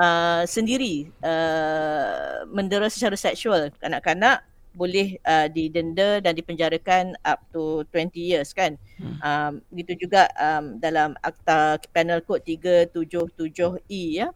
uh, 0.00 0.42
sendiri 0.48 1.12
uh, 1.22 2.42
mendera 2.50 2.90
secara 2.90 3.14
seksual 3.14 3.70
kanak-kanak 3.78 4.47
boleh 4.76 5.18
uh, 5.26 5.46
didenda 5.50 6.22
dan 6.22 6.36
dipenjarakan 6.36 7.16
up 7.26 7.42
to 7.50 7.82
20 7.90 8.14
years 8.14 8.52
kan. 8.54 8.76
Hmm. 9.00 9.16
Um, 9.20 9.52
begitu 9.72 10.06
juga 10.08 10.28
um, 10.38 10.78
dalam 10.78 11.18
Akta 11.24 11.80
Penal 11.90 12.22
Code 12.22 12.44
377E 12.44 14.02
ya. 14.24 14.28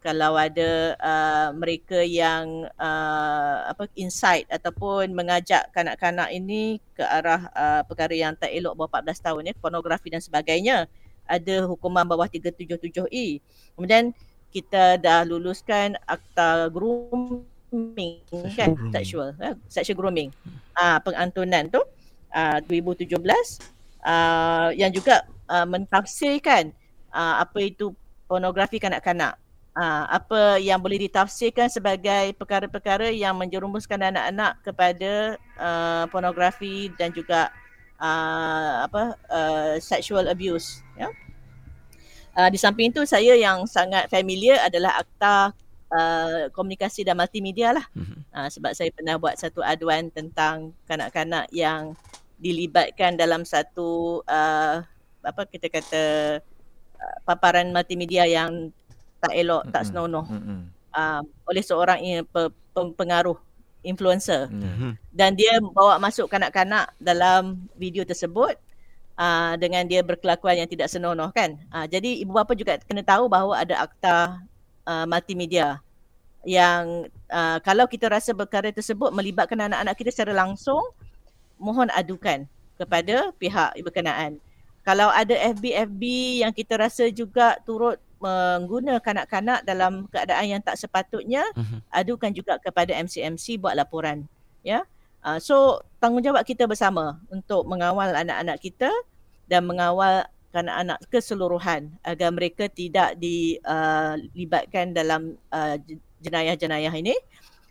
Kalau 0.00 0.32
ada 0.32 0.96
uh, 0.96 1.48
mereka 1.52 2.00
yang 2.00 2.64
uh, 2.80 3.56
apa 3.68 3.84
insight 4.00 4.48
ataupun 4.48 5.12
mengajak 5.12 5.68
kanak-kanak 5.76 6.32
ini 6.32 6.80
ke 6.96 7.04
arah 7.04 7.52
uh, 7.52 7.82
perkara 7.84 8.16
yang 8.16 8.32
tak 8.32 8.48
elok 8.48 8.80
bawah 8.80 9.04
14 9.04 9.26
tahun 9.28 9.42
ya, 9.52 9.54
pornografi 9.60 10.08
dan 10.08 10.24
sebagainya, 10.24 10.88
ada 11.28 11.68
hukuman 11.68 12.08
bawah 12.08 12.24
377E. 12.24 13.44
Kemudian 13.76 14.16
kita 14.50 14.96
dah 14.96 15.20
luluskan 15.28 16.00
akta 16.08 16.72
grooming 16.72 17.44
kan? 18.58 18.74
grooming. 18.74 18.92
sexual 18.92 19.28
eh, 19.38 19.54
sexual 19.70 19.96
grooming. 19.96 20.30
Ah 20.74 20.98
pengantunan 21.00 21.70
tu 21.70 21.80
ah 22.34 22.58
2017 22.66 23.14
ah 24.04 24.74
yang 24.74 24.90
juga 24.90 25.24
ah, 25.46 25.66
mentafsirkan 25.66 26.74
ah, 27.14 27.42
apa 27.42 27.58
itu 27.70 27.94
pornografi 28.26 28.82
kanak-kanak. 28.82 29.38
Ah 29.74 30.10
apa 30.10 30.58
yang 30.58 30.82
boleh 30.82 31.06
ditafsirkan 31.06 31.70
sebagai 31.70 32.34
perkara-perkara 32.34 33.14
yang 33.14 33.38
menjerumuskan 33.38 34.02
anak-anak 34.02 34.58
kepada 34.66 35.38
ah, 35.56 36.04
pornografi 36.10 36.90
dan 36.98 37.14
juga 37.14 37.54
ah, 38.02 38.84
apa 38.90 39.14
ah, 39.30 39.74
sexual 39.78 40.26
abuse 40.26 40.82
ya. 40.98 41.08
Uh, 42.30 42.46
di 42.46 42.54
samping 42.54 42.94
itu 42.94 43.02
saya 43.02 43.34
yang 43.34 43.66
sangat 43.66 44.06
familiar 44.06 44.62
adalah 44.62 45.02
akta 45.02 45.50
uh, 45.90 46.48
komunikasi 46.54 47.02
dan 47.02 47.18
multimedia 47.18 47.74
lah. 47.74 47.86
Mhm. 47.94 48.16
Uh, 48.30 48.48
sebab 48.48 48.72
saya 48.74 48.90
pernah 48.94 49.18
buat 49.18 49.36
satu 49.36 49.60
aduan 49.62 50.08
tentang 50.10 50.74
kanak-kanak 50.86 51.50
yang 51.50 51.94
dilibatkan 52.40 53.20
dalam 53.20 53.44
satu 53.44 54.22
uh, 54.24 54.80
apa 55.20 55.42
kita 55.44 55.68
kata 55.68 56.04
uh, 56.96 57.16
paparan 57.28 57.68
multimedia 57.68 58.24
yang 58.24 58.72
tak 59.20 59.36
elok, 59.36 59.68
tak 59.68 59.84
Mm-mm. 59.84 59.90
senonoh. 59.92 60.24
Mm-mm. 60.32 60.60
uh, 60.96 61.20
oleh 61.44 61.60
seorang 61.60 61.98
in, 62.00 62.24
pe, 62.24 62.48
pe, 62.48 62.80
pengaruh 62.96 63.36
influencer 63.84 64.48
Mhm. 64.52 64.92
dan 65.12 65.32
dia 65.32 65.56
bawa 65.60 65.96
masuk 65.96 66.28
kanak-kanak 66.28 66.92
dalam 67.00 67.64
video 67.80 68.04
tersebut 68.04 68.56
uh, 69.16 69.56
dengan 69.56 69.84
dia 69.88 70.04
berkelakuan 70.04 70.60
yang 70.60 70.68
tidak 70.68 70.88
senonoh 70.92 71.28
kan. 71.32 71.56
Uh, 71.72 71.84
jadi 71.88 72.20
ibu 72.20 72.32
bapa 72.32 72.52
juga 72.56 72.76
kena 72.84 73.04
tahu 73.04 73.28
bahawa 73.28 73.60
ada 73.60 73.84
akta 73.88 74.40
uh, 74.86 75.04
multimedia 75.08 75.80
yang 76.44 77.04
uh, 77.28 77.58
kalau 77.60 77.84
kita 77.84 78.08
rasa 78.08 78.32
perkara 78.32 78.72
tersebut 78.72 79.12
melibatkan 79.12 79.60
anak-anak 79.60 79.94
kita 79.96 80.10
secara 80.12 80.32
langsung 80.32 80.80
mohon 81.60 81.92
adukan 81.92 82.48
kepada 82.80 83.28
pihak 83.36 83.76
berkenaan. 83.84 84.40
Kalau 84.80 85.12
ada 85.12 85.36
FB-FB 85.52 86.02
yang 86.40 86.52
kita 86.56 86.80
rasa 86.80 87.12
juga 87.12 87.60
turut 87.68 88.00
mengguna 88.20 89.00
kanak-kanak 89.00 89.64
dalam 89.64 90.08
keadaan 90.08 90.56
yang 90.56 90.60
tak 90.64 90.76
sepatutnya, 90.76 91.44
Mhm. 91.56 91.78
adukan 91.92 92.30
juga 92.32 92.56
kepada 92.60 92.92
MC-MC 92.96 93.60
buat 93.60 93.76
laporan. 93.76 94.24
Ya. 94.64 94.84
Uh, 95.20 95.36
so 95.36 95.84
tanggungjawab 96.00 96.44
kita 96.48 96.64
bersama 96.64 97.20
untuk 97.28 97.68
mengawal 97.68 98.12
anak-anak 98.16 98.56
kita 98.60 98.88
dan 99.44 99.68
mengawal 99.68 100.24
anak-anak 100.50 100.98
keseluruhan 101.08 101.94
agar 102.02 102.28
mereka 102.34 102.66
tidak 102.66 103.14
dilibatkan 103.16 104.90
dalam 104.90 105.38
uh, 105.54 105.76
jenayah-jenayah 106.20 106.92
ini. 106.94 107.14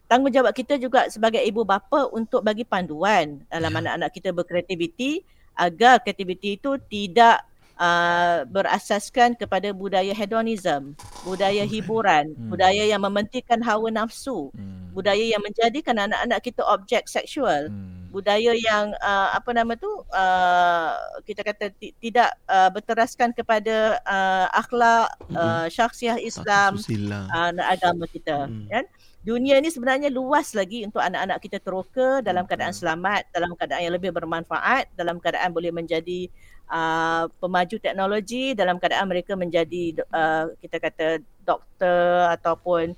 Tanggungjawab 0.09 0.55
kita 0.57 0.81
juga 0.81 1.05
sebagai 1.11 1.43
ibu 1.45 1.61
bapa 1.61 2.09
untuk 2.09 2.41
bagi 2.41 2.65
panduan 2.65 3.45
dalam 3.45 3.69
Ya. 3.69 3.77
anak-anak 3.85 4.09
kita 4.09 4.29
berkreativiti 4.33 5.21
agar 5.53 6.01
kreativiti 6.01 6.57
itu 6.57 6.79
tidak 6.89 7.45
uh, 7.77 8.47
berasaskan 8.47 9.35
kepada 9.37 9.69
budaya 9.75 10.15
hedonism, 10.15 10.95
budaya 11.27 11.61
hiburan, 11.67 12.31
Hmm. 12.33 12.49
budaya 12.49 12.83
yang 12.89 13.03
mementingkan 13.03 13.59
hawa 13.61 13.91
nafsu, 13.91 14.49
Hmm. 14.55 14.78
Budaya 14.91 15.25
yang 15.37 15.41
menjadikan 15.43 15.95
anak-anak 15.97 16.39
kita 16.41 16.61
objek 16.65 17.05
seksual, 17.05 17.69
Hmm. 17.69 18.09
budaya 18.09 18.57
yang 18.57 18.89
uh, 18.97 19.29
apa 19.37 19.53
nama 19.53 19.77
tu 19.77 19.85
uh, 20.01 20.91
kita 21.23 21.45
kata 21.45 21.69
ti- 21.77 21.93
tidak 22.01 22.33
uh, 22.49 22.73
berteraskan 22.73 23.29
kepada 23.37 24.01
uh, 24.01 24.49
akhlak 24.49 25.13
uh, 25.37 25.69
syakhsiah 25.69 26.17
Islam 26.17 26.81
uh, 27.29 27.51
agama 27.69 28.09
kita 28.09 28.49
Mm. 28.49 28.65
kan 28.65 28.85
dunia 29.21 29.61
ni 29.61 29.69
sebenarnya 29.69 30.09
luas 30.09 30.55
lagi 30.57 30.81
untuk 30.87 31.03
anak-anak 31.03 31.37
kita 31.43 31.61
teroka 31.61 32.23
dalam 32.25 32.47
Betul. 32.47 32.57
keadaan 32.57 32.73
selamat 32.73 33.21
dalam 33.29 33.51
keadaan 33.53 33.83
yang 33.85 33.93
lebih 33.93 34.09
bermanfaat 34.15 34.89
dalam 34.97 35.21
keadaan 35.21 35.53
boleh 35.53 35.69
menjadi 35.69 36.31
uh, 36.71 37.29
pemaju 37.37 37.77
teknologi 37.77 38.55
dalam 38.57 38.79
keadaan 38.81 39.05
mereka 39.11 39.37
menjadi 39.37 40.01
uh, 40.09 40.49
kita 40.63 40.81
kata 40.81 41.07
doktor 41.45 42.31
ataupun 42.33 42.95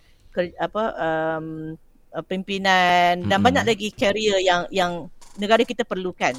apa 0.60 0.84
um, 0.96 1.76
uh, 2.16 2.24
pimpinan 2.26 3.24
dan 3.26 3.38
Mm-mm. 3.40 3.48
banyak 3.52 3.66
lagi 3.68 3.90
career 3.92 4.40
yang 4.40 4.68
yang 4.72 4.92
negara 5.40 5.64
kita 5.64 5.84
perlukan. 5.84 6.36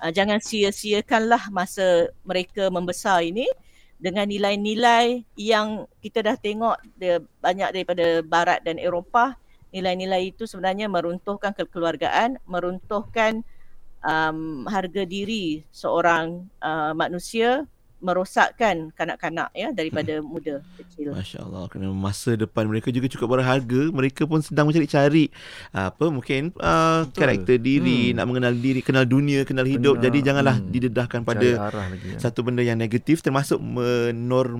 Uh, 0.00 0.10
jangan 0.12 0.40
sia-siakanlah 0.42 1.48
masa 1.48 2.12
mereka 2.26 2.68
membesar 2.68 3.24
ini 3.24 3.48
dengan 3.96 4.28
nilai-nilai 4.28 5.24
yang 5.38 5.88
kita 6.02 6.20
dah 6.20 6.36
tengok 6.36 6.76
dia 6.98 7.22
banyak 7.40 7.72
daripada 7.72 8.20
barat 8.20 8.60
dan 8.66 8.76
Eropah 8.76 9.38
nilai-nilai 9.74 10.30
itu 10.30 10.46
sebenarnya 10.46 10.86
meruntuhkan 10.86 11.50
kekeluargaan, 11.50 12.38
meruntuhkan 12.46 13.42
um, 14.06 14.62
harga 14.70 15.02
diri 15.02 15.66
seorang 15.74 16.46
uh, 16.62 16.94
manusia, 16.94 17.66
merosakkan 18.04 18.92
kanak-kanak 18.92 19.48
ya 19.50 19.72
daripada 19.72 20.20
muda 20.20 20.60
kecil. 20.76 21.10
Masya 21.10 21.40
Allah 21.40 21.64
Kerana 21.66 21.88
masa 21.90 22.36
depan 22.36 22.68
mereka 22.68 22.88
juga 22.88 23.08
cukup 23.08 23.34
berharga 23.34 23.88
Mereka 23.88 24.24
pun 24.24 24.38
sedang 24.38 24.68
mencari-cari 24.68 25.32
Apa 25.70 26.06
mungkin 26.06 26.52
uh, 26.56 27.04
Betul. 27.04 27.16
Karakter 27.16 27.56
diri 27.56 27.82
Hmm. 28.04 28.16
Nak 28.16 28.26
mengenal 28.26 28.52
diri 28.54 28.80
Kenal 28.80 29.04
dunia 29.04 29.42
Kenal 29.42 29.64
hidup 29.64 29.96
Benar. 29.96 30.04
Jadi 30.04 30.18
janganlah 30.20 30.56
Hmm. 30.56 30.68
didedahkan 30.68 31.20
pada 31.22 31.48
lagi 31.72 32.12
ya. 32.12 32.18
Satu 32.20 32.42
benda 32.42 32.60
yang 32.60 32.76
negatif 32.76 33.20
Termasuk 33.20 33.56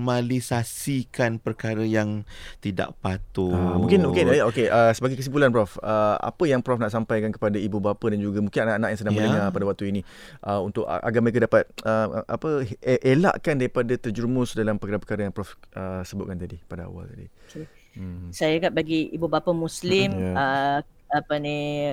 menormalisasikan 0.05 1.37
Perkara 1.37 1.83
yang 1.83 2.23
Tidak 2.59 2.97
patut 2.99 3.53
Ah, 3.53 3.77
mungkin 3.77 4.01
mungkin 4.01 4.25
eh, 4.27 4.41
okey 4.43 4.67
uh, 4.67 4.89
sebagai 4.91 5.15
kesimpulan 5.15 5.51
prof 5.51 5.77
uh, 5.79 6.17
apa 6.17 6.43
yang 6.45 6.59
prof 6.59 6.79
nak 6.79 6.89
sampaikan 6.89 7.29
kepada 7.29 7.55
ibu 7.55 7.77
bapa 7.77 8.07
dan 8.07 8.17
juga 8.17 8.39
mungkin 8.39 8.63
anak-anak 8.63 8.89
yang 8.89 8.99
sedang 8.99 9.13
Ya. 9.13 9.19
mendengar 9.21 9.47
pada 9.49 9.65
waktu 9.65 9.83
ini 9.87 10.01
uh, 10.41 10.59
untuk 10.59 10.83
uh, 10.83 10.99
agar 10.99 11.19
mereka 11.21 11.39
dapat 11.41 11.63
uh, 11.83 12.25
apa 12.25 12.49
eh, 12.81 12.99
elakkan 13.35 13.59
daripada 13.59 13.93
terjerumus 13.99 14.55
dalam 14.55 14.79
perkara-perkara 14.79 15.27
yang 15.27 15.35
prof 15.35 15.59
uh, 15.75 15.99
sebutkan 16.07 16.39
tadi 16.39 16.55
pada 16.71 16.87
awal 16.87 17.03
tadi. 17.11 17.27
Okey. 17.51 17.67
Hmm. 17.99 18.31
Saya 18.31 18.55
ingat 18.55 18.71
bagi 18.71 19.11
ibu 19.11 19.27
bapa 19.27 19.51
muslim 19.51 20.15
Ya. 20.15 20.31
uh, 20.31 20.79
apa 21.11 21.33
ni 21.35 21.91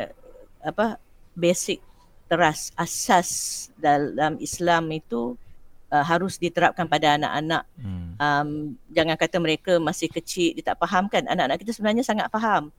apa 0.63 1.03
basic 1.35 1.83
teras 2.31 2.71
asas 2.79 3.31
dalam 3.75 4.39
Islam 4.39 4.87
itu 4.95 5.35
uh, 5.91 6.05
harus 6.07 6.39
diterapkan 6.39 6.87
pada 6.87 7.19
anak-anak 7.19 7.67
Hmm. 7.75 8.15
um, 8.23 8.49
jangan 8.95 9.19
kata 9.19 9.37
mereka 9.43 9.73
masih 9.83 10.07
kecil 10.07 10.55
dia 10.55 10.75
tak 10.75 10.79
faham 10.79 11.11
kan 11.11 11.27
anak-anak 11.27 11.59
kita 11.59 11.75
sebenarnya 11.75 12.07
sangat 12.07 12.31
faham 12.31 12.71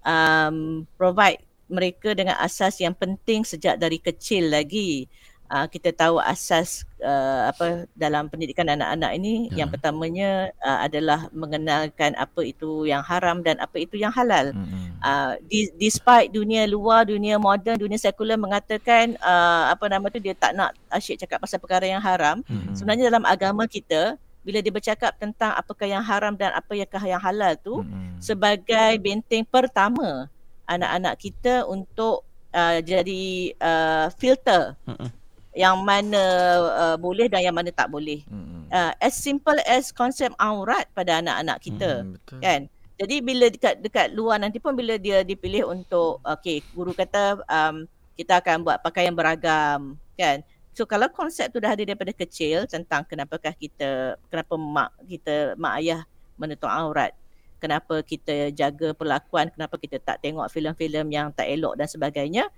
um, 0.00 0.56
provide 0.96 1.44
mereka 1.68 2.16
dengan 2.16 2.36
asas 2.40 2.80
yang 2.80 2.96
penting 2.96 3.44
sejak 3.44 3.76
dari 3.76 4.00
kecil 4.00 4.48
lagi 4.52 5.04
uh, 5.48 5.66
kita 5.66 5.90
tahu 5.90 6.18
asas 6.18 6.82
uh, 6.98 7.50
apa 7.50 7.84
dalam 7.94 8.26
pendidikan 8.26 8.66
anak-anak 8.66 9.12
ini 9.14 9.48
Ya. 9.50 9.62
yang 9.64 9.68
pertamanya 9.68 10.50
uh, 10.60 10.82
adalah 10.82 11.26
mengenalkan 11.30 12.12
apa 12.14 12.40
itu 12.42 12.84
yang 12.84 13.00
haram 13.00 13.40
dan 13.40 13.56
apa 13.58 13.76
itu 13.78 13.96
yang 13.96 14.10
halal 14.10 14.50
Hmm. 14.52 14.96
uh, 15.00 15.32
di, 15.44 15.70
despite 15.76 16.30
dunia 16.30 16.66
luar, 16.66 17.06
dunia 17.06 17.36
moden, 17.36 17.76
dunia 17.76 17.96
sekular 17.96 18.36
mengatakan 18.36 19.14
uh, 19.20 19.70
apa 19.70 19.84
nama 19.86 20.06
tu 20.08 20.18
dia 20.18 20.32
tak 20.32 20.52
nak 20.52 20.74
asyik 20.90 21.20
cakap 21.20 21.38
pasal 21.38 21.58
perkara 21.58 21.84
yang 21.84 22.00
haram. 22.00 22.40
Mm-mm. 22.46 22.74
Sebenarnya 22.74 23.08
dalam 23.08 23.24
agama 23.24 23.64
kita 23.66 24.14
bila 24.40 24.62
dia 24.62 24.70
bercakap 24.70 25.10
tentang 25.18 25.50
apakah 25.52 25.90
yang 25.90 26.06
haram 26.06 26.38
dan 26.38 26.54
apa 26.54 26.70
yang 26.76 27.18
halal 27.18 27.58
tu 27.58 27.82
Hmm. 27.82 28.14
sebagai 28.22 28.94
benteng 28.98 29.42
pertama 29.42 30.30
anak-anak 30.66 31.14
kita 31.18 31.66
untuk 31.66 32.22
uh, 32.54 32.78
jadi 32.80 33.24
uh, 33.58 34.06
filter 34.14 34.74
Mm-mm. 34.86 35.10
Yang 35.56 35.80
mana 35.80 36.22
uh, 36.68 36.96
boleh 37.00 37.32
dan 37.32 37.40
yang 37.40 37.56
mana 37.56 37.72
tak 37.72 37.88
boleh. 37.88 38.20
Hmm. 38.28 38.68
Uh, 38.68 38.92
as 39.00 39.16
simple 39.16 39.56
as 39.64 39.88
konsep 39.90 40.28
aurat 40.36 40.84
pada 40.92 41.22
anak-anak 41.22 41.58
kita 41.62 42.02
Hmm, 42.02 42.18
betul. 42.18 42.38
kan 42.42 42.60
jadi 42.96 43.16
bila 43.22 43.46
dekat 43.52 43.78
dekat 43.84 44.08
luar 44.16 44.40
nanti 44.40 44.58
pun 44.58 44.72
bila 44.72 44.96
dia 44.98 45.20
dipilih 45.22 45.68
untuk 45.68 46.18
okey 46.24 46.64
guru 46.74 46.90
kata 46.96 47.38
um, 47.46 47.86
kita 48.18 48.42
akan 48.42 48.64
buat 48.66 48.82
pakaian 48.82 49.14
beragam 49.14 49.94
kan 50.18 50.42
so 50.74 50.82
kalau 50.82 51.06
konsep 51.12 51.52
tu 51.52 51.62
dah 51.62 51.76
ada 51.76 51.84
daripada 51.84 52.10
kecil 52.10 52.66
tentang 52.66 53.06
kenapakah 53.06 53.54
kita 53.54 54.18
kenapa 54.32 54.58
mak 54.58 54.90
kita 55.06 55.54
mak 55.54 55.78
ayah 55.78 56.02
menutup 56.34 56.66
aurat 56.72 57.14
kenapa 57.62 58.02
kita 58.02 58.50
jaga 58.50 58.96
perlakuan 58.96 59.46
kenapa 59.52 59.78
kita 59.78 60.02
tak 60.02 60.24
tengok 60.24 60.50
filem-filem 60.50 61.06
yang 61.12 61.28
tak 61.30 61.46
elok 61.52 61.78
dan 61.78 61.86
sebagainya 61.86 62.50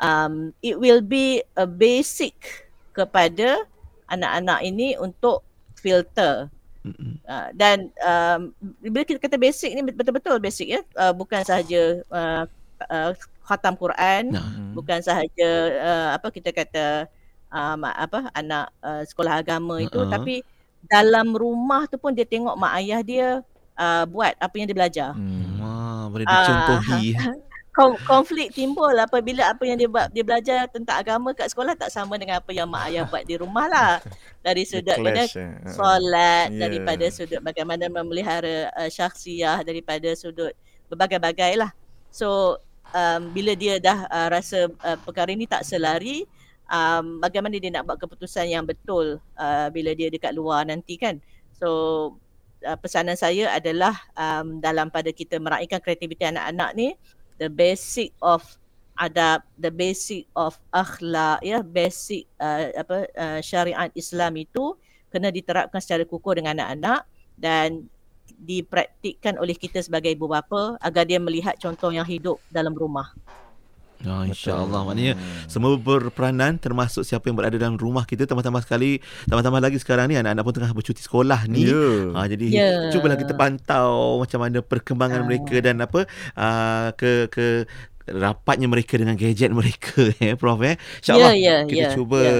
um, 0.00 0.50
it 0.64 0.74
will 0.74 1.04
be 1.04 1.44
a 1.54 1.68
basic 1.68 2.34
kepada 2.90 3.62
anak-anak 4.08 4.64
ini 4.64 4.96
untuk 4.98 5.44
filter. 5.78 6.48
Uh, 7.28 7.52
dan 7.52 7.92
um, 8.00 8.56
bila 8.80 9.04
kita 9.04 9.20
kata 9.20 9.36
basic 9.36 9.76
ni 9.76 9.84
betul-betul 9.84 10.40
basic 10.40 10.64
ya 10.64 10.80
uh, 10.96 11.12
bukan 11.12 11.44
sahaja 11.44 12.00
uh, 12.08 12.48
uh, 12.88 13.12
khatam 13.44 13.76
Quran 13.76 14.32
Nah. 14.32 14.40
Hmm. 14.40 14.72
bukan 14.72 15.04
sahaja 15.04 15.48
uh, 15.76 16.08
apa 16.16 16.32
kita 16.32 16.56
kata 16.56 17.04
um, 17.52 17.84
apa 17.84 18.32
anak 18.32 18.72
uh, 18.80 19.04
sekolah 19.04 19.44
agama 19.44 19.76
itu 19.84 20.00
Uh-uh. 20.00 20.08
tapi 20.08 20.40
dalam 20.88 21.36
rumah 21.36 21.84
tu 21.84 22.00
pun 22.00 22.16
dia 22.16 22.24
tengok 22.24 22.56
mak 22.56 22.72
ayah 22.80 23.04
dia 23.04 23.28
uh, 23.76 24.04
buat 24.08 24.32
apa 24.40 24.54
yang 24.56 24.64
dia 24.64 24.76
belajar 24.80 25.08
Hmm. 25.12 25.60
Wah, 25.60 26.08
boleh 26.08 26.24
dicontohi. 26.24 27.12
Kon- 27.12 27.44
konflik 28.02 28.50
timbul 28.50 28.90
apabila 28.98 29.46
apa 29.54 29.62
yang 29.62 29.78
dia 29.78 29.88
dia 30.10 30.24
belajar 30.26 30.66
tentang 30.66 30.98
agama 30.98 31.30
kat 31.30 31.54
sekolah 31.54 31.78
tak 31.78 31.94
sama 31.94 32.18
dengan 32.18 32.42
apa 32.42 32.50
yang 32.50 32.66
mak 32.66 32.90
ayah 32.90 33.06
buat 33.06 33.22
di 33.22 33.38
rumah 33.38 33.70
lah 33.70 33.92
dari 34.46 34.66
sudut 34.66 34.98
mana 34.98 35.22
clash, 35.22 35.38
eh. 35.38 35.54
solat 35.70 36.48
Yeah. 36.50 36.66
daripada 36.66 37.06
sudut 37.14 37.40
bagaimana 37.44 37.86
memelihara 37.86 38.74
uh, 38.74 38.90
syakhsiah 38.90 39.62
daripada 39.62 40.10
sudut 40.18 40.50
berbagai-bagai 40.90 41.54
lah. 41.62 41.70
So 42.10 42.58
um, 42.90 43.30
bila 43.30 43.54
dia 43.54 43.78
dah 43.78 44.08
uh, 44.10 44.28
rasa 44.34 44.66
uh, 44.82 44.98
perkara 45.06 45.30
ini 45.30 45.46
tak 45.46 45.62
selari 45.62 46.26
um, 46.66 47.22
bagaimana 47.22 47.54
dia 47.62 47.70
nak 47.70 47.86
buat 47.86 47.98
keputusan 48.02 48.50
yang 48.50 48.66
betul 48.66 49.22
uh, 49.38 49.68
bila 49.70 49.94
dia 49.94 50.10
dekat 50.10 50.34
luar 50.34 50.66
nanti 50.66 50.98
kan. 50.98 51.22
So 51.54 51.68
uh, 52.66 52.78
pesanan 52.82 53.14
saya 53.14 53.54
adalah 53.54 53.94
um, 54.18 54.58
dalam 54.58 54.90
pada 54.90 55.14
kita 55.14 55.38
meraihkan 55.38 55.78
kreativiti 55.78 56.26
anak-anak 56.26 56.70
ni 56.74 56.98
the 57.40 57.48
basic 57.48 58.12
of 58.20 58.44
adab, 59.00 59.40
the 59.56 59.72
basic 59.72 60.28
of 60.36 60.60
akhlak, 60.76 61.40
ya, 61.40 61.64
basic 61.64 62.28
uh, 62.36 62.68
apa 62.76 63.08
uh, 63.16 63.40
syariat 63.40 63.88
Islam 63.96 64.36
itu 64.36 64.76
kena 65.08 65.32
diterapkan 65.32 65.80
secara 65.80 66.04
kukuh 66.04 66.36
dengan 66.36 66.60
anak-anak 66.60 67.08
dan 67.40 67.88
dipraktikkan 68.40 69.40
oleh 69.40 69.56
kita 69.56 69.80
sebagai 69.80 70.12
ibu 70.12 70.28
bapa 70.28 70.76
agar 70.84 71.08
dia 71.08 71.18
melihat 71.18 71.56
contoh 71.56 71.90
yang 71.90 72.06
hidup 72.06 72.36
dalam 72.52 72.76
rumah. 72.76 73.10
Oh, 74.00 74.24
InsyaAllah 74.24 74.80
Maknanya 74.82 75.14
semua 75.44 75.76
berperanan 75.76 76.56
Termasuk 76.56 77.04
siapa 77.04 77.28
yang 77.28 77.36
berada 77.36 77.54
dalam 77.54 77.76
rumah 77.76 78.02
kita 78.02 78.24
Tambah-tambah 78.24 78.64
sekali 78.64 78.96
Tambah-tambah 79.28 79.60
lagi 79.60 79.76
sekarang 79.76 80.08
ni 80.08 80.16
Anak-anak 80.16 80.40
pun 80.40 80.54
tengah 80.56 80.72
bercuti 80.72 81.00
sekolah 81.00 81.44
ni 81.44 81.68
Ya. 81.68 81.84
ha, 82.12 82.24
Jadi 82.24 82.46
Ya. 82.48 82.88
cubalah 82.88 83.14
kita 83.14 83.34
pantau 83.34 84.16
Macam 84.18 84.40
mana 84.40 84.60
perkembangan 84.60 85.20
Ah. 85.20 85.26
mereka 85.26 85.60
Dan 85.60 85.84
apa 85.84 86.08
uh, 86.32 86.88
Ke 86.94 87.28
ke 87.28 87.68
rapatnya 88.12 88.66
mereka 88.66 88.94
dengan 88.94 89.14
gadget 89.14 89.50
mereka 89.50 90.10
eh 90.20 90.34
Prof 90.34 90.58
eh 90.60 90.74
InsyaAllah 91.00 91.32
Ya, 91.32 91.38
ya, 91.38 91.56
kita 91.64 91.86
ya, 91.86 91.90
cuba 91.92 92.18
ya. 92.18 92.34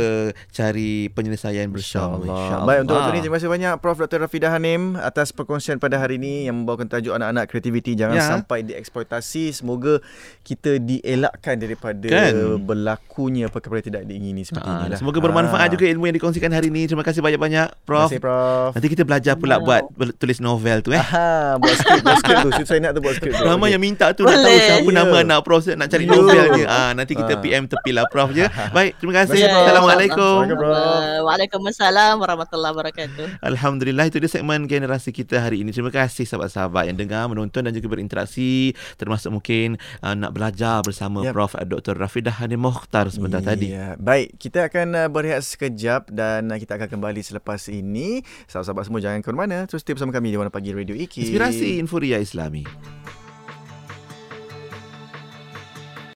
cari 0.50 0.90
penyelesaian 1.08 1.66
bersama 1.66 2.18
InsyaAllah. 2.20 2.66
Baik 2.66 2.78
untuk 2.82 2.94
waktu 2.96 3.10
ini 3.12 3.20
terima 3.22 3.36
kasih 3.36 3.48
banyak 3.48 3.72
Prof 3.78 3.96
Dr. 3.98 4.18
Rafidah 4.20 4.50
Hanim 4.50 4.82
atas 4.96 5.30
perkongsian 5.30 5.76
pada 5.76 5.96
hari 5.96 6.16
ini 6.16 6.44
yang 6.44 6.58
membawakan 6.58 6.86
tajuk 6.86 7.12
anak-anak 7.12 7.46
kreativiti 7.46 7.94
jangan 7.94 8.08
Ya. 8.12 8.26
sampai 8.26 8.62
dieksploitasi. 8.62 9.52
Semoga 9.52 10.02
kita 10.42 10.76
dielakkan 10.76 11.54
daripada 11.56 12.04
Kan? 12.04 12.32
berlakunya 12.60 13.46
perkara 13.46 13.78
yang 13.78 13.88
tidak 13.88 14.02
diingini 14.04 14.42
seperti 14.42 14.64
Ah, 14.64 14.82
inilah. 14.82 14.98
Semoga 14.98 15.18
bermanfaat 15.20 15.62
Ah. 15.62 15.70
juga 15.70 15.86
ilmu 15.86 16.04
yang 16.04 16.16
dikongsikan 16.16 16.50
hari 16.50 16.68
ini 16.68 16.84
Terima 16.84 17.00
kasih 17.00 17.20
banyak-banyak 17.20 17.66
Prof 17.80 18.08
Terima 18.08 18.10
kasih 18.10 18.20
Prof. 18.20 18.70
Nanti 18.74 18.88
kita 18.88 19.02
belajar 19.02 19.34
pula 19.36 19.56
Wow. 19.56 19.64
buat 19.64 19.82
ber- 19.92 20.14
tulis 20.14 20.38
novel 20.38 20.80
tu 20.80 20.90
eh 20.90 20.98
Aha, 20.98 21.54
buat 21.56 21.74
skrip, 21.74 22.00
buat 22.00 22.18
skrip 22.18 22.36
tu. 22.42 22.50
Saya 22.64 22.80
nak 22.80 22.92
tu 22.92 23.00
buat 23.00 23.14
skrip 23.14 23.32
tu. 23.32 23.42
Ramai 23.42 23.56
Okey. 23.62 23.72
yang 23.72 23.82
minta 23.82 24.06
tu 24.10 24.22
nak 24.22 24.34
tahu 24.34 24.46
Boleh. 24.46 24.66
siapa 24.66 24.84
Ya. 24.84 24.94
nama 24.94 25.16
anak 25.20 25.38
Prof 25.40 25.59
nak 25.66 25.88
cari 25.88 26.04
Ya. 26.04 26.10
novel 26.10 26.44
dia. 26.54 26.66
Ah 26.66 26.90
nanti 26.92 27.12
kita 27.12 27.36
Ah. 27.36 27.40
PM 27.40 27.64
tepilah 27.64 28.04
Prof 28.06 28.30
je. 28.30 28.46
Baik, 28.76 28.96
terima 28.96 29.14
kasih. 29.20 29.40
Prof. 29.42 29.60
Assalamualaikum. 29.60 30.38
Assalamualaikum, 30.40 30.58
Prof. 30.58 31.26
Waalaikumsalam 31.26 32.14
warahmatullahi 32.16 32.72
wabarakatuh. 32.72 33.26
Alhamdulillah 33.40 34.04
itu 34.04 34.16
dia 34.16 34.30
segmen 34.30 34.64
generasi 34.64 35.10
kita 35.10 35.38
hari 35.38 35.60
ini. 35.60 35.70
Terima 35.70 35.88
kasih 35.88 36.24
sahabat-sahabat 36.24 36.86
yang 36.86 36.96
dengar, 36.96 37.26
menonton 37.26 37.62
dan 37.62 37.72
juga 37.72 37.88
berinteraksi 37.88 38.72
termasuk 38.96 39.30
mungkin 39.30 39.74
uh, 40.00 40.12
nak 40.12 40.32
belajar 40.32 40.80
bersama 40.80 41.22
Yap. 41.22 41.32
Prof 41.32 41.52
Dr. 41.56 41.94
Rafidah 41.94 42.34
Hanim 42.36 42.60
Mokhtar 42.60 43.08
sebentar 43.08 43.40
tadi. 43.40 43.70
Ya. 43.70 43.94
Baik, 43.96 44.36
kita 44.36 44.66
akan 44.66 44.86
uh, 44.96 45.08
berehat 45.08 45.42
sekejap 45.42 46.08
dan 46.08 46.48
uh, 46.48 46.56
kita 46.56 46.76
akan 46.76 46.88
kembali 46.90 47.20
selepas 47.20 47.68
ini. 47.68 48.20
Sahabat-sahabat 48.46 48.84
semua 48.84 49.00
jangan 49.00 49.20
ke 49.20 49.28
mana-mana. 49.30 49.58
Terus 49.64 49.80
stay 49.80 49.92
bersama 49.92 50.10
kami 50.10 50.30
di 50.30 50.36
Warna 50.36 50.50
Pagi 50.50 50.72
Radio 50.72 50.94
IKI. 50.94 51.28
Inspirasi 51.28 51.78
Inforia 51.78 52.16
Islami. 52.16 53.19